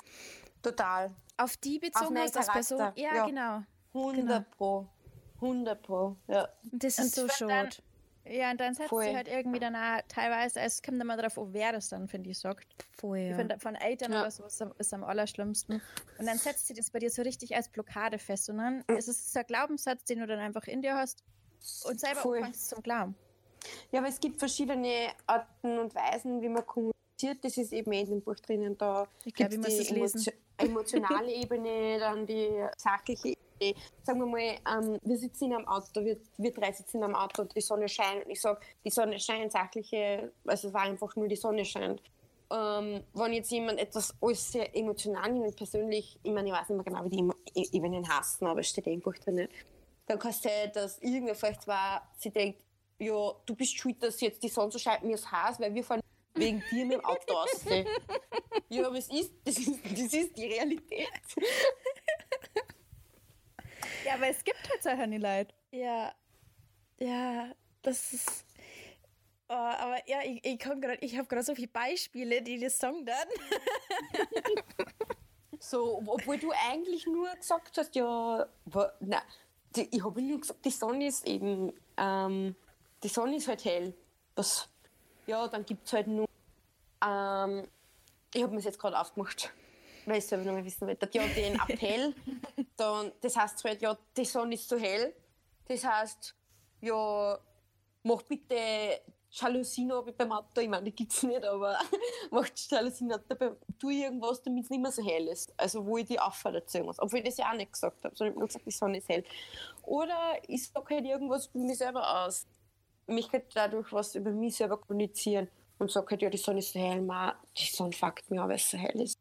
total 0.62 1.14
auf 1.38 1.56
die 1.56 1.78
bezogen 1.78 2.16
auf 2.18 2.24
hast 2.24 2.36
als 2.36 2.48
Person? 2.48 2.92
Ja, 2.96 3.14
ja, 3.14 3.26
genau. 3.26 3.62
100 3.94 4.16
genau. 4.16 4.44
Pro. 4.56 4.88
100 5.36 5.82
Pro, 5.82 6.16
ja. 6.28 6.48
Das 6.62 6.98
ist 6.98 7.14
so 7.14 7.28
schade. 7.28 7.76
Ja, 8.24 8.52
und 8.52 8.60
dann 8.60 8.74
setzt 8.74 8.90
Voll. 8.90 9.04
sie 9.04 9.16
halt 9.16 9.26
irgendwie 9.26 9.58
dann 9.58 9.74
auch 9.74 10.00
teilweise, 10.06 10.60
es 10.60 10.80
kommt 10.80 11.00
immer 11.00 11.16
darauf, 11.16 11.36
auf, 11.38 11.48
wer 11.50 11.72
das 11.72 11.88
dann, 11.88 12.06
finde 12.06 12.30
ich, 12.30 12.38
sagt. 12.38 12.66
Voll, 12.96 13.18
ja. 13.18 13.30
Ich 13.30 13.36
finde, 13.36 13.58
von 13.58 13.74
Eltern 13.74 14.12
ja. 14.12 14.20
oder 14.20 14.30
so 14.30 14.44
ist, 14.44 14.64
ist, 14.78 14.94
am 14.94 15.02
allerschlimmsten. 15.02 15.82
Und 16.18 16.26
dann 16.26 16.38
setzt 16.38 16.68
sie 16.68 16.74
das 16.74 16.90
bei 16.90 17.00
dir 17.00 17.10
so 17.10 17.22
richtig 17.22 17.56
als 17.56 17.68
Blockade 17.68 18.18
fest. 18.18 18.48
Und 18.48 18.58
dann 18.58 18.84
ist 18.96 19.08
es 19.08 19.36
ein 19.36 19.44
Glaubenssatz, 19.46 20.04
den 20.04 20.20
du 20.20 20.26
dann 20.26 20.38
einfach 20.38 20.64
in 20.68 20.82
dir 20.82 20.94
hast 20.94 21.24
und 21.84 21.98
selber 21.98 22.20
Voll. 22.20 22.38
anfängst 22.38 22.68
zum 22.68 22.82
Glauben. 22.82 23.16
Ja, 23.90 24.00
aber 24.00 24.08
es 24.08 24.20
gibt 24.20 24.38
verschiedene 24.38 25.08
Arten 25.26 25.78
und 25.78 25.94
Weisen, 25.94 26.40
wie 26.42 26.48
man 26.48 26.64
kommuniziert. 26.64 27.44
Das 27.44 27.56
ist 27.56 27.72
eben 27.72 27.92
in 27.92 28.06
dem 28.06 28.22
Buch 28.22 28.36
drinnen. 28.36 28.76
Da 28.78 29.08
ich 29.24 29.34
glaube, 29.34 29.54
ich 29.54 29.60
muss 29.60 29.76
das 29.76 29.90
lesen. 29.90 30.32
Emotionale 30.62 31.32
Ebene, 31.32 31.98
dann 31.98 32.26
die 32.26 32.50
sachliche 32.76 33.28
Ebene 33.28 33.42
sagen 34.02 34.20
wir 34.20 34.26
mal, 34.26 34.40
ähm, 34.40 34.98
wir 35.02 35.16
sitzen 35.16 35.46
in 35.46 35.54
einem 35.54 35.68
Auto, 35.68 36.04
wir, 36.04 36.18
wir 36.38 36.52
drei 36.52 36.72
sitzen 36.72 37.02
einem 37.02 37.14
Auto, 37.14 37.44
die 37.44 37.60
Sonne 37.60 37.88
scheint 37.88 38.24
und 38.24 38.30
ich 38.32 38.40
sage, 38.40 38.60
die 38.84 38.90
Sonne 38.90 39.18
scheint, 39.18 39.52
sachliche, 39.52 40.32
also 40.46 40.68
es 40.68 40.74
war 40.74 40.82
einfach 40.82 41.14
nur 41.16 41.28
die 41.28 41.36
Sonne 41.36 41.64
scheint. 41.64 42.02
Ähm, 42.50 43.02
wenn 43.14 43.32
jetzt 43.32 43.50
jemand 43.50 43.78
etwas 43.78 44.14
alles 44.20 44.52
sehr 44.52 44.76
emotional 44.76 45.30
nimmt, 45.32 45.56
persönlich, 45.56 46.18
ich 46.22 46.32
meine, 46.32 46.48
ich 46.48 46.54
weiß 46.54 46.68
nicht 46.68 46.76
mehr 46.76 46.84
genau, 46.84 47.10
wie 47.10 47.30
die 47.54 47.76
Ebenen 47.76 48.06
hassen, 48.08 48.46
aber 48.46 48.60
es 48.60 48.68
steht 48.68 48.86
eh 48.86 48.96
Buch 48.96 49.14
drin, 49.14 49.48
dann 50.06 50.18
kann 50.18 50.32
es 50.32 50.42
sein, 50.42 50.70
dass 50.74 50.98
irgendwer 50.98 51.34
vielleicht 51.34 51.66
war, 51.66 52.10
sie 52.18 52.30
denkt, 52.30 52.62
ja, 52.98 53.32
du 53.46 53.54
bist 53.54 53.76
schuld, 53.76 54.02
dass 54.02 54.20
jetzt 54.20 54.42
die 54.42 54.48
Sonne 54.48 54.70
so 54.70 54.78
scheint, 54.78 55.02
mir 55.02 55.14
ist 55.14 55.30
heiß, 55.30 55.58
weil 55.60 55.74
wir 55.74 55.82
fahren 55.82 56.01
wegen 56.34 56.62
dir 56.70 56.84
mit 56.86 56.98
dem 56.98 57.04
Auto 57.04 57.34
aus. 57.34 57.64
ja, 58.68 58.86
aber 58.86 58.98
es 58.98 59.08
ist, 59.08 59.32
das 59.44 59.58
ist, 59.58 59.80
das 59.84 60.12
ist 60.12 60.36
die 60.36 60.46
Realität. 60.46 61.08
Ja, 64.04 64.14
aber 64.14 64.28
es 64.28 64.42
gibt 64.42 64.68
halt 64.68 64.82
solche 64.82 65.18
Leute. 65.18 65.54
Ja. 65.70 66.14
Ja, 66.98 67.52
das 67.82 68.12
ist. 68.12 68.44
Oh, 69.48 69.54
aber 69.54 70.08
ja, 70.08 70.20
ich, 70.24 70.44
ich, 70.44 70.60
ich 71.00 71.18
habe 71.18 71.26
gerade 71.26 71.42
so 71.42 71.54
viele 71.54 71.68
Beispiele, 71.68 72.42
die 72.42 72.58
das 72.58 72.78
sagen 72.78 73.04
dann. 73.04 73.28
so, 75.58 76.02
obwohl 76.06 76.38
du 76.38 76.52
eigentlich 76.68 77.06
nur 77.06 77.30
gesagt 77.34 77.76
hast, 77.76 77.94
ja, 77.94 78.46
nein, 79.00 79.22
ich 79.76 80.04
habe 80.04 80.22
nur 80.22 80.40
gesagt, 80.40 80.64
die 80.64 80.70
Sonne 80.70 81.06
ist 81.06 81.26
eben, 81.26 81.72
ähm, 81.96 82.56
die 83.02 83.08
Sonne 83.08 83.36
ist 83.36 83.48
halt 83.48 83.64
hell. 83.64 83.94
Das, 84.34 84.68
ja, 85.26 85.48
dann 85.48 85.64
gibt 85.64 85.86
es 85.86 85.92
halt 85.92 86.06
nur, 86.06 86.28
ähm, 87.04 87.68
ich 88.34 88.42
habe 88.42 88.54
mir 88.54 88.60
jetzt 88.60 88.78
gerade 88.78 88.98
aufgemacht 88.98 89.52
weil 90.06 90.18
ich 90.18 90.26
selber 90.26 90.44
noch 90.44 90.52
mal 90.52 90.64
wissen 90.64 90.86
wollte, 90.86 91.08
ja, 91.12 91.26
den 91.28 91.54
Appell, 91.54 92.14
dann, 92.76 93.12
das 93.20 93.36
heißt 93.36 93.62
halt, 93.64 93.82
ja, 93.82 93.96
die 94.16 94.24
Sonne 94.24 94.54
ist 94.54 94.68
zu 94.68 94.78
hell. 94.78 95.14
Das 95.68 95.84
heißt, 95.84 96.34
ja, 96.80 97.38
mach 98.02 98.22
bitte 98.22 98.56
Jalousien 99.30 99.90
ab 99.92 100.06
beim 100.16 100.32
Auto. 100.32 100.60
Ich 100.60 100.68
meine, 100.68 100.84
die 100.84 100.92
gibt 100.92 101.12
es 101.12 101.22
nicht, 101.22 101.44
aber 101.44 101.78
macht 102.30 102.70
Jalousien 102.70 103.12
ab, 103.12 103.22
tu 103.78 103.90
irgendwas, 103.90 104.42
damit 104.42 104.64
es 104.64 104.70
nicht 104.70 104.82
mehr 104.82 104.92
so 104.92 105.02
hell 105.02 105.28
ist. 105.28 105.52
Also, 105.56 105.86
wo 105.86 105.96
ich 105.96 106.06
die 106.06 106.20
auffordert 106.20 106.68
zu 106.68 106.78
irgendwas. 106.78 106.98
Obwohl 106.98 107.20
ich 107.20 107.24
das 107.24 107.38
ja 107.38 107.50
auch 107.50 107.56
nicht 107.56 107.72
gesagt 107.72 108.04
habe, 108.04 108.14
sondern 108.14 108.32
ich 108.32 108.34
habe 108.34 108.40
nur 108.40 108.48
gesagt, 108.48 108.66
die 108.66 108.70
Sonne 108.70 108.98
ist 108.98 109.08
hell. 109.08 109.24
Oder 109.84 110.36
ich 110.46 110.68
sage 110.68 110.94
halt 110.94 111.06
irgendwas 111.06 111.46
über 111.46 111.64
mich 111.64 111.78
selber 111.78 112.24
aus. 112.24 112.46
Mich 113.06 113.32
halt 113.32 113.44
dadurch 113.54 113.92
was 113.92 114.14
über 114.14 114.30
mich 114.30 114.56
selber 114.56 114.78
kommunizieren 114.78 115.48
und 115.78 115.90
sage 115.90 116.10
halt, 116.10 116.22
ja, 116.22 116.30
die 116.30 116.38
Sonne 116.38 116.60
ist 116.60 116.72
so 116.72 116.78
hell, 116.78 117.02
man, 117.02 117.34
die 117.56 117.66
Sonne 117.66 117.92
fuckt 117.92 118.30
mir 118.30 118.42
an, 118.42 118.48
weil 118.48 118.56
es 118.56 118.70
so 118.70 118.78
hell 118.78 119.00
ist. 119.00 119.18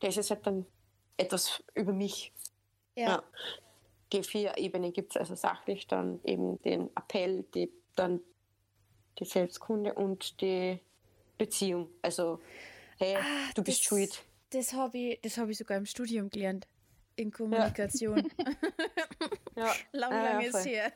Das 0.00 0.16
ist 0.16 0.30
halt 0.30 0.46
dann 0.46 0.66
etwas 1.16 1.62
über 1.74 1.92
mich. 1.92 2.32
Ja. 2.96 3.08
ja. 3.08 3.22
Die 4.12 4.22
vier 4.22 4.58
Ebenen 4.58 4.92
gibt 4.92 5.12
es 5.12 5.16
also 5.16 5.34
sachlich, 5.34 5.86
dann 5.86 6.20
eben 6.24 6.60
den 6.62 6.90
Appell, 6.96 7.44
die, 7.54 7.70
dann 7.94 8.20
die 9.18 9.24
Selbstkunde 9.24 9.94
und 9.94 10.40
die 10.40 10.80
Beziehung. 11.38 11.88
Also, 12.02 12.40
hey, 12.98 13.16
ah, 13.16 13.50
du 13.54 13.62
bist 13.62 13.80
das, 13.80 13.84
schuld. 13.84 14.24
Das 14.50 14.72
habe 14.74 14.98
ich, 14.98 15.38
hab 15.38 15.48
ich 15.48 15.58
sogar 15.58 15.78
im 15.78 15.86
Studium 15.86 16.28
gelernt. 16.28 16.66
In 17.16 17.30
Kommunikation. 17.30 18.30
Ja. 18.38 18.44
ja. 19.66 19.72
lang, 19.92 20.10
lang 20.10 20.40
ja, 20.40 20.48
ist 20.48 20.66
her. 20.66 20.92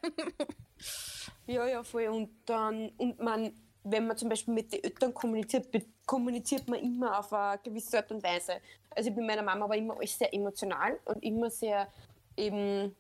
ja, 1.47 1.67
ja, 1.67 1.83
voll. 1.83 2.09
Und 2.09 2.31
dann, 2.47 2.91
und 2.97 3.19
man 3.21 3.53
wenn 3.89 4.07
man 4.07 4.17
zum 4.17 4.29
Beispiel 4.29 4.55
mit 4.55 4.73
den 4.73 4.83
Eltern 4.83 5.15
kommuniziert, 5.15 5.69
kommuniziert 6.05 6.69
man 6.69 6.81
immer 6.81 7.19
auf 7.19 7.33
eine 7.33 7.59
gewisse 7.63 7.99
Art 7.99 8.11
und 8.11 8.23
Weise. 8.23 8.61
Also 8.91 9.11
bei 9.13 9.23
meiner 9.23 9.43
Mama 9.43 9.69
war 9.69 9.77
immer 9.77 9.97
alles 9.97 10.19
sehr 10.19 10.33
emotional 10.35 10.99
und 11.05 11.23
immer 11.23 11.51
sehr 11.51 11.89
eben, 12.37 12.97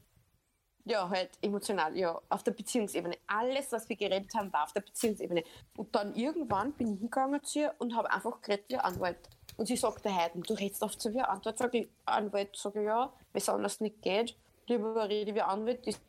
ja, 0.84 1.08
halt 1.08 1.30
emotional, 1.42 1.96
ja, 1.96 2.20
auf 2.28 2.44
der 2.44 2.52
Beziehungsebene. 2.52 3.16
Alles, 3.26 3.72
was 3.72 3.88
wir 3.88 3.96
geredet 3.96 4.32
haben, 4.34 4.52
war 4.52 4.64
auf 4.64 4.72
der 4.72 4.82
Beziehungsebene. 4.82 5.42
Und 5.76 5.94
dann 5.94 6.14
irgendwann 6.14 6.72
bin 6.72 6.94
ich 6.94 6.98
hingegangen 7.00 7.42
zu 7.42 7.60
ihr 7.60 7.74
und 7.78 7.96
habe 7.96 8.10
einfach 8.10 8.40
geredet 8.40 8.66
wie 8.68 8.76
Anwalt. 8.76 9.18
Und 9.56 9.66
sie 9.66 9.76
sagte 9.76 10.14
heute, 10.14 10.38
du 10.38 10.54
redest 10.54 10.82
oft 10.82 11.00
so 11.00 11.12
wie 11.12 11.20
Anwalt. 11.20 11.58
Sag 11.58 11.74
ich, 11.74 11.88
Anwalt, 12.04 12.56
sage 12.56 12.80
ich, 12.80 12.86
ja, 12.86 13.12
es 13.32 13.48
anders 13.48 13.80
nicht 13.80 14.00
geht, 14.02 14.36
lieber 14.68 15.08
rede 15.08 15.34
wie 15.34 15.42
Anwalt, 15.42 15.86
ist 15.86 16.00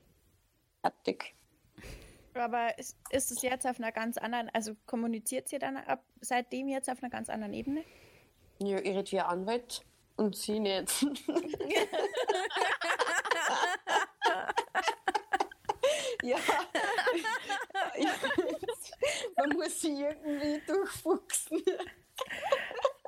fertig. 0.81 1.33
Aber 2.33 2.77
ist, 2.77 2.95
ist 3.09 3.31
es 3.31 3.41
jetzt 3.41 3.65
auf 3.65 3.79
einer 3.79 3.91
ganz 3.91 4.17
anderen, 4.17 4.49
also 4.53 4.75
kommuniziert 4.85 5.49
sie 5.49 5.57
dann 5.57 5.77
ab 5.77 6.03
seitdem 6.21 6.67
jetzt 6.67 6.89
auf 6.89 7.01
einer 7.01 7.09
ganz 7.09 7.29
anderen 7.29 7.53
Ebene? 7.53 7.83
Ja, 8.59 8.77
ihr 8.77 8.83
redet 8.83 9.11
wie 9.11 9.19
Anwalt 9.19 9.83
und 10.17 10.35
sie 10.35 10.59
nicht. 10.59 11.01
ja. 16.23 16.37
Man 19.35 19.49
muss 19.51 19.81
sie 19.81 20.01
irgendwie 20.01 20.61
durchfuchsen. 20.65 21.63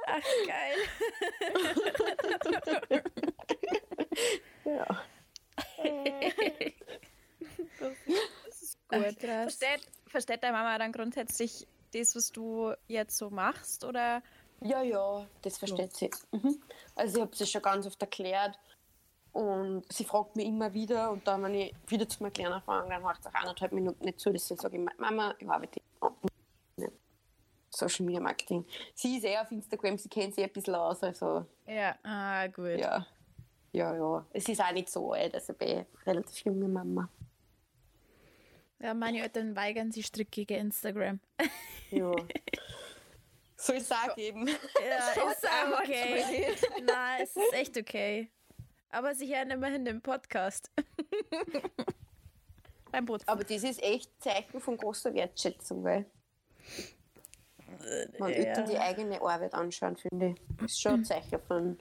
Ach, 0.05 0.21
geil. 0.47 0.77
ja. 4.65 5.01
Das 7.79 8.77
Gut. 8.89 9.19
Versteht, 9.19 9.87
versteht 10.07 10.43
deine 10.43 10.57
Mama 10.57 10.77
dann 10.77 10.91
grundsätzlich 10.91 11.67
das, 11.93 12.15
was 12.15 12.31
du 12.31 12.73
jetzt 12.87 13.17
so 13.17 13.29
machst? 13.29 13.83
Oder? 13.83 14.23
Ja, 14.61 14.81
ja, 14.81 15.25
das 15.41 15.57
versteht 15.57 15.95
sie. 15.95 16.09
Mhm. 16.31 16.61
Also 16.95 17.17
ich 17.17 17.21
habe 17.21 17.35
sie 17.35 17.45
schon 17.45 17.61
ganz 17.61 17.85
oft 17.85 18.01
erklärt. 18.01 18.57
Und 19.31 19.83
sie 19.93 20.05
fragt 20.05 20.35
mich 20.35 20.47
immer 20.47 20.73
wieder 20.73 21.11
und 21.11 21.27
dann, 21.27 21.43
wenn 21.43 21.53
ich 21.53 21.75
wieder 21.87 22.09
zu 22.09 22.23
meinem 22.23 22.33
Kleinen 22.33 22.61
fange, 22.63 22.89
dann 22.89 23.03
macht 23.03 23.21
es 23.21 23.27
auch 23.27 23.33
eineinhalb 23.33 23.71
Minuten 23.71 24.03
nicht 24.03 24.19
zu, 24.19 24.31
dass 24.31 24.47
sie 24.47 24.55
sage, 24.55 24.83
Mama, 24.97 25.35
ich 25.37 25.47
arbeite 25.47 25.79
Social 27.69 28.05
Media 28.05 28.19
Marketing. 28.19 28.65
Sie 28.95 29.17
ist 29.17 29.23
eher 29.23 29.43
auf 29.43 29.51
Instagram, 29.51 29.97
sie 29.99 30.09
kennt 30.09 30.33
sich 30.33 30.43
ein 30.43 30.51
bisschen 30.51 30.75
aus. 30.75 31.03
Also, 31.03 31.45
ja, 31.67 31.95
ah, 32.03 32.47
gut. 32.47 32.79
Ja. 32.79 33.05
Ja, 33.71 33.95
ja. 33.95 34.25
Es 34.31 34.47
ist 34.49 34.61
auch 34.61 34.71
nicht 34.71 34.89
so 34.89 35.11
alt, 35.13 35.33
also 35.33 35.53
bin 35.53 35.85
relativ 36.05 36.43
junge 36.45 36.67
Mama. 36.67 37.09
Ja, 38.79 38.93
meine 38.93 39.21
Eltern 39.21 39.55
weigern 39.55 39.91
sich 39.91 40.05
strikt 40.05 40.31
gegen 40.31 40.57
Instagram. 40.57 41.19
Ja. 41.91 42.11
Soll 43.57 43.75
es 43.75 43.91
auch 43.91 44.15
geben? 44.15 44.47
Ja, 44.47 45.09
ist 45.31 45.45
auch 45.45 45.79
okay. 45.81 46.55
Nein, 46.85 47.21
es 47.21 47.35
ist 47.35 47.53
echt 47.53 47.77
okay. 47.77 48.29
Aber 48.89 49.13
sie 49.13 49.35
hören 49.35 49.51
immerhin 49.51 49.83
den 49.83 50.01
Podcast. 50.01 50.71
Beim 52.91 53.05
Aber 53.25 53.43
das 53.43 53.63
ist 53.63 53.83
echt 53.83 54.11
Zeichen 54.21 54.61
von 54.61 54.77
großer 54.77 55.13
Wertschätzung, 55.13 55.83
weil 55.83 56.05
man 58.17 58.31
ja. 58.31 58.61
die 58.61 58.77
eigene 58.77 59.21
Arbeit 59.21 59.53
anschauen, 59.53 59.97
finde 59.97 60.29
ich. 60.29 60.57
Das 60.57 60.71
ist 60.71 60.81
schon 60.81 60.93
ein 60.93 61.05
Zeichen 61.05 61.39
von, 61.41 61.77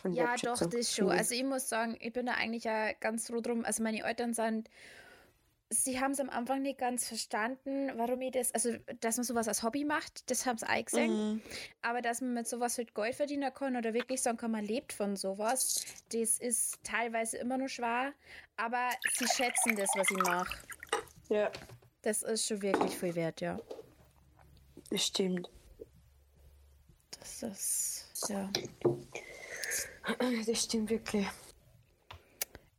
von 0.00 0.12
Ja, 0.12 0.34
doch, 0.36 0.58
das 0.58 0.74
ist 0.74 0.94
schon. 0.94 1.10
Also 1.10 1.34
ich 1.34 1.44
muss 1.44 1.68
sagen, 1.68 1.96
ich 2.00 2.12
bin 2.12 2.26
da 2.26 2.32
eigentlich 2.32 2.64
ja 2.64 2.92
ganz 2.92 3.28
froh 3.28 3.40
drum. 3.40 3.64
Also 3.64 3.82
meine 3.82 4.02
Eltern 4.02 4.34
sind 4.34 4.68
sie 5.70 6.00
haben 6.00 6.10
es 6.12 6.20
am 6.20 6.28
Anfang 6.28 6.62
nicht 6.62 6.78
ganz 6.78 7.06
verstanden, 7.06 7.92
warum 7.96 8.20
ich 8.22 8.32
das, 8.32 8.52
also 8.52 8.72
dass 9.00 9.16
man 9.16 9.24
sowas 9.24 9.46
als 9.46 9.62
Hobby 9.62 9.84
macht, 9.84 10.28
das 10.28 10.44
haben 10.44 10.58
sie 10.58 10.68
auch 10.68 10.84
gesehen. 10.84 11.34
Mhm. 11.34 11.42
Aber 11.82 12.02
dass 12.02 12.20
man 12.20 12.34
mit 12.34 12.48
sowas 12.48 12.76
halt 12.76 12.92
Gold 12.92 13.14
verdienen 13.14 13.54
kann 13.54 13.76
oder 13.76 13.94
wirklich 13.94 14.20
sagen 14.20 14.36
kann, 14.36 14.50
man 14.50 14.64
lebt 14.64 14.92
von 14.92 15.16
sowas, 15.16 15.84
das 16.12 16.38
ist 16.38 16.82
teilweise 16.82 17.38
immer 17.38 17.56
nur 17.56 17.68
schwer. 17.68 18.12
Aber 18.56 18.90
sie 19.12 19.26
schätzen 19.28 19.76
das, 19.76 19.90
was 19.94 20.10
ich 20.10 20.18
mache. 20.18 20.56
Ja. 21.28 21.50
Das 22.02 22.22
ist 22.22 22.46
schon 22.46 22.60
wirklich 22.62 22.96
viel 22.96 23.14
wert, 23.14 23.40
ja. 23.40 23.60
Das 24.90 25.06
stimmt. 25.06 25.48
Das 27.18 27.42
ist, 27.42 28.28
ja. 28.28 28.50
Das 30.46 30.64
stimmt 30.64 30.90
wirklich. 30.90 31.26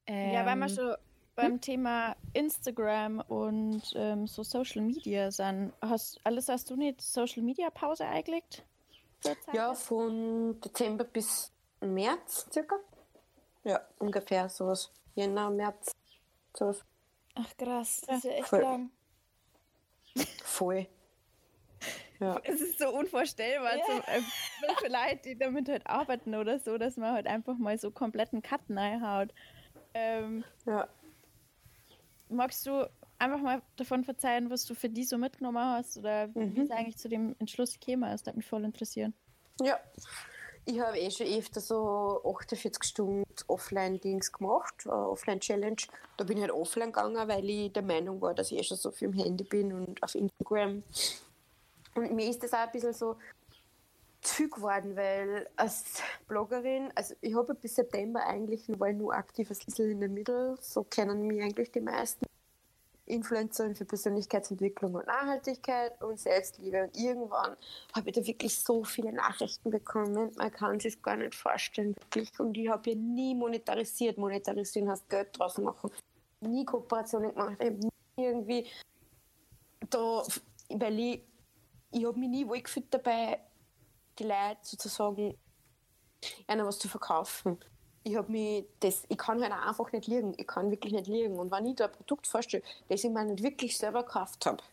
Ähm, 0.08 0.34
ja, 0.34 0.46
weil 0.46 0.56
man 0.56 0.70
schon 0.70 0.96
beim 1.36 1.62
Thema 1.62 2.16
Instagram 2.34 3.22
und 3.22 3.82
ähm, 3.96 4.28
so 4.28 4.44
Social 4.44 4.82
Media 4.82 5.32
sind. 5.32 5.74
Hast, 5.82 6.20
alles 6.24 6.50
hast 6.50 6.70
du 6.70 6.76
nicht 6.76 7.02
Social 7.02 7.44
Media 7.44 7.70
Pause 7.70 8.06
eingelegt? 8.06 8.64
Ja, 9.54 9.74
von 9.74 10.60
Dezember 10.62 11.04
bis 11.04 11.52
März 11.80 12.48
circa. 12.52 12.76
Ja, 13.64 13.82
ungefähr 14.00 14.50
sowas. 14.50 14.92
Jänner, 15.16 15.50
März, 15.50 15.92
sowas. 16.56 16.84
Ach 17.36 17.58
krass, 17.58 18.02
das 18.08 18.18
ist 18.18 18.24
ja 18.26 18.32
echt 18.32 18.48
Voll. 18.48 18.62
lang. 18.62 18.92
Voll. 20.44 20.88
Ja. 22.22 22.40
Es 22.44 22.62
ist 22.62 22.80
so 22.80 22.90
unvorstellbar 22.90 23.78
ja. 23.78 23.86
zum, 23.86 23.98
äh, 24.00 24.22
für 24.80 24.88
Leute, 24.88 25.22
die 25.26 25.38
damit 25.38 25.68
halt 25.68 25.86
arbeiten 25.88 26.36
oder 26.36 26.60
so, 26.60 26.78
dass 26.78 26.96
man 26.96 27.14
halt 27.14 27.28
einfach 27.28 27.58
mal 27.58 27.78
so 27.78 27.92
kompletten 27.92 28.42
Cut 28.42 28.62
reinhaut. 28.70 29.34
Ähm, 29.94 30.46
ja 30.66 30.88
magst 32.32 32.66
du 32.66 32.90
einfach 33.20 33.40
mal 33.40 33.62
davon 33.76 34.04
verzeihen, 34.04 34.50
was 34.50 34.66
du 34.66 34.74
für 34.74 34.90
die 34.90 35.04
so 35.04 35.18
mitgenommen 35.18 35.64
hast 35.64 35.98
oder 35.98 36.28
mhm. 36.28 36.56
wie 36.56 36.62
es 36.62 36.72
eigentlich 36.72 36.98
zu 36.98 37.10
dem 37.10 37.36
Entschluss 37.40 37.80
gekommen 37.80 38.12
ist? 38.12 38.22
Das 38.22 38.28
würde 38.28 38.38
mich 38.38 38.48
voll 38.48 38.64
interessieren. 38.64 39.14
Ja, 39.62 39.80
ich 40.66 40.80
habe 40.80 40.98
eh 40.98 41.12
schon 41.12 41.28
öfter 41.28 41.60
so 41.60 42.22
48 42.26 42.84
Stunden 42.84 43.24
Offline-Dings 43.48 44.32
gemacht, 44.32 44.86
uh, 44.86 44.90
Offline-Challenge. 44.90 45.82
Da 46.18 46.24
bin 46.24 46.38
ich 46.38 46.44
halt 46.44 46.54
offline 46.54 46.92
gegangen, 46.92 47.28
weil 47.28 47.48
ich 47.50 47.74
der 47.74 47.84
Meinung 47.84 48.22
war, 48.22 48.34
dass 48.34 48.52
ich 48.52 48.60
eh 48.60 48.64
schon 48.64 48.78
so 48.78 48.92
viel 48.92 49.10
im 49.10 49.14
Handy 49.14 49.44
bin 49.44 49.74
und 49.74 50.02
auf 50.02 50.16
Instagram. 50.16 50.84
Und 51.96 52.14
mir 52.14 52.30
ist 52.30 52.42
das 52.44 52.54
auch 52.54 52.60
ein 52.60 52.72
bisschen 52.72 52.94
so 52.94 53.18
zu 54.22 54.50
geworden, 54.50 54.96
weil 54.96 55.50
als 55.56 56.02
Bloggerin, 56.28 56.92
also 56.96 57.16
ich 57.22 57.36
habe 57.36 57.56
bis 57.56 57.76
September 57.76 58.26
eigentlich 58.26 58.68
nur, 58.68 58.92
nur 58.94 59.14
aktiv 59.14 59.50
als 59.50 59.66
Little 59.66 59.92
in 59.92 60.00
the 60.00 60.08
Middle, 60.08 60.58
so 60.62 60.84
kennen 60.84 61.26
mich 61.26 61.42
eigentlich 61.42 61.72
die 61.72 61.82
meisten. 61.82 62.26
Influencerin 63.08 63.76
für 63.76 63.84
Persönlichkeitsentwicklung 63.84 64.94
und 64.96 65.06
Nachhaltigkeit 65.06 66.02
und 66.02 66.20
Selbstliebe. 66.20 66.84
Und 66.84 66.98
irgendwann 66.98 67.58
habe 67.94 68.10
ich 68.10 68.16
da 68.16 68.26
wirklich 68.26 68.58
so 68.58 68.84
viele 68.84 69.12
Nachrichten 69.12 69.70
bekommen, 69.70 70.32
man 70.38 70.52
kann 70.52 70.80
sich 70.80 71.02
gar 71.02 71.18
nicht 71.18 71.36
vorstellen, 71.36 71.94
wirklich. 71.96 72.40
Und 72.40 72.58
ich 72.58 72.70
habe 72.70 72.92
ja 72.92 72.96
nie 72.96 73.36
monetarisiert. 73.36 74.18
Monetarisieren 74.18 74.90
heißt 74.90 75.10
Geld 75.10 75.38
draus 75.38 75.58
machen. 75.58 75.92
Nie 76.40 76.64
Kooperationen 76.64 77.34
gemacht, 77.34 77.58
irgendwie 78.16 78.66
da, 79.90 80.24
weil 80.70 81.00
ich, 81.00 81.24
ich 81.92 82.06
habe 82.06 82.20
mich 82.20 82.30
nie 82.30 82.48
wohlgefühlt 82.48 82.94
dabei, 82.94 83.40
die 84.18 84.24
Leute 84.24 84.60
sozusagen 84.62 85.38
einer 86.48 86.66
was 86.66 86.80
zu 86.80 86.88
verkaufen. 86.88 87.60
Ich 88.04 88.16
habe 88.16 88.32
mich 88.32 88.66
das, 88.80 89.04
ich 89.10 89.18
kann 89.18 89.42
halt 89.42 89.52
einfach 89.52 89.92
nicht 89.92 90.08
liegen. 90.08 90.34
Ich 90.38 90.48
kann 90.48 90.72
wirklich 90.72 90.94
nicht 90.94 91.08
liegen. 91.08 91.38
Und 91.38 91.52
wenn 91.52 91.66
ich 91.68 91.76
da 91.76 91.86
ein 91.86 91.92
Produkt 91.92 92.28
vorstelle, 92.28 92.64
das 92.90 93.04
ich 93.04 93.12
mir 93.12 93.24
nicht 93.26 93.44
wirklich 93.44 93.78
selber 93.78 94.04
gekauft 94.04 94.46
habe, 94.46 94.64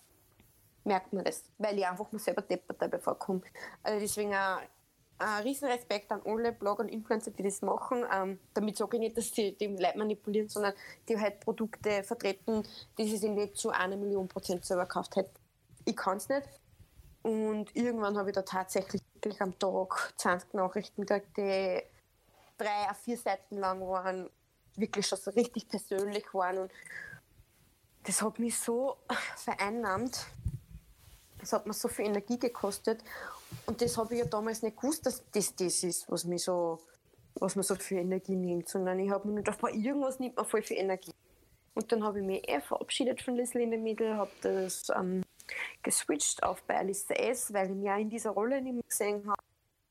merkt 0.85 1.13
man 1.13 1.25
das, 1.25 1.45
weil 1.59 1.79
ich 1.79 1.87
einfach 1.87 2.11
mir 2.11 2.19
selber 2.19 2.43
deppert 2.43 2.81
dabei 2.81 2.99
vorkomme. 2.99 3.43
Also 3.83 4.01
deswegen 4.01 4.35
auch 4.35 4.61
ein 5.19 5.43
riesen 5.43 5.69
an 6.09 6.23
alle 6.25 6.53
Blogger 6.53 6.85
und 6.85 6.89
Influencer, 6.89 7.33
die 7.33 7.43
das 7.43 7.61
machen. 7.61 8.05
Ähm, 8.13 8.39
damit 8.55 8.77
sage 8.77 8.97
ich 8.97 9.01
nicht, 9.01 9.17
dass 9.17 9.35
sie 9.35 9.53
die 9.57 9.67
Leute 9.67 9.99
manipulieren, 9.99 10.49
sondern 10.49 10.75
die 11.09 11.19
halt 11.19 11.41
Produkte 11.41 12.03
vertreten, 12.05 12.63
die 12.97 13.05
sie 13.05 13.17
sich 13.17 13.31
nicht 13.31 13.57
zu 13.57 13.71
einer 13.71 13.97
Million 13.97 14.29
Prozent 14.29 14.65
selber 14.65 14.85
gekauft 14.85 15.17
hätten. 15.17 15.35
Ich 15.85 15.97
kann 15.97 16.19
es 16.19 16.29
nicht. 16.29 16.49
Und 17.23 17.75
irgendwann 17.75 18.17
habe 18.17 18.31
ich 18.31 18.35
da 18.35 18.43
tatsächlich 18.43 19.03
wirklich 19.15 19.41
am 19.43 19.59
Tag 19.59 20.15
20 20.17 20.55
Nachrichten 20.55 21.05
gekriegt, 21.05 21.37
die 21.37 21.83
drei, 22.57 22.95
vier 23.05 23.17
Seiten 23.17 23.59
lang 23.59 23.81
waren, 23.81 24.31
wirklich 24.77 25.07
schon 25.07 25.19
so 25.19 25.31
richtig 25.33 25.69
persönlich 25.69 26.33
waren. 26.33 26.59
Und 26.59 26.73
das 28.05 28.23
hat 28.23 28.39
mich 28.39 28.59
so 28.59 28.97
vereinnahmt. 29.37 30.27
Das 31.41 31.53
hat 31.53 31.67
mir 31.67 31.73
so 31.73 31.89
viel 31.89 32.07
Energie 32.07 32.39
gekostet. 32.39 33.03
Und 33.67 33.81
das 33.81 33.97
habe 33.97 34.15
ich 34.15 34.21
ja 34.21 34.27
damals 34.27 34.63
nicht 34.63 34.77
gewusst, 34.77 35.07
dass 35.07 35.23
das 35.33 35.55
das 35.55 35.83
ist, 35.83 36.11
was 36.11 36.25
mir 36.25 36.39
so, 36.39 36.81
was 37.35 37.57
mir 37.57 37.63
so 37.63 37.75
viel 37.77 37.99
Energie 37.99 38.37
nimmt. 38.37 38.69
Sondern 38.69 38.99
ich 38.99 39.11
habe 39.11 39.29
mir 39.29 39.43
gedacht, 39.43 39.59
irgendwas 39.73 40.19
nimmt 40.19 40.37
mir 40.37 40.45
voll 40.45 40.63
viel 40.63 40.79
Energie. 40.79 41.13
Und 41.79 41.93
dann 41.93 42.03
habe 42.03 42.19
ich 42.19 42.27
mich 42.27 42.49
eh 42.49 42.61
verabschiedet 42.61 43.23
von 43.23 43.37
der 43.37 43.79
Mitte, 43.79 44.17
habe 44.17 44.33
das 44.43 44.91
ähm, 44.97 45.23
geswitcht 45.81 46.43
auf 46.43 46.61
bei 46.65 46.77
Alice 46.77 47.09
S., 47.09 47.53
weil 47.53 47.71
ich 47.71 47.77
mich 47.77 47.89
auch 47.89 47.99
in 47.99 48.11
dieser 48.11 48.31
Rolle 48.31 48.61
nicht 48.61 48.75
mehr 48.75 48.83
gesehen 48.83 49.25
habe, 49.25 49.41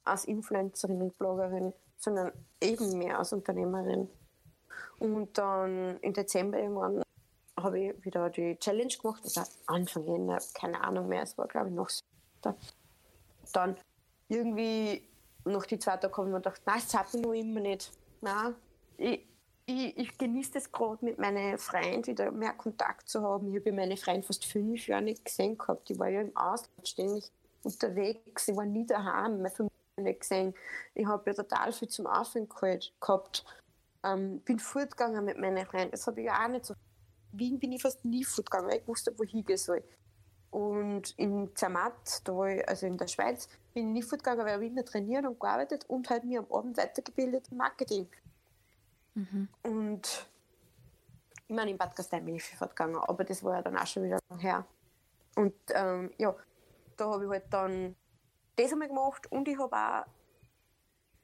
als 0.04 0.26
Influencerin 0.26 1.02
und 1.02 1.18
Bloggerin, 1.18 1.72
sondern 1.98 2.34
eben 2.60 2.98
mehr 2.98 3.18
als 3.18 3.32
Unternehmerin. 3.32 4.10
Und 5.00 5.38
dann 5.38 5.98
im 6.02 6.12
Dezember 6.12 6.60
irgendwann 6.60 7.04
habe 7.58 7.80
ich 7.80 8.04
wieder 8.04 8.30
die 8.32 8.58
Challenge 8.60 8.94
gemacht, 9.02 9.22
also 9.24 9.44
Anfang 9.68 10.04
Jänner, 10.08 10.40
keine 10.56 10.84
Ahnung 10.84 11.08
mehr, 11.08 11.24
es 11.24 11.38
war 11.38 11.48
glaube 11.48 11.70
ich 11.70 11.74
noch 11.74 11.90
so. 11.90 12.04
Dann 13.54 13.78
irgendwie 14.28 15.08
noch 15.46 15.66
die 15.66 15.80
zwei 15.80 15.96
Tage 15.96 16.18
habe 16.18 16.28
ich 16.28 16.34
mir 16.34 16.40
gedacht, 16.40 16.62
nein, 16.66 16.82
es 16.86 16.94
hat 16.94 17.14
mir 17.14 17.22
noch 17.22 17.32
immer 17.32 17.62
nicht. 17.62 17.94
Nein, 18.20 18.56
ich, 18.98 19.26
ich, 19.68 19.98
ich 19.98 20.18
genieße 20.18 20.54
das 20.54 20.72
gerade 20.72 21.04
mit 21.04 21.20
meinen 21.20 21.58
Freunden 21.58 22.08
wieder 22.08 22.32
mehr 22.32 22.54
Kontakt 22.54 23.10
zu 23.10 23.22
haben. 23.22 23.54
Ich 23.54 23.60
habe 23.60 23.74
meine 23.74 23.98
Freunde 23.98 24.26
fast 24.26 24.46
fünf 24.46 24.88
Jahre 24.88 25.04
nicht 25.04 25.26
gesehen 25.26 25.58
gehabt. 25.58 25.90
Ich 25.90 26.00
war 26.00 26.08
ja 26.08 26.22
im 26.22 26.36
Ausland 26.36 26.88
ständig 26.88 27.30
unterwegs. 27.64 28.48
Ich 28.48 28.56
war 28.56 28.66
nie 28.66 28.86
daheim, 28.86 29.38
meine 29.38 29.50
Familie 29.50 29.74
nicht 29.98 30.22
gesehen. 30.22 30.54
Ich 30.96 31.06
habe 31.06 31.30
ja 31.30 31.34
total 31.34 31.74
viel 31.74 31.90
zum 31.90 32.08
Aufhören 32.08 32.48
gehabt. 32.48 33.46
Ähm, 34.04 34.40
bin 34.40 34.58
fortgegangen 34.58 35.26
mit 35.26 35.38
meinen 35.38 35.66
Freunden. 35.66 35.92
Das 35.92 36.08
habe 36.08 36.22
ich 36.22 36.28
ja 36.28 36.46
auch 36.46 36.48
nicht 36.48 36.66
so. 36.66 36.74
Wien 37.34 37.60
bin 37.60 37.74
ich 37.74 37.82
fast 37.82 38.06
nie 38.06 38.24
fortgegangen, 38.24 38.72
ich 38.72 38.88
wusste, 38.88 39.14
wo 39.18 39.24
ich 39.24 39.32
hingehen 39.32 39.58
soll. 39.58 39.84
Und 40.50 41.14
in 41.18 41.54
Zermatt, 41.56 42.22
da 42.24 42.46
ich, 42.46 42.68
also 42.68 42.88
in 42.88 42.98
der 42.98 43.08
Schweiz, 43.08 43.50
bin 43.74 43.90
ich 43.90 43.94
nie 43.94 44.02
fortgegangen, 44.02 44.46
weil 44.46 44.64
ich 44.64 44.72
immer 44.72 44.86
trainiert 44.86 45.26
und 45.26 45.38
gearbeitet 45.38 45.84
und 45.90 46.10
halt 46.10 46.24
mir 46.24 46.40
am 46.40 46.52
Abend 46.52 46.78
weitergebildet 46.78 47.50
im 47.52 47.58
Marketing. 47.58 48.08
Mhm. 49.18 49.50
Und 49.64 50.28
ich 51.48 51.56
meine, 51.56 51.72
in 51.72 51.78
Bad 51.78 51.96
Gastein 51.96 52.24
bin 52.24 52.36
ich 52.36 52.44
viel 52.44 52.58
fortgegangen, 52.58 52.98
aber 52.98 53.24
das 53.24 53.44
war 53.44 53.56
ja 53.56 53.62
dann 53.64 53.78
auch 53.78 53.88
schon 53.88 54.04
wieder 54.04 54.20
lang 54.30 54.40
her. 54.40 54.66
Und 55.36 55.56
ähm, 55.74 56.12
ja, 56.18 56.36
da 56.98 57.10
habe 57.10 57.26
ich 57.26 57.30
halt 57.32 57.46
dann 57.50 57.96
das 58.56 58.72
einmal 58.72 58.90
gemacht 58.90 59.32
und 59.32 59.48
ich 59.48 59.58
habe 59.58 59.76
auch 59.76 60.06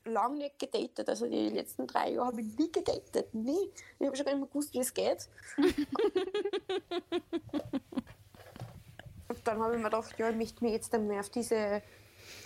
lange 0.06 0.38
nicht 0.38 0.58
gedatet. 0.58 1.08
Also 1.08 1.28
die 1.28 1.50
letzten 1.50 1.86
drei 1.86 2.10
Jahre 2.12 2.28
habe 2.28 2.42
ich 2.42 2.58
nie 2.58 2.72
gedatet. 2.72 3.34
Nie. 3.34 3.70
Ich 4.00 4.08
habe 4.08 4.16
schon 4.16 4.26
gar 4.26 4.34
nicht 4.34 4.42
mehr 4.42 4.50
gewusst, 4.50 4.74
wie 4.74 4.80
es 4.80 4.94
geht. 4.94 5.30
und 9.28 9.48
dann 9.48 9.62
habe 9.62 9.74
ich 9.74 9.78
mir 9.78 9.90
gedacht, 9.90 10.18
ja, 10.18 10.30
ich 10.30 10.36
möchte 10.36 10.64
mich 10.64 10.74
jetzt 10.74 10.92
mehr 10.94 11.20
auf 11.20 11.30
diese, 11.30 11.84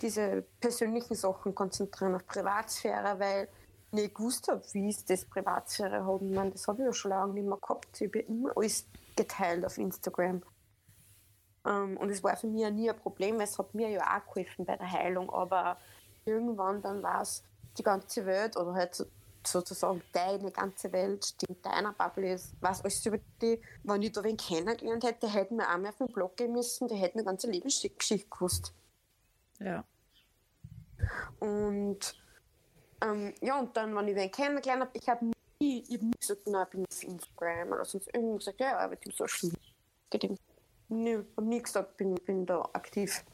diese 0.02 0.44
persönlichen 0.60 1.14
Sachen 1.14 1.54
konzentrieren, 1.54 2.14
auf 2.14 2.26
Privatsphäre, 2.26 3.18
weil 3.18 3.48
nicht 3.90 4.14
gewusst 4.14 4.48
habe, 4.48 4.62
wie 4.72 4.88
ist 4.88 5.08
das 5.08 5.24
Privatsphäre 5.24 6.04
haben. 6.04 6.28
Ich 6.28 6.36
meine, 6.36 6.50
das 6.50 6.66
habe 6.68 6.82
ich 6.82 6.86
ja 6.86 6.92
schon 6.92 7.10
lange 7.10 7.34
nicht 7.34 7.46
mehr 7.46 7.58
gehabt. 7.58 8.00
Ich 8.00 8.08
habe 8.08 8.18
immer 8.20 8.56
alles 8.56 8.86
geteilt 9.16 9.64
auf 9.64 9.78
Instagram. 9.78 10.42
Ähm, 11.64 11.96
und 11.96 12.10
es 12.10 12.22
war 12.22 12.36
für 12.36 12.46
mich 12.46 12.62
ja 12.62 12.70
nie 12.70 12.90
ein 12.90 12.96
Problem, 12.96 13.36
weil 13.36 13.44
es 13.44 13.58
hat 13.58 13.74
mir 13.74 13.88
ja 13.88 14.00
auch 14.02 14.26
geholfen 14.26 14.64
bei 14.64 14.76
der 14.76 14.90
Heilung. 14.90 15.30
Aber 15.30 15.78
irgendwann 16.24 16.82
dann 16.82 17.02
war 17.02 17.22
es 17.22 17.42
die 17.76 17.82
ganze 17.82 18.26
Welt 18.26 18.56
oder 18.56 18.74
halt 18.74 19.06
sozusagen 19.46 20.02
deine 20.12 20.50
ganze 20.50 20.92
Welt, 20.92 21.40
die 21.40 21.46
in 21.46 21.62
deiner 21.62 21.92
Bubble 21.92 22.34
ist, 22.34 22.54
was 22.60 22.82
alles 22.82 23.04
über 23.06 23.18
die, 23.40 23.60
wenn 23.84 24.02
ich 24.02 24.12
da 24.12 24.22
wen 24.22 24.36
kennengelernt 24.36 25.04
hätte, 25.04 25.32
hätten 25.32 25.56
wir 25.56 25.72
auch 25.72 25.78
mehr 25.78 25.90
auf 25.90 25.96
den 25.98 26.08
Blog 26.08 26.36
gehen 26.36 26.52
müssen, 26.52 26.88
die 26.88 26.96
hätten 26.96 27.18
eine 27.18 27.26
ganze 27.26 27.50
Lebensgeschichte 27.50 28.28
gewusst. 28.28 28.74
Ja. 29.60 29.84
Und 31.40 32.14
ähm, 33.02 33.34
ja, 33.40 33.58
und 33.58 33.76
dann, 33.76 33.94
wenn 33.94 34.08
ich 34.08 34.16
wen 34.16 34.30
kennengelernt 34.30 34.82
habe, 34.82 34.90
ich 34.94 35.08
habe 35.08 35.24
nie, 35.60 35.84
ich 35.88 35.94
hab 35.94 36.02
nie 36.02 36.10
gesagt, 36.18 36.46
nein, 36.46 36.64
ich 36.64 36.70
bin 36.70 36.84
auf 36.84 37.02
Instagram 37.02 37.72
oder 37.72 37.84
sonst 37.84 38.08
irgendwie 38.12 38.38
gesagt, 38.38 38.60
ja, 38.60 38.68
ich 38.70 38.74
arbeite 38.74 39.04
im 39.08 39.12
Social 39.12 39.50
Media. 40.12 40.36
Nee, 40.88 41.16
ich 41.16 41.36
habe 41.36 41.46
nie 41.46 41.62
gesagt, 41.62 41.96
bin, 41.96 42.14
bin 42.14 42.46
da 42.46 42.62
aktiv. 42.72 43.24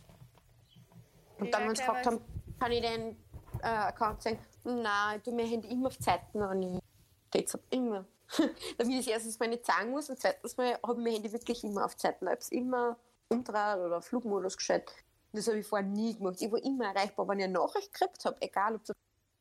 Und 1.38 1.46
ja, 1.46 1.52
dann, 1.52 1.68
wenn 1.68 1.76
sie 1.76 1.82
gefragt 1.82 2.06
haben, 2.06 2.20
kann 2.60 2.72
ich 2.72 2.80
den 2.80 3.16
äh, 3.62 3.66
Account 3.66 4.22
sagen, 4.22 4.38
nein, 4.64 5.18
ich 5.18 5.22
tue 5.22 5.34
mein 5.34 5.46
Handy 5.46 5.68
immer 5.68 5.88
auf 5.88 5.98
Zeiten 5.98 6.42
an. 6.42 6.62
Ich 6.62 7.48
steht 7.48 7.60
immer. 7.70 8.04
Damit 8.78 9.00
ich 9.00 9.08
erstens 9.08 9.38
mal 9.38 9.48
nicht 9.48 9.66
sagen 9.66 9.90
muss 9.90 10.08
und 10.08 10.18
zweitens 10.18 10.56
mal 10.56 10.78
habe 10.82 10.92
ich 10.92 11.04
mein 11.04 11.12
Handy 11.12 11.32
wirklich 11.32 11.62
immer 11.64 11.84
auf 11.84 11.96
Zeiten. 11.96 12.24
Ich 12.24 12.30
habe 12.30 12.40
es 12.40 12.48
immer 12.50 12.96
umdreht 13.28 13.78
oder 13.78 14.02
Flugmodus 14.02 14.56
geschaltet. 14.56 14.94
Das 15.32 15.48
habe 15.48 15.58
ich 15.58 15.66
vorher 15.66 15.86
nie 15.86 16.16
gemacht. 16.16 16.40
Ich 16.40 16.50
war 16.50 16.62
immer 16.62 16.86
erreichbar, 16.86 17.26
wenn 17.28 17.38
ich 17.40 17.44
eine 17.44 17.54
Nachricht 17.54 17.92
gekriegt 17.92 18.24
habe, 18.24 18.36
egal 18.40 18.76
ob 18.76 18.82
es 18.82 18.92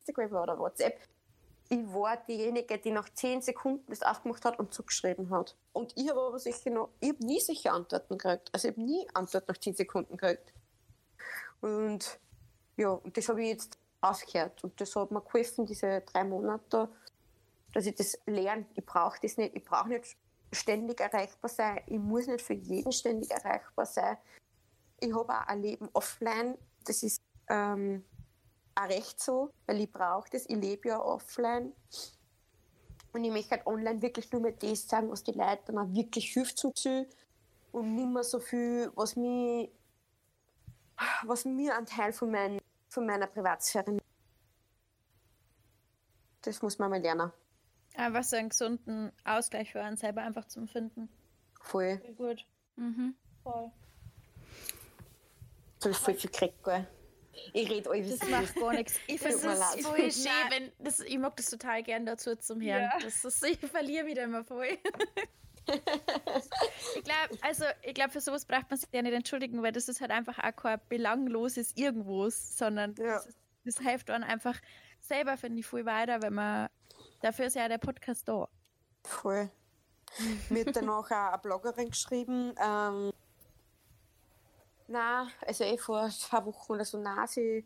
Instagram 0.04 0.30
war 0.32 0.42
oder 0.42 0.58
WhatsApp. 0.58 1.00
Ich 1.70 1.78
war 1.92 2.16
diejenige, 2.16 2.78
die 2.78 2.90
nach 2.90 3.08
10 3.08 3.40
Sekunden 3.40 3.86
das 3.88 4.02
aufgemacht 4.02 4.44
hat 4.44 4.58
und 4.58 4.74
zugeschrieben 4.74 5.30
hat. 5.30 5.56
Und 5.72 5.96
ich 5.96 6.10
habe 6.10 6.20
aber 6.20 6.38
sicher 6.38 6.70
noch, 6.70 6.90
ich 7.00 7.10
habe 7.10 7.24
nie 7.24 7.40
sicher 7.40 7.72
Antworten 7.72 8.18
gekriegt. 8.18 8.50
Also 8.52 8.68
ich 8.68 8.74
habe 8.74 8.82
nie 8.82 9.06
Antworten 9.14 9.46
nach 9.48 9.58
10 9.58 9.74
Sekunden 9.74 10.16
gekriegt. 10.16 10.52
Und 11.62 12.20
ja, 12.76 12.90
und 12.90 13.16
das 13.16 13.28
habe 13.28 13.42
ich 13.42 13.48
jetzt 13.48 13.78
ausgehört. 14.02 14.62
Und 14.62 14.78
das 14.78 14.94
hat 14.94 15.10
mir 15.10 15.22
geholfen, 15.22 15.64
diese 15.64 16.02
drei 16.02 16.24
Monate, 16.24 16.90
dass 17.72 17.86
ich 17.86 17.94
das 17.94 18.18
lerne. 18.26 18.66
Ich 18.74 18.84
brauche 18.84 19.18
das 19.22 19.38
nicht. 19.38 19.56
Ich 19.56 19.64
brauche 19.64 19.88
nicht 19.88 20.16
ständig 20.52 21.00
erreichbar 21.00 21.48
sein. 21.48 21.80
Ich 21.86 21.98
muss 21.98 22.26
nicht 22.26 22.42
für 22.42 22.54
jeden 22.54 22.92
ständig 22.92 23.30
erreichbar 23.30 23.86
sein. 23.86 24.18
Ich 25.00 25.14
habe 25.14 25.32
auch 25.32 25.46
ein 25.46 25.62
Leben 25.62 25.88
offline. 25.94 26.58
Das 26.84 27.02
ist 27.02 27.22
ähm, 27.48 28.04
auch 28.76 28.88
recht 28.88 29.20
so, 29.20 29.50
weil 29.66 29.80
ich 29.80 29.90
brauche 29.90 30.28
das. 30.30 30.46
Ich 30.46 30.56
lebe 30.56 30.88
ja 30.88 31.00
offline. 31.00 31.72
Und 33.12 33.24
ich 33.24 33.30
möchte 33.30 33.52
halt 33.52 33.66
online 33.66 34.02
wirklich 34.02 34.30
nur 34.32 34.42
mehr 34.42 34.52
das 34.52 34.88
sagen, 34.88 35.10
was 35.10 35.22
die 35.22 35.32
Leute 35.32 35.62
dann 35.66 35.78
auch 35.78 35.94
wirklich 35.94 36.32
hilft 36.32 36.58
zum 36.58 36.74
Ziel. 36.74 37.08
Und 37.72 37.94
nicht 37.94 38.08
mehr 38.08 38.24
so 38.24 38.40
viel, 38.40 38.90
was 38.94 39.16
mir, 39.16 39.68
was 41.24 41.44
mir 41.44 41.76
ein 41.76 41.86
Teil 41.86 42.12
von 42.12 42.30
meinem 42.30 42.60
von 42.94 43.06
meiner 43.06 43.26
Privatsphäre. 43.26 43.98
Das 46.42 46.62
muss 46.62 46.78
man 46.78 46.90
mal 46.90 47.00
lernen. 47.00 47.32
Einfach 47.96 48.22
so 48.22 48.36
einen 48.36 48.48
gesunden 48.48 49.12
Ausgleich 49.24 49.72
für 49.72 49.82
einen 49.82 49.96
selber 49.96 50.22
einfach 50.22 50.46
zu 50.46 50.66
finden. 50.66 51.08
Voll. 51.60 52.00
Sehr 52.00 52.12
gut. 52.12 52.46
Mhm. 52.76 53.14
Voll. 53.42 53.72
So 55.78 55.88
ist 55.90 55.98
voll 55.98 56.14
viel 56.14 56.30
gekriegt, 56.30 56.62
gell? 56.64 56.86
Ich 57.52 57.70
rede 57.70 57.90
euch 57.90 58.08
Das 58.08 58.28
macht 58.28 58.54
gar 58.54 58.72
nichts. 58.72 58.94
Ich 59.06 59.20
finde 59.20 59.36
es 59.36 59.86
voll 59.86 60.12
schön, 60.12 60.50
wenn 60.50 60.72
das, 60.78 61.00
ich 61.00 61.18
mag 61.18 61.36
das 61.36 61.50
total 61.50 61.82
gern 61.82 62.06
dazu 62.06 62.36
zum 62.36 62.60
Hören. 62.60 62.82
Ja. 62.82 62.98
Das 63.00 63.24
ist, 63.24 63.44
ich 63.46 63.58
verliere 63.58 64.06
wieder 64.06 64.24
immer 64.24 64.44
voll. 64.44 64.78
ich 65.66 67.04
glaube, 67.04 67.38
also 67.40 67.64
ich 67.82 67.94
glaube, 67.94 68.10
für 68.10 68.20
sowas 68.20 68.44
braucht 68.44 68.70
man 68.70 68.78
sich 68.78 68.88
ja 68.92 69.02
nicht 69.02 69.14
entschuldigen, 69.14 69.62
weil 69.62 69.72
das 69.72 69.88
ist 69.88 70.00
halt 70.00 70.10
einfach 70.10 70.38
auch 70.38 70.56
kein 70.56 70.80
belangloses 70.88 71.72
Irgendwas, 71.76 72.58
sondern 72.58 72.94
ja. 72.98 73.14
das, 73.14 73.28
das, 73.64 73.78
hilft 73.78 74.10
dann 74.10 74.22
einfach 74.22 74.60
selber, 75.00 75.36
finde 75.36 75.60
ich, 75.60 75.66
viel 75.66 75.86
weiter, 75.86 76.22
wenn 76.22 76.34
man, 76.34 76.68
dafür 77.22 77.46
ist 77.46 77.56
ja 77.56 77.68
der 77.68 77.78
Podcast 77.78 78.28
da. 78.28 78.48
Voll. 79.04 79.50
Mir 80.50 80.66
hat 80.66 80.76
dann 80.76 80.88
auch 80.88 81.10
eine 81.10 81.38
Bloggerin 81.38 81.88
geschrieben, 81.88 82.54
ähm, 82.62 83.12
na, 84.86 85.28
also 85.46 85.64
eh 85.64 85.78
vor 85.78 86.08
zwei 86.10 86.44
Wochen 86.44 86.72
oder 86.72 86.84
so, 86.84 86.98
na, 86.98 87.26
sie, 87.26 87.64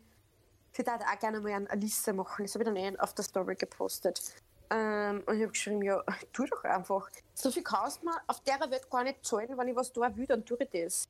sie 0.71 0.85
würde 0.85 1.05
auch 1.05 1.19
gerne 1.19 1.39
mal 1.39 1.51
eine 1.51 1.67
Liste 1.75 2.13
machen. 2.13 2.45
Das 2.45 2.53
habe 2.55 2.63
ich 2.63 2.67
dann 2.67 2.75
eh 2.75 2.97
auf 2.99 3.13
der 3.13 3.25
Story 3.25 3.55
gepostet. 3.55 4.21
Ähm, 4.69 5.23
und 5.25 5.35
ich 5.35 5.41
habe 5.41 5.51
geschrieben, 5.51 5.81
ja, 5.81 6.03
tu 6.31 6.45
doch 6.45 6.63
einfach. 6.63 7.09
So 7.33 7.51
viel 7.51 7.63
kannst 7.63 8.03
mir 8.03 8.15
auf 8.27 8.39
der 8.41 8.59
Welt 8.69 8.89
gar 8.89 9.03
nicht 9.03 9.25
zahlen, 9.25 9.57
wenn 9.57 9.67
ich 9.67 9.75
was 9.75 9.91
tun 9.91 10.15
will, 10.15 10.27
dann 10.27 10.45
tue 10.45 10.57
ich 10.59 10.69
das. 10.69 11.09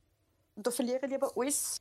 Und 0.56 0.66
da 0.66 0.70
verliere 0.70 1.04
ich 1.04 1.10
lieber 1.10 1.30
alles. 1.36 1.80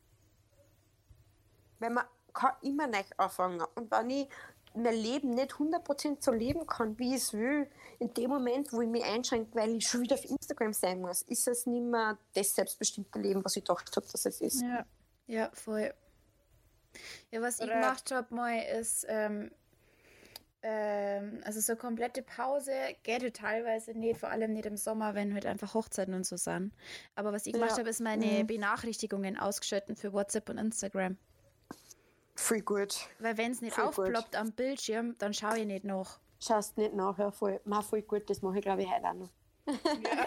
Weil 1.80 1.92
man 1.92 2.06
kann 2.34 2.54
immer 2.62 2.88
neu 2.88 3.04
anfangen. 3.18 3.66
Und 3.76 3.90
wenn 3.92 4.10
ich 4.10 4.30
mein 4.74 4.96
Leben 4.96 5.32
nicht 5.32 5.52
100% 5.54 6.18
so 6.20 6.32
leben 6.32 6.66
kann, 6.68 6.98
wie 7.00 7.16
ich 7.16 7.22
es 7.22 7.34
will, 7.34 7.68
in 8.00 8.14
dem 8.14 8.30
Moment, 8.30 8.72
wo 8.72 8.82
ich 8.82 8.88
mich 8.88 9.04
einschränke, 9.04 9.56
weil 9.56 9.76
ich 9.76 9.88
schon 9.88 10.02
wieder 10.02 10.16
auf 10.16 10.26
Instagram 10.26 10.74
sein 10.74 11.02
muss, 11.02 11.22
ist 11.24 11.48
es 11.48 11.66
nicht 11.66 11.84
mehr 11.84 12.18
das 12.34 12.54
selbstbestimmte 12.56 13.20
Leben, 13.20 13.44
was 13.44 13.56
ich 13.56 13.64
gedacht 13.64 13.96
habe, 13.96 14.06
dass 14.12 14.26
es 14.26 14.42
ist. 14.42 14.62
Ja, 14.62 14.86
ja 15.28 15.50
voll. 15.54 15.94
Ja, 17.32 17.42
was 17.42 17.60
Oder 17.60 17.68
ich 17.68 17.74
gemacht 17.74 18.12
habe 18.12 18.36
mal, 18.36 18.58
ist, 18.80 19.06
ähm, 19.10 19.52
ähm, 20.62 21.42
also 21.46 21.62
so 21.62 21.76
komplette 21.76 22.22
Pause 22.22 22.74
geht 23.04 23.22
halt 23.22 23.36
teilweise 23.36 23.94
nicht, 23.94 24.20
vor 24.20 24.30
allem 24.30 24.54
nicht 24.54 24.66
im 24.66 24.78
Sommer, 24.78 25.16
wenn 25.16 25.34
halt 25.34 25.46
einfach 25.46 25.74
Hochzeiten 25.74 26.14
und 26.14 26.26
so 26.26 26.38
sind. 26.38 26.74
Aber 27.16 27.32
was 27.32 27.46
ich 27.46 27.54
gemacht 27.54 27.72
ja. 27.72 27.78
habe, 27.80 27.90
ist 27.90 28.02
meine 28.02 28.26
mhm. 28.26 28.48
Benachrichtigungen 28.48 29.38
ausgeschalten 29.38 29.96
für 29.96 30.12
WhatsApp 30.12 30.50
und 30.50 30.58
Instagram. 30.58 31.18
Voll 32.40 32.62
gut. 32.62 33.08
Weil 33.20 33.38
wenn 33.38 33.52
es 33.52 33.62
nicht 33.62 33.76
voll 33.76 33.86
aufploppt 33.86 34.32
gut. 34.32 34.36
am 34.36 34.52
Bildschirm, 34.54 35.16
dann 35.20 35.34
schaue 35.34 35.60
ich 35.60 35.66
nicht 35.66 35.84
nach. 35.84 36.20
Schaust 36.40 36.78
nicht 36.78 36.94
nach, 36.94 37.18
ja, 37.20 37.32
voll. 37.32 37.60
Mach 37.66 37.84
voll 37.84 38.02
gut, 38.02 38.30
das 38.30 38.42
mache 38.42 38.58
ich 38.58 38.64
glaube 38.64 38.82
ich 38.82 38.90
heute 38.90 39.08
auch 39.08 39.14
noch. 39.14 39.30
Ja, 39.68 39.76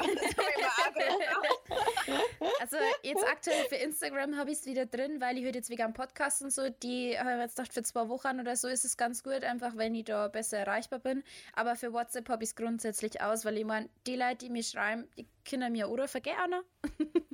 also 2.60 2.76
jetzt 3.02 3.26
aktuell 3.26 3.64
für 3.64 3.76
Instagram 3.76 4.36
habe 4.36 4.50
ich 4.50 4.58
es 4.58 4.66
wieder 4.66 4.84
drin, 4.86 5.20
weil 5.20 5.36
ich 5.36 5.40
heute 5.40 5.46
halt 5.46 5.54
jetzt 5.56 5.70
wegen 5.70 5.92
Podcast 5.94 6.42
und 6.42 6.52
so, 6.52 6.68
die 6.68 7.18
habe 7.18 7.32
ich 7.32 7.38
jetzt 7.38 7.56
gedacht, 7.56 7.72
für 7.72 7.82
zwei 7.82 8.08
Wochen 8.08 8.38
oder 8.38 8.54
so 8.54 8.68
ist 8.68 8.84
es 8.84 8.96
ganz 8.96 9.24
gut, 9.24 9.42
einfach 9.42 9.76
wenn 9.76 9.96
ich 9.96 10.04
da 10.04 10.28
besser 10.28 10.58
erreichbar 10.58 11.00
bin. 11.00 11.24
Aber 11.54 11.74
für 11.74 11.92
WhatsApp 11.92 12.28
habe 12.28 12.44
ich 12.44 12.50
es 12.50 12.56
grundsätzlich 12.56 13.20
aus, 13.20 13.44
weil 13.44 13.56
ich 13.56 13.64
meine, 13.64 13.88
die 14.06 14.14
Leute, 14.14 14.36
die 14.36 14.50
mir 14.50 14.62
schreiben, 14.62 15.08
die 15.16 15.26
können 15.48 15.72
mir 15.72 15.88
oder 15.88 16.06
vergessen. 16.06 16.62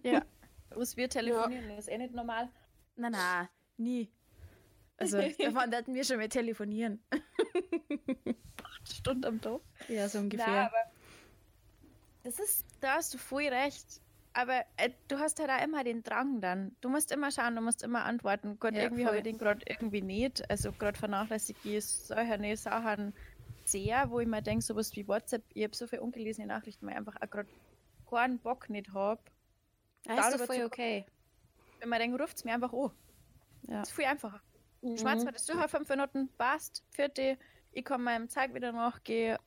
Ja. 0.03 0.23
Was 0.71 0.97
wir 0.97 1.11
telefonieren, 1.11 1.69
ja. 1.69 1.77
ist 1.77 1.89
eh 1.89 1.99
nicht 1.99 2.15
normal. 2.15 2.49
Nein, 2.97 3.13
nein, 3.13 3.49
nie. 3.77 4.11
Also, 4.99 5.19
da 5.39 5.55
wollten 5.55 5.95
wir 5.95 6.05
schon 6.05 6.19
mal 6.19 6.29
telefonieren. 6.29 7.03
Acht 8.63 8.93
Stunden 8.93 9.25
am 9.25 9.41
Tag? 9.41 9.61
Ja, 9.89 10.09
so 10.09 10.19
ungefähr. 10.19 10.47
Nein, 10.47 10.67
aber 10.67 10.93
das 12.25 12.39
ist, 12.39 12.67
da 12.81 12.97
hast 12.97 13.15
du 13.15 13.19
voll 13.19 13.47
recht. 13.49 14.03
Aber 14.35 14.65
äh, 14.77 14.91
du 15.09 15.19
hast 15.19 15.41
halt 15.41 15.51
auch 15.51 15.65
immer 15.65 15.83
den 15.83 16.03
Drang 16.03 16.41
dann. 16.41 16.77
Du 16.81 16.89
musst 16.91 17.11
immer 17.11 17.31
schauen, 17.31 17.57
du 17.57 17.63
musst 17.63 17.83
immer 17.83 18.05
antworten. 18.05 18.59
Gott, 18.61 18.75
ja, 18.75 18.83
irgendwie 18.83 19.07
habe 19.07 19.17
ich 19.17 19.23
den 19.23 19.39
gerade 19.39 19.61
irgendwie 19.67 20.03
nicht. 20.03 20.49
Also 20.51 20.71
gerade 20.73 20.99
vernachlässige 20.99 21.59
ich 21.65 21.85
solche 21.87 22.57
Sachen 22.57 23.15
sehr, 23.65 24.11
wo 24.11 24.21
ich 24.21 24.27
mir 24.27 24.43
denke, 24.43 24.63
sowas 24.63 24.95
wie 24.95 25.07
WhatsApp, 25.09 25.43
ich 25.55 25.65
habe 25.65 25.75
so 25.75 25.87
viele 25.87 26.03
ungelesene 26.03 26.47
Nachrichten, 26.47 26.87
weil 26.87 26.93
ich 26.93 26.99
einfach 26.99 27.17
auch 27.17 27.31
gerade 27.31 27.49
keinen 28.09 28.39
Bock 28.39 28.71
nicht 28.71 28.93
habe. 28.93 29.21
Das 30.05 30.35
ist 30.35 30.41
doch 30.41 30.47
voll 30.47 30.65
okay. 30.65 31.05
Wenn 31.81 31.89
man 31.89 31.99
denkt, 31.99 32.21
ruft 32.21 32.37
es 32.37 32.45
mir 32.45 32.55
einfach 32.55 32.73
an. 32.73 32.91
Ja. 33.69 33.81
Das 33.81 33.89
ist 33.89 33.95
viel 33.95 34.05
einfacher. 34.05 34.41
Mhm. 34.83 34.97
Schmerz 34.97 35.25
war 35.25 35.33
das 35.33 35.47
durch, 35.47 35.71
fünf 35.71 35.89
Minuten, 35.89 36.29
passt, 36.37 36.85
vierte, 36.91 37.39
ich 37.73 37.85
komme 37.85 38.05
meinem 38.05 38.29
Zeug 38.29 38.55
wieder 38.55 38.73
nachgehen 38.73 39.39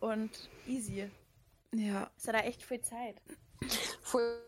und 0.00 0.48
easy. 0.66 1.10
Ja. 1.74 2.10
Es 2.16 2.28
hat 2.28 2.34
auch 2.34 2.44
echt 2.44 2.62
viel 2.62 2.80
Zeit. 2.80 3.20
Voll 4.02 4.42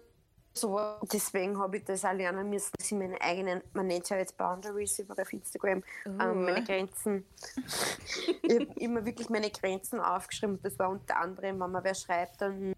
so. 0.55 0.79
Deswegen 1.11 1.59
habe 1.59 1.79
ich 1.79 1.85
das 1.85 2.05
auch 2.05 2.13
lernen 2.13 2.51
müssen, 2.51 2.71
dass 2.77 2.91
ich 2.91 2.99
meine 2.99 3.21
eigenen, 3.21 3.63
man 3.73 3.87
nennt 3.87 4.05
es 4.05 4.11
ja 4.11 4.19
jetzt 4.19 4.37
Boundaries 4.37 4.99
über 4.99 5.21
auf 5.21 5.33
Instagram, 5.33 5.83
uh. 6.07 6.11
ähm, 6.21 6.45
meine 6.45 6.65
Grenzen. 6.65 7.25
ich 8.43 8.55
habe 8.55 8.81
immer 8.81 9.05
wirklich 9.05 9.29
meine 9.31 9.51
Grenzen 9.51 10.01
aufgeschrieben. 10.01 10.59
Das 10.63 10.79
war 10.79 10.91
unter 10.91 11.17
anderem, 11.17 11.61
wenn 11.61 11.71
man 11.71 11.85
wer 11.85 11.95
schreibt, 11.95 12.41
dann 12.41 12.75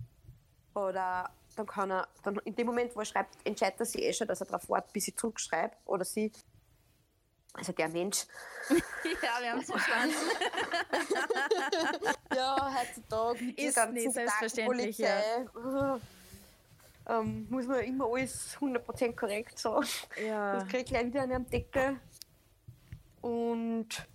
oder 0.75 1.31
dann 1.57 1.67
kann 1.67 1.91
er, 1.91 2.09
dann 2.23 2.37
in 2.45 2.57
dem 2.57 2.67
Moment, 2.67 2.95
wo 2.97 3.01
er 3.01 3.07
schreibt, 3.07 3.37
entscheidet 3.45 3.79
er 3.79 3.87
sich 3.87 4.03
eh 4.03 4.13
schon, 4.13 4.27
dass 4.27 4.41
er 4.41 4.47
darauf 4.47 4.69
wartet, 4.69 4.93
bis 4.93 5.09
ich 5.09 5.17
zurückschreibe 5.17 5.77
oder 5.85 6.05
sie. 6.05 6.33
Also 7.55 7.73
der 7.73 7.89
Mensch. 7.89 8.27
ja, 8.69 9.41
wir 9.41 9.53
haben 9.53 9.61
es 9.61 9.71
verstanden. 9.71 10.15
ja, 12.35 12.75
heutzutage 12.75 13.45
mit 13.45 13.61
ist 13.61 13.91
nicht 13.91 14.13
selbstverständlich. 14.13 14.99
Ja. 14.99 15.99
Ähm, 17.07 17.47
muss 17.51 17.67
man 17.67 17.81
immer 17.81 18.07
alles 18.07 18.57
100% 18.59 19.15
korrekt 19.15 19.59
sagen. 19.59 19.87
Ja. 20.27 20.55
Das 20.55 20.65
kriege 20.65 20.79
ich 20.79 20.87
gleich 20.87 21.07
wieder 21.07 21.23
an 21.23 21.33
einem 21.33 21.49
Deckel. 21.49 22.01
Und 23.21 24.07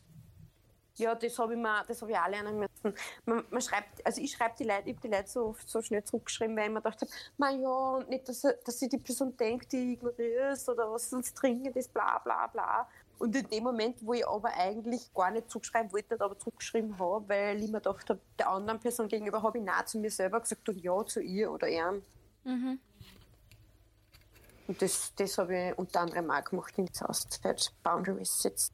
Ja, 0.99 1.15
das 1.15 1.39
habe 1.39 1.53
ich, 1.53 1.59
mir, 1.59 1.83
das 1.87 2.01
hab 2.01 2.09
ich 2.09 2.17
auch 2.17 2.27
lernen 2.27 2.59
müssen. 2.59 2.93
Man, 3.25 3.45
man 3.49 3.61
schreibt, 3.61 4.05
also 4.05 4.21
ich 4.21 4.33
schreibe 4.33 4.55
die 4.59 4.65
Leute, 4.65 4.89
ich 4.89 4.97
habe 4.97 5.07
die 5.07 5.15
Leute 5.15 5.29
so 5.29 5.45
oft 5.45 5.69
so 5.69 5.81
schnell 5.81 6.03
zurückgeschrieben, 6.03 6.57
weil 6.57 6.65
ich 6.65 6.71
mir 6.71 6.81
gedacht 6.81 7.01
habe, 7.01 7.61
ja, 7.61 7.99
nicht, 8.09 8.27
dass, 8.27 8.41
dass 8.41 8.79
sich 8.79 8.89
die 8.89 8.97
Person 8.97 9.35
denkt, 9.37 9.71
die 9.71 9.93
ignoriere 9.93 10.49
es 10.49 10.67
oder 10.67 10.91
was 10.91 11.09
sonst 11.09 11.33
dringend 11.35 11.77
ist, 11.77 11.93
bla 11.93 12.19
bla 12.19 12.47
bla. 12.47 12.89
Und 13.19 13.35
in 13.35 13.47
dem 13.49 13.63
Moment, 13.63 13.97
wo 14.01 14.13
ich 14.13 14.25
aber 14.25 14.53
eigentlich 14.53 15.13
gar 15.13 15.29
nicht 15.29 15.51
zurückschreiben 15.51 15.91
wollte, 15.91 16.19
aber 16.19 16.39
zurückgeschrieben 16.39 16.97
habe, 16.97 17.27
weil 17.27 17.61
ich 17.61 17.69
mir 17.69 17.81
gedacht 17.81 18.09
habe, 18.09 18.21
der 18.39 18.49
anderen 18.49 18.79
Person 18.79 19.09
gegenüber 19.09 19.43
habe 19.43 19.57
ich 19.57 19.63
Nein 19.63 19.85
zu 19.85 19.99
mir 19.99 20.09
selber 20.09 20.39
gesagt 20.39 20.67
und 20.69 20.81
Ja 20.81 21.05
zu 21.05 21.21
ihr 21.21 21.51
oder 21.51 21.67
ihm. 21.67 22.01
Mhm. 22.45 22.79
Und 24.67 24.81
das, 24.81 25.13
das 25.15 25.37
habe 25.37 25.57
ich 25.57 25.77
unter 25.77 25.99
anderem 25.99 26.31
auch 26.31 26.43
gemacht 26.43 26.77
in 26.77 26.85
dieser 26.85 27.09
Auszeit, 27.09 27.73
Boundaries 27.83 28.41
setzen. 28.41 28.73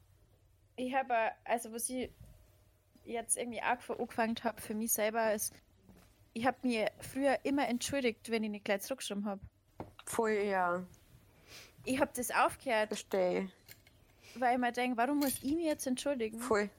Ich 0.76 0.94
habe, 0.94 1.32
also 1.44 1.72
was 1.72 1.90
ich 1.90 2.10
jetzt 3.04 3.36
irgendwie 3.36 3.62
auch 3.62 3.98
angefangen 3.98 4.36
habe 4.44 4.60
für 4.60 4.74
mich 4.74 4.92
selber, 4.92 5.34
ist, 5.34 5.54
ich 6.34 6.46
habe 6.46 6.58
mir 6.62 6.90
früher 7.00 7.38
immer 7.44 7.66
entschuldigt, 7.66 8.30
wenn 8.30 8.44
ich 8.44 8.50
nicht 8.50 8.64
gleich 8.64 8.82
zurückgeschrieben 8.82 9.24
habe. 9.24 9.40
Voll, 10.04 10.32
ja. 10.32 10.84
Ich 11.84 11.98
habe 11.98 12.10
das 12.14 12.30
aufgehört. 12.30 12.88
Verstehe. 12.88 13.50
Weil 14.38 14.54
ich 14.54 14.60
mir 14.60 14.72
denke, 14.72 14.96
warum 14.96 15.18
muss 15.18 15.34
ich 15.42 15.54
mich 15.54 15.64
jetzt 15.64 15.86
entschuldigen? 15.86 16.38
Voll. 16.38 16.70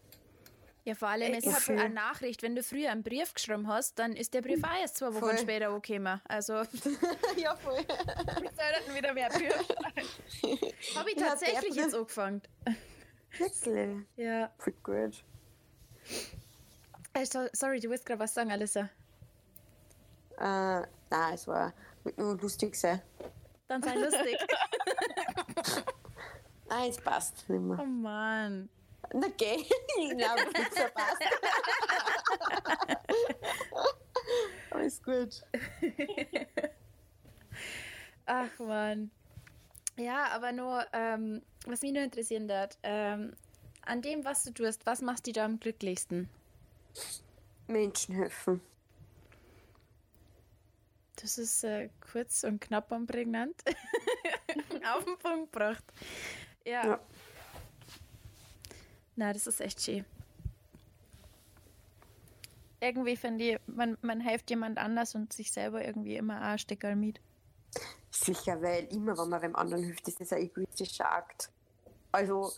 Ja, 0.88 0.96
vor 0.96 1.10
allem, 1.10 1.34
es 1.34 1.46
ist 1.46 1.70
eine 1.70 1.90
Nachricht. 1.90 2.42
Wenn 2.44 2.56
du 2.56 2.64
früher 2.64 2.92
einen 2.92 3.04
Brief 3.04 3.34
geschrieben 3.34 3.68
hast, 3.68 4.00
dann 4.00 4.14
ist 4.14 4.34
der 4.34 4.42
Brief 4.42 4.64
auch 4.64 4.80
erst 4.80 4.96
zwei 4.96 5.08
Wochen 5.08 5.20
voll. 5.20 5.38
später 5.38 5.68
angekommen. 5.68 6.22
Also. 6.30 6.54
ja, 7.36 7.56
voll. 7.58 7.80
Wir 7.80 8.52
sollten 8.52 8.96
wieder 8.96 9.14
mehr 9.14 9.28
Briefe 9.28 9.66
Habe 10.96 11.12
ich 11.12 11.18
tatsächlich 11.18 11.76
ja, 11.76 11.84
jetzt 11.84 11.94
angefangen. 11.94 12.42
Wirklich? 13.38 14.06
Ja. 14.16 14.50
Voll 14.58 14.74
gut. 14.82 15.24
Äh, 17.14 17.26
sorry, 17.52 17.82
du 17.82 17.90
willst 17.90 18.06
gerade 18.06 18.22
was 18.22 18.34
sagen, 18.34 18.50
Alissa? 18.52 18.90
Äh, 20.38 20.88
nein, 21.10 21.34
es 21.34 21.48
war 21.48 21.74
nur 22.16 22.38
lustig 22.38 22.76
sein. 22.76 23.02
Dann 23.68 23.84
sei 23.84 23.96
lustig. 23.96 24.38
nein, 26.70 26.90
es 26.90 26.98
passt 26.98 27.50
nicht 27.50 27.62
mehr. 27.62 27.80
Oh 27.80 27.86
Mann. 27.86 28.70
Na 29.14 29.28
geh, 29.38 29.56
ich 30.00 30.18
glaube, 30.18 30.42
es 30.54 30.92
passt. 30.94 31.24
Alles 34.72 35.04
gut. 35.04 35.44
Ach 38.26 38.60
man. 38.60 39.12
Ja, 39.98 40.28
aber 40.28 40.52
nur, 40.52 40.86
ähm, 40.94 41.42
was 41.66 41.82
mich 41.82 41.94
nur 41.94 42.04
interessieren 42.04 42.48
wird, 42.48 42.78
ähm, 42.84 43.34
an 43.82 44.02
dem, 44.02 44.26
was 44.26 44.44
du 44.44 44.54
tust, 44.54 44.86
was 44.86 45.02
machst 45.02 45.26
du 45.26 45.32
da 45.32 45.46
am 45.46 45.60
glücklichsten? 45.60 46.30
Menschen 47.68 48.16
helfen. 48.16 48.62
Das 51.16 51.38
ist 51.38 51.64
äh, 51.64 51.90
kurz 52.12 52.44
und 52.44 52.62
knapp 52.62 52.92
und 52.92 53.08
prägnant. 53.08 53.56
Auf 54.94 55.04
den 55.04 55.18
Punkt 55.18 55.52
gebracht. 55.52 55.84
Ja. 56.68 56.86
ja. 56.86 57.00
Na, 59.16 59.34
das 59.34 59.48
ist 59.48 59.62
echt 59.62 59.82
schön. 59.82 60.06
Irgendwie 62.80 63.16
finde 63.16 63.44
ich, 63.44 63.60
man, 63.66 63.98
man 64.02 64.20
hilft 64.20 64.50
jemand 64.50 64.78
anders 64.78 65.16
und 65.16 65.34
sich 65.34 65.52
selber 65.52 65.84
irgendwie 65.84 66.18
immer 66.18 66.42
ein 66.42 66.60
Steckerl 66.60 66.96
mit. 66.96 67.20
Sicher, 68.12 68.62
weil 68.62 68.86
immer, 68.94 69.18
wenn 69.18 69.30
man 69.30 69.42
dem 69.42 69.56
anderen 69.56 69.84
hilft, 69.84 70.08
ist 70.08 70.20
das 70.20 70.34
ein 70.34 70.44
egoistischer 70.44 71.10
Akt. 71.12 71.50
Also, 72.12 72.52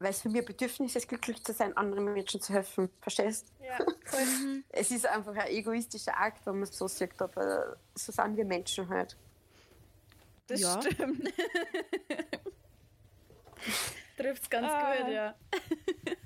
weil 0.00 0.10
es 0.10 0.22
für 0.22 0.28
mich 0.28 0.40
ein 0.40 0.46
Bedürfnis 0.46 0.96
ist, 0.96 1.08
glücklich 1.08 1.44
zu 1.44 1.52
sein, 1.52 1.76
anderen 1.76 2.12
Menschen 2.12 2.40
zu 2.40 2.52
helfen. 2.52 2.90
Verstehst? 3.00 3.52
Ja, 3.62 3.78
voll. 4.04 4.20
Mhm. 4.42 4.64
es 4.70 4.90
ist 4.90 5.06
einfach 5.06 5.34
ein 5.34 5.48
egoistischer 5.48 6.18
Akt, 6.18 6.44
wenn 6.46 6.54
man 6.54 6.64
es 6.64 6.76
so 6.76 6.88
sieht, 6.88 7.20
aber 7.20 7.76
so 7.94 8.10
sind 8.10 8.36
wir 8.36 8.44
Menschen 8.44 8.88
halt. 8.88 9.16
Das 10.46 10.60
ja. 10.60 10.82
stimmt. 10.82 11.32
Trifft's 14.16 14.48
ganz 14.50 14.68
ah. 14.68 14.96
gut, 14.96 15.12
ja. 15.12 15.34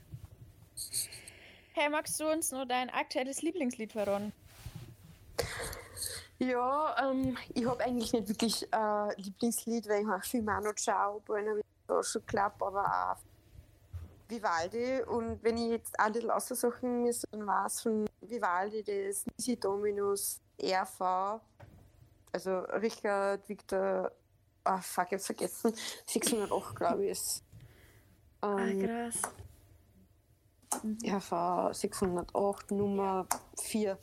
hey, 1.72 1.88
magst 1.88 2.18
du 2.20 2.30
uns 2.30 2.52
nur 2.52 2.66
dein 2.66 2.90
aktuelles 2.90 3.42
Lieblingslied 3.42 3.92
verraten? 3.92 4.32
Ja, 6.38 7.10
ähm, 7.10 7.36
ich 7.54 7.66
habe 7.66 7.82
eigentlich 7.82 8.12
nicht 8.12 8.28
wirklich 8.28 8.72
ein 8.72 9.10
äh, 9.10 9.20
Lieblingslied, 9.20 9.88
weil 9.88 10.02
ich 10.02 10.08
auch 10.08 10.22
viel 10.22 10.42
Manu 10.42 10.72
Ciao, 10.72 11.20
Buena 11.20 11.54
Social 11.88 12.20
Club, 12.26 12.54
aber 12.60 12.84
auch 12.84 13.16
Vivaldi. 14.28 15.02
Und 15.02 15.42
wenn 15.42 15.56
ich 15.56 15.70
jetzt 15.70 15.98
ein 15.98 16.12
bisschen 16.12 16.30
aussuchen 16.30 17.02
müsste, 17.02 17.26
dann 17.30 17.46
war 17.46 17.66
es 17.66 17.80
von 17.80 18.06
Vivaldi 18.20 18.82
das 18.82 19.24
Nisi 19.38 19.58
Dominus 19.58 20.40
RV, 20.62 21.40
also 22.32 22.58
Richard 22.80 23.48
Victor, 23.48 24.12
oh 24.66 24.78
fuck, 24.80 25.06
ich 25.06 25.12
hab's 25.12 25.26
vergessen, 25.26 25.74
608 26.06 26.76
glaube 26.76 27.04
ich 27.04 27.10
ist. 27.12 27.44
Ah, 28.40 28.58
ähm, 28.58 28.80
ah, 28.82 28.86
krass. 28.86 29.22
RV 31.04 31.74
608 31.74 32.70
Nummer 32.72 33.26
4. 33.60 33.98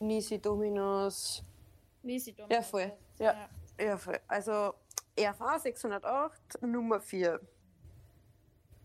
Nisi 0.00 0.38
Dominus. 0.40 1.42
Nisi 2.02 2.32
Dominus. 2.32 2.56
Ja, 2.56 2.62
voll. 2.62 2.92
Ja, 3.18 3.48
ja. 3.78 3.84
ja 3.84 3.96
voll. 3.98 4.18
Also 4.28 4.74
RV 5.18 5.62
608 5.62 6.62
Nummer 6.62 7.00
4. 7.00 7.40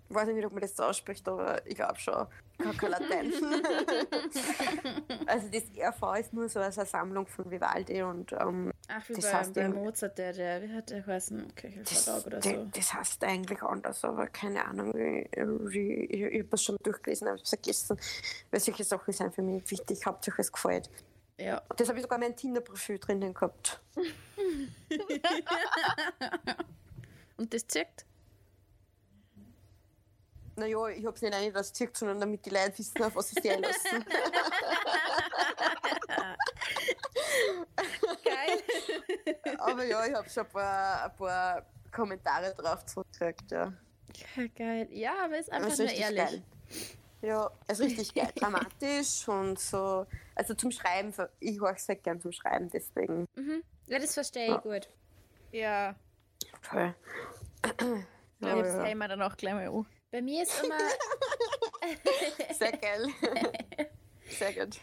Ich 0.09 0.15
weiß 0.15 0.27
nicht, 0.29 0.45
ob 0.45 0.51
man 0.51 0.61
das 0.61 0.75
so 0.75 0.83
ausspricht, 0.83 1.27
aber 1.27 1.65
ich 1.65 1.75
glaube 1.75 1.99
schon. 1.99 2.27
Kein 2.57 2.91
Latein. 2.91 3.33
also 5.27 5.47
das 5.49 5.63
RV 5.75 6.19
ist 6.19 6.33
nur 6.33 6.49
so 6.49 6.59
eine 6.59 6.71
Sammlung 6.71 7.27
von 7.27 7.49
Vivaldi 7.49 8.03
und 8.03 8.31
ähm, 8.33 8.72
Ach, 8.95 9.09
wie 9.09 9.13
das 9.13 9.23
bei, 9.25 9.33
heißt 9.33 9.53
bei 9.53 9.69
Mozart, 9.69 10.17
der, 10.19 10.33
der, 10.33 10.61
wie 10.61 10.71
hat 10.71 10.89
der 10.91 11.01
geheißen, 11.01 11.55
Köchelverlag 11.55 12.27
oder 12.27 12.41
so. 12.41 12.67
Das 12.73 12.93
heißt 12.93 13.23
eigentlich 13.23 13.63
anders, 13.63 14.03
aber 14.03 14.27
keine 14.27 14.63
Ahnung, 14.65 14.95
ich, 14.95 15.27
ich, 15.31 16.11
ich, 16.11 16.21
ich 16.21 16.43
habe 16.43 16.49
es 16.51 16.63
schon 16.63 16.77
durchgelesen, 16.83 17.27
habe 17.27 17.39
es 17.41 17.49
vergessen, 17.49 17.97
weil 18.51 18.59
solche 18.59 18.83
Sachen 18.83 19.11
sind 19.11 19.33
für 19.33 19.41
mich 19.41 19.69
wichtig, 19.71 20.05
hauptsächlich 20.05 20.45
es 20.45 20.51
gefällt. 20.51 20.91
Ja. 21.39 21.63
Das 21.75 21.89
habe 21.89 21.97
ich 21.97 22.03
sogar 22.03 22.19
mein 22.19 22.35
Tinder-Profil 22.35 22.99
drinnen 22.99 23.33
gehabt. 23.33 23.81
und 27.37 27.51
das 27.51 27.65
zirkt? 27.67 28.05
Naja, 30.55 30.87
ich 30.89 31.03
habe 31.03 31.15
es 31.15 31.21
nicht 31.23 31.33
einig, 31.33 31.53
dass 31.53 31.67
es 31.67 31.73
zirkt, 31.73 31.97
sondern 31.97 32.19
damit 32.19 32.45
die 32.45 32.51
Leute 32.51 32.77
wissen, 32.77 33.01
auf 33.03 33.15
was 33.15 33.29
sie 33.29 33.41
sich 33.41 33.51
einlassen. 33.51 34.05
Aber 39.57 39.83
ja, 39.85 40.05
ich 40.05 40.13
habe 40.13 40.29
schon 40.29 40.45
ein 40.45 40.51
paar, 40.51 41.05
ein 41.05 41.15
paar 41.15 41.65
Kommentare 41.91 42.53
drauf 42.55 42.85
zurückgekriegt, 42.85 43.51
ja. 43.51 43.73
Geil. 44.55 44.87
Ja, 44.91 45.25
aber 45.25 45.37
ist 45.37 45.51
einfach 45.51 45.77
nur 45.77 45.89
ehrlich. 45.89 46.17
Geil. 46.17 46.43
Ja, 47.21 47.49
es 47.67 47.79
ist 47.79 47.85
richtig 47.85 48.13
geil. 48.13 48.31
Dramatisch 48.35 49.27
und 49.27 49.57
so. 49.57 50.05
Also 50.35 50.53
zum 50.55 50.71
Schreiben, 50.71 51.13
ich 51.39 51.59
höre 51.59 51.71
es 51.71 51.85
sehr 51.85 51.95
gern 51.95 52.19
zum 52.19 52.33
Schreiben, 52.33 52.69
deswegen. 52.69 53.27
Mhm. 53.35 53.63
Ja, 53.87 53.99
das 53.99 54.13
verstehe 54.13 54.45
ich 54.45 54.51
ja. 54.51 54.57
gut. 54.57 54.89
Ja. 55.51 55.95
Toll. 56.69 56.93
Ja, 58.39 58.55
das 58.55 58.73
ja. 58.73 58.93
wir 58.93 59.07
dann 59.07 59.21
auch 59.21 59.37
gleich 59.37 59.53
mal 59.53 59.67
an. 59.67 59.85
Bei 60.11 60.21
mir 60.21 60.43
ist 60.43 60.63
immer. 60.63 60.77
sehr 62.53 62.71
geil. 62.73 63.07
Sehr 64.29 64.53
gut. 64.53 64.79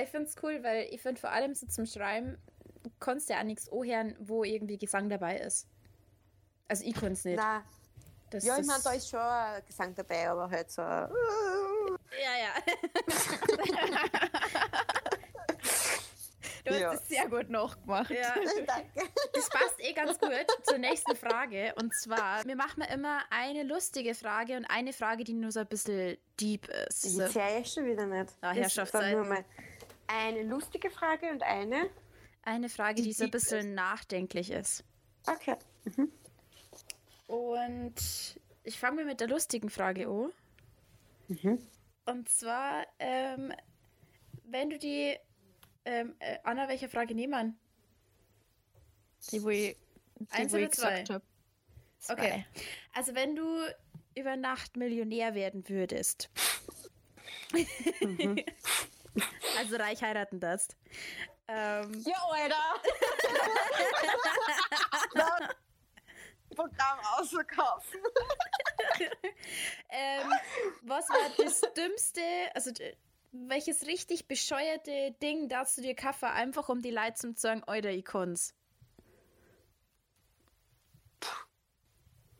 Ich 0.00 0.08
finde 0.08 0.28
es 0.28 0.36
cool, 0.42 0.62
weil 0.62 0.88
ich 0.90 1.02
finde 1.02 1.20
vor 1.20 1.30
allem 1.30 1.54
so 1.54 1.66
zum 1.66 1.84
Schreiben, 1.84 2.38
du 2.82 2.90
kannst 3.00 3.28
ja 3.30 3.40
auch 3.40 3.44
nichts 3.44 3.70
anhören, 3.70 4.16
wo 4.20 4.44
irgendwie 4.44 4.78
Gesang 4.78 5.08
dabei 5.08 5.38
ist. 5.38 5.66
Also 6.68 6.84
ich 6.84 6.94
kann 6.94 7.12
es 7.12 7.24
nicht. 7.24 7.36
Nein. 7.36 7.62
Das 8.30 8.44
ja, 8.44 8.58
ich 8.58 8.66
meine, 8.66 8.82
da 8.82 8.92
ist 8.92 9.10
schon 9.10 9.20
Gesang 9.66 9.94
dabei, 9.94 10.28
aber 10.28 10.48
halt 10.48 10.70
so. 10.70 10.80
Ja, 10.80 11.08
ja. 12.38 12.54
Du 16.64 16.74
ja. 16.74 16.92
hast 16.92 17.02
es 17.02 17.08
sehr 17.08 17.28
gut 17.28 17.50
nachgemacht. 17.50 18.10
Ja. 18.10 18.34
Danke. 18.66 19.10
Das 19.32 19.48
passt 19.50 19.74
eh 19.78 19.92
ganz 19.92 20.18
gut 20.18 20.46
zur 20.62 20.78
nächsten 20.78 21.16
Frage. 21.16 21.74
Und 21.80 21.92
zwar, 21.94 22.44
wir 22.44 22.54
machen 22.56 22.84
immer 22.84 23.20
eine 23.30 23.64
lustige 23.64 24.14
Frage 24.14 24.56
und 24.56 24.64
eine 24.66 24.92
Frage, 24.92 25.24
die 25.24 25.32
nur 25.32 25.50
so 25.50 25.60
ein 25.60 25.66
bisschen 25.66 26.16
deep 26.40 26.68
ist. 26.68 27.04
Ich 27.04 27.12
sehe 27.12 27.58
ja 27.58 27.64
schon 27.64 27.86
wieder 27.86 28.06
nicht. 28.06 28.32
Ah, 28.40 28.52
Herrschaftszeiten. 28.52 29.44
Eine 30.06 30.42
lustige 30.44 30.90
Frage 30.90 31.30
und 31.30 31.42
eine? 31.42 31.90
Eine 32.42 32.68
Frage, 32.68 32.96
die, 32.96 33.02
die 33.04 33.12
so 33.12 33.24
ein 33.24 33.30
bisschen 33.30 33.70
ist. 33.70 33.74
nachdenklich 33.74 34.50
ist. 34.50 34.84
Okay. 35.26 35.56
Mhm. 35.96 36.12
Und 37.26 38.40
ich 38.64 38.78
fange 38.78 38.96
mal 38.96 39.04
mit 39.04 39.20
der 39.20 39.28
lustigen 39.28 39.70
Frage 39.70 40.08
an. 40.08 40.32
Mhm. 41.28 41.58
Und 42.04 42.28
zwar, 42.28 42.86
ähm, 42.98 43.52
wenn 44.44 44.70
du 44.70 44.78
die 44.78 45.16
ähm, 45.84 46.14
äh, 46.18 46.38
Anna, 46.44 46.68
welche 46.68 46.88
Frage 46.88 47.14
nehmen? 47.14 47.58
Die, 49.30 49.42
wo 49.42 49.50
ich, 49.50 49.76
die, 50.18 50.26
Eins 50.30 50.52
wo 50.52 50.56
oder 50.56 50.70
zwei? 50.70 51.04
Habe. 51.04 51.22
Okay. 52.08 52.44
Also 52.92 53.14
wenn 53.14 53.36
du 53.36 53.44
über 54.14 54.36
Nacht 54.36 54.76
Millionär 54.76 55.34
werden 55.34 55.68
würdest. 55.68 56.30
Mhm. 58.00 58.36
also 59.58 59.76
reich 59.76 60.02
heiraten 60.02 60.40
das. 60.40 60.68
Ähm, 61.54 62.02
ja, 62.06 62.16
Alter! 62.30 62.56
Programm 66.56 66.98
ausverkaufen. 67.18 68.00
ähm, 69.90 70.32
was 70.82 71.08
war 71.10 71.30
das 71.36 71.60
dümmste, 71.76 72.22
also 72.54 72.70
welches 73.32 73.86
richtig 73.86 74.28
bescheuerte 74.28 75.14
Ding 75.22 75.50
darfst 75.50 75.76
du 75.76 75.82
dir 75.82 75.94
kaufen, 75.94 76.26
einfach 76.26 76.70
um 76.70 76.80
die 76.80 76.90
Leute 76.90 77.14
zu 77.14 77.34
sagen, 77.36 77.62
ich 77.66 78.04
kann's? 78.04 78.54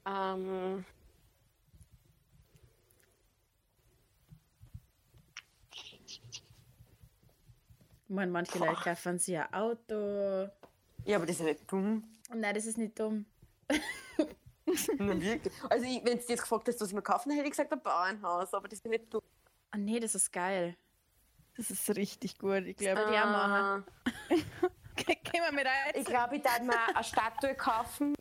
Ähm. 0.07 0.87
Meine, 8.13 8.31
manche 8.31 8.59
Boah. 8.59 8.67
Leute 8.67 8.83
kaufen 8.83 9.19
sich 9.19 9.37
ein 9.37 9.53
Auto. 9.53 10.51
Ja, 11.05 11.17
aber 11.17 11.27
das 11.27 11.37
ist 11.37 11.43
nicht 11.43 11.71
dumm. 11.71 12.05
Nein, 12.35 12.55
das 12.55 12.67
ist 12.67 12.79
nicht 12.79 12.99
dumm. 12.99 13.27
Na, 14.99 15.21
wirklich. 15.21 15.53
Also, 15.69 15.85
wenn 15.85 16.05
du 16.05 16.25
jetzt 16.29 16.41
gefragt 16.41 16.69
hast, 16.69 16.81
was 16.81 16.89
ich 16.89 16.95
mir 16.95 17.03
kaufen 17.03 17.33
hätte 17.33 17.45
ich 17.45 17.51
gesagt, 17.51 17.73
ein 17.73 17.83
Bauernhaus, 17.83 18.55
aber 18.55 18.69
das 18.69 18.79
ist 18.79 18.87
nicht 18.87 19.13
dumm. 19.13 19.23
Ah, 19.71 19.79
nee, 19.79 19.99
das 20.01 20.15
ist 20.15 20.33
geil. 20.33 20.77
Das 21.57 21.71
ist 21.71 21.97
richtig 21.97 22.39
gut. 22.39 22.65
Ich 22.65 22.77
glaube, 22.77 23.07
die 23.07 23.13
machen. 23.13 23.85
Gehen 24.97 25.43
wir 25.45 25.53
mit 25.53 25.67
rein. 25.67 25.93
Ich 25.95 26.05
glaube, 26.05 26.37
ich 26.37 26.43
darf 26.43 26.61
mir 26.61 26.75
eine 26.95 27.05
Statue 27.05 27.55
kaufen, 27.55 28.15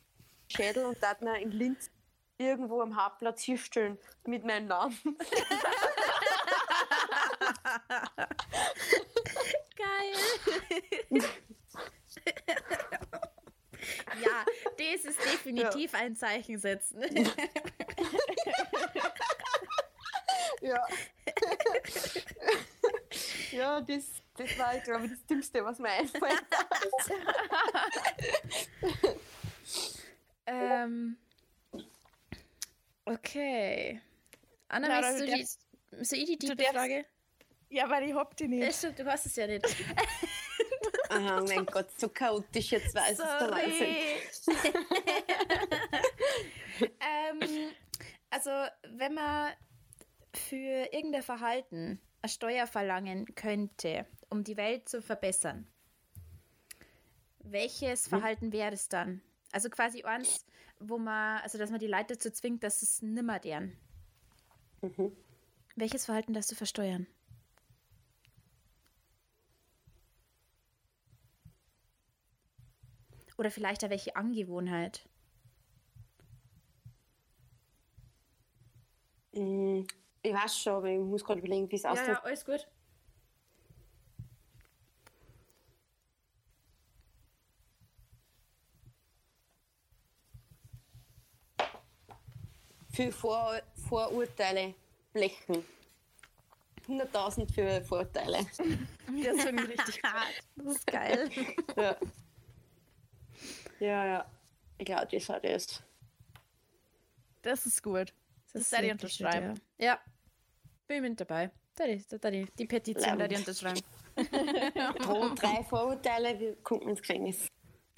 Schädel 0.48 0.86
und 0.86 1.02
darf 1.02 1.22
mir 1.22 1.39
in 1.39 1.52
Linz 1.52 1.92
irgendwo 2.38 2.82
am 2.82 2.96
Hauptplatz 2.96 3.44
hinstellen 3.44 3.98
mit 4.26 4.46
meinem 4.46 4.68
Namen. 4.68 4.98
Geil. 10.02 11.24
ja, 14.22 14.45
das 14.78 15.06
ist 15.06 15.20
definitiv 15.26 15.93
ja. 15.93 15.99
ein 15.99 16.16
Zeichen 16.16 16.58
setzen. 16.60 17.02
ja. 20.62 20.88
ja, 23.52 23.82
das, 23.82 24.06
das 24.38 24.58
war, 24.58 24.78
ich 24.78 24.84
glaube, 24.84 25.10
das 25.10 25.26
Dümmste, 25.26 25.64
was 25.64 25.80
mir 25.80 25.89
einfällt. 25.89 26.43
ähm, 30.45 31.18
okay. 33.06 34.02
Anna, 34.68 34.89
ja, 34.89 35.02
weißt 35.02 35.22
du, 35.22 35.26
die, 35.26 35.45
so 36.04 36.16
ich 36.16 36.38
die 36.38 36.66
Frage? 36.72 37.06
Ja, 37.72 37.89
weil 37.89 38.09
ich 38.09 38.13
hab 38.13 38.36
die 38.36 38.49
nicht. 38.49 38.63
Ja, 38.63 38.72
stimmt, 38.72 38.99
du 38.99 39.05
hast 39.05 39.26
es 39.26 39.36
ja 39.38 39.47
nicht. 39.47 39.65
oh 41.09 41.45
mein 41.47 41.65
Gott, 41.65 41.88
so 41.97 42.09
chaotisch 42.09 42.72
jetzt 42.72 42.93
weiß 42.93 43.11
es 43.11 43.17
der 43.17 43.49
Wahnsinn. 43.49 43.95
ähm, 46.99 47.72
also, 48.30 48.49
wenn 48.89 49.13
man 49.13 49.53
für 50.34 50.93
irgendein 50.93 51.24
Verhalten 51.24 52.01
eine 52.22 52.30
Steuer 52.30 52.67
verlangen 52.67 53.34
könnte, 53.36 54.05
um 54.30 54.43
die 54.43 54.57
Welt 54.57 54.89
zu 54.89 55.01
verbessern, 55.01 55.65
welches 57.39 58.03
hm? 58.03 58.09
Verhalten 58.09 58.51
wäre 58.51 58.74
es 58.74 58.89
dann? 58.89 59.22
Also 59.53 59.69
quasi 59.69 60.03
eins, 60.03 60.45
wo 60.78 60.97
man, 60.97 61.39
also 61.41 61.57
dass 61.57 61.72
man 61.72 61.80
die 61.80 61.88
Leute 61.88 62.15
dazu 62.15 62.32
zwingt, 62.32 62.65
dass 62.65 62.82
es 62.82 63.01
nimmer 63.01 63.39
deren. 63.39 63.78
Mhm. 64.82 65.15
Welches 65.78 66.05
Verhalten 66.05 66.34
darfst 66.34 66.51
du 66.51 66.55
versteuern? 66.55 67.07
Oder 73.42 73.50
vielleicht 73.50 73.84
auch 73.84 73.89
welche 73.89 74.16
Angewohnheit? 74.16 75.02
Mm, 79.32 79.82
ich 80.22 80.32
weiß 80.32 80.60
schon, 80.60 80.74
aber 80.74 80.89
ich 80.89 81.00
muss 81.00 81.24
gerade 81.24 81.39
überlegen, 81.39 81.72
wie 81.72 81.76
es 81.76 81.84
aussieht. 81.84 82.06
Ja, 82.06 82.14
ja, 82.14 82.24
alles 82.24 82.46
gut. 82.46 82.68
Für 92.94 93.12
Vor 93.12 93.60
Vorurteile 93.89 94.76
blechen. 95.14 95.66
100.000 96.88 97.52
für 97.52 97.84
Vorurteile. 97.86 98.46
Das 98.46 98.58
finde 99.44 99.64
ich 99.64 99.70
richtig 99.80 100.04
hart. 100.04 100.44
Das 100.58 100.76
ist 100.76 100.86
geil. 100.86 101.28
ja. 101.76 101.98
Ja, 103.82 104.06
ja. 104.06 104.26
Ich 104.78 104.86
glaube, 104.86 105.08
das 105.12 105.28
hat 105.28 105.44
es. 105.44 105.84
Das 107.42 107.66
ist 107.66 107.82
gut. 107.82 108.14
Das, 108.54 108.62
das 108.62 108.72
werde 108.74 108.86
ich 108.86 108.92
unterschreiben. 108.92 109.60
Ja. 109.80 109.86
ja. 109.86 110.00
Bin 110.86 111.02
mit 111.02 111.20
dabei. 111.20 111.50
Da 111.76 111.88
die, 111.88 112.06
da 112.20 112.30
die, 112.30 112.46
die 112.60 112.68
Petition 112.68 113.18
werde 113.18 113.34
ich 113.34 113.40
unterschreiben. 113.40 113.82
Drei 115.36 115.64
Vorurteile, 115.64 116.40
wir 116.40 116.56
gucken 116.58 116.90
ins 116.90 117.02
Gefängnis. 117.02 117.48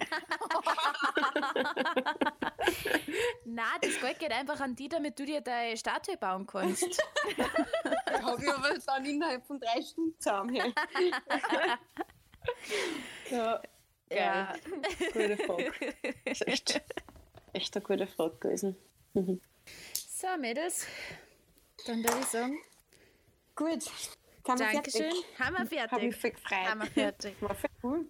Na, 3.44 3.64
das 3.82 4.00
Geld 4.00 4.18
geht 4.18 4.32
einfach 4.32 4.58
an 4.60 4.74
die, 4.74 4.88
damit 4.88 5.18
du 5.18 5.26
dir 5.26 5.42
deine 5.42 5.76
Statue 5.76 6.16
bauen 6.16 6.46
kannst. 6.46 6.84
Habe 8.22 8.42
ich 8.42 8.50
aber 8.50 8.78
dann 8.86 9.04
innerhalb 9.04 9.46
von 9.46 9.60
drei 9.60 9.82
Stunden 9.82 10.18
zusammen. 10.18 10.74
ja. 13.30 13.60
Ja. 14.10 14.54
Gute 15.12 15.36
Frage. 15.36 15.72
Das 16.24 16.40
ist 16.40 16.48
echt, 16.48 16.82
echt 17.52 17.76
eine 17.76 17.84
gute 17.84 18.06
Frage 18.06 18.36
gewesen. 18.38 18.76
Mhm. 19.14 19.40
So, 20.08 20.26
Mädels. 20.38 20.86
Dann 21.86 22.02
würde 22.02 22.18
ich 22.20 22.26
sagen. 22.26 22.58
Gut. 23.56 23.84
Haben 24.46 24.58
Dankeschön. 24.58 25.02
Fertig. 25.02 25.24
Haben 25.38 25.56
wir 25.56 25.66
fertig. 25.66 25.92
Hab 25.92 26.02
mich 26.02 26.16
viel 26.16 26.30
gefreut. 26.30 26.68
Haben 26.68 26.80
wir 26.80 26.86
fertig. 26.86 27.34
War 27.40 27.56
cool. 27.82 28.06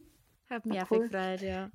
Hab 0.50 0.66
mich 0.66 0.90
cool. 0.90 1.08
gefreut, 1.08 1.40
ja. 1.42 1.70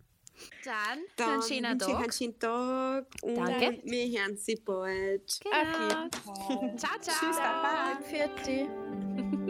Dann, 0.64 1.00
Dann 1.16 1.30
einen 1.32 1.42
schönen 1.42 1.80
Tag. 1.80 1.96
einen 1.96 2.12
schönen 2.12 2.40
Tag. 2.40 3.06
Und 3.22 3.36
Danke. 3.36 3.82
Wir 3.84 4.22
hören 4.22 4.38
Sie 4.38 4.56
bald. 4.56 5.40
Genau. 5.42 6.06
Okay. 6.26 6.78
ciao, 6.78 7.00
ciao. 7.00 7.16
Tschüss, 7.20 7.38
Baba. 7.38 8.00
Fertig. 8.02 9.49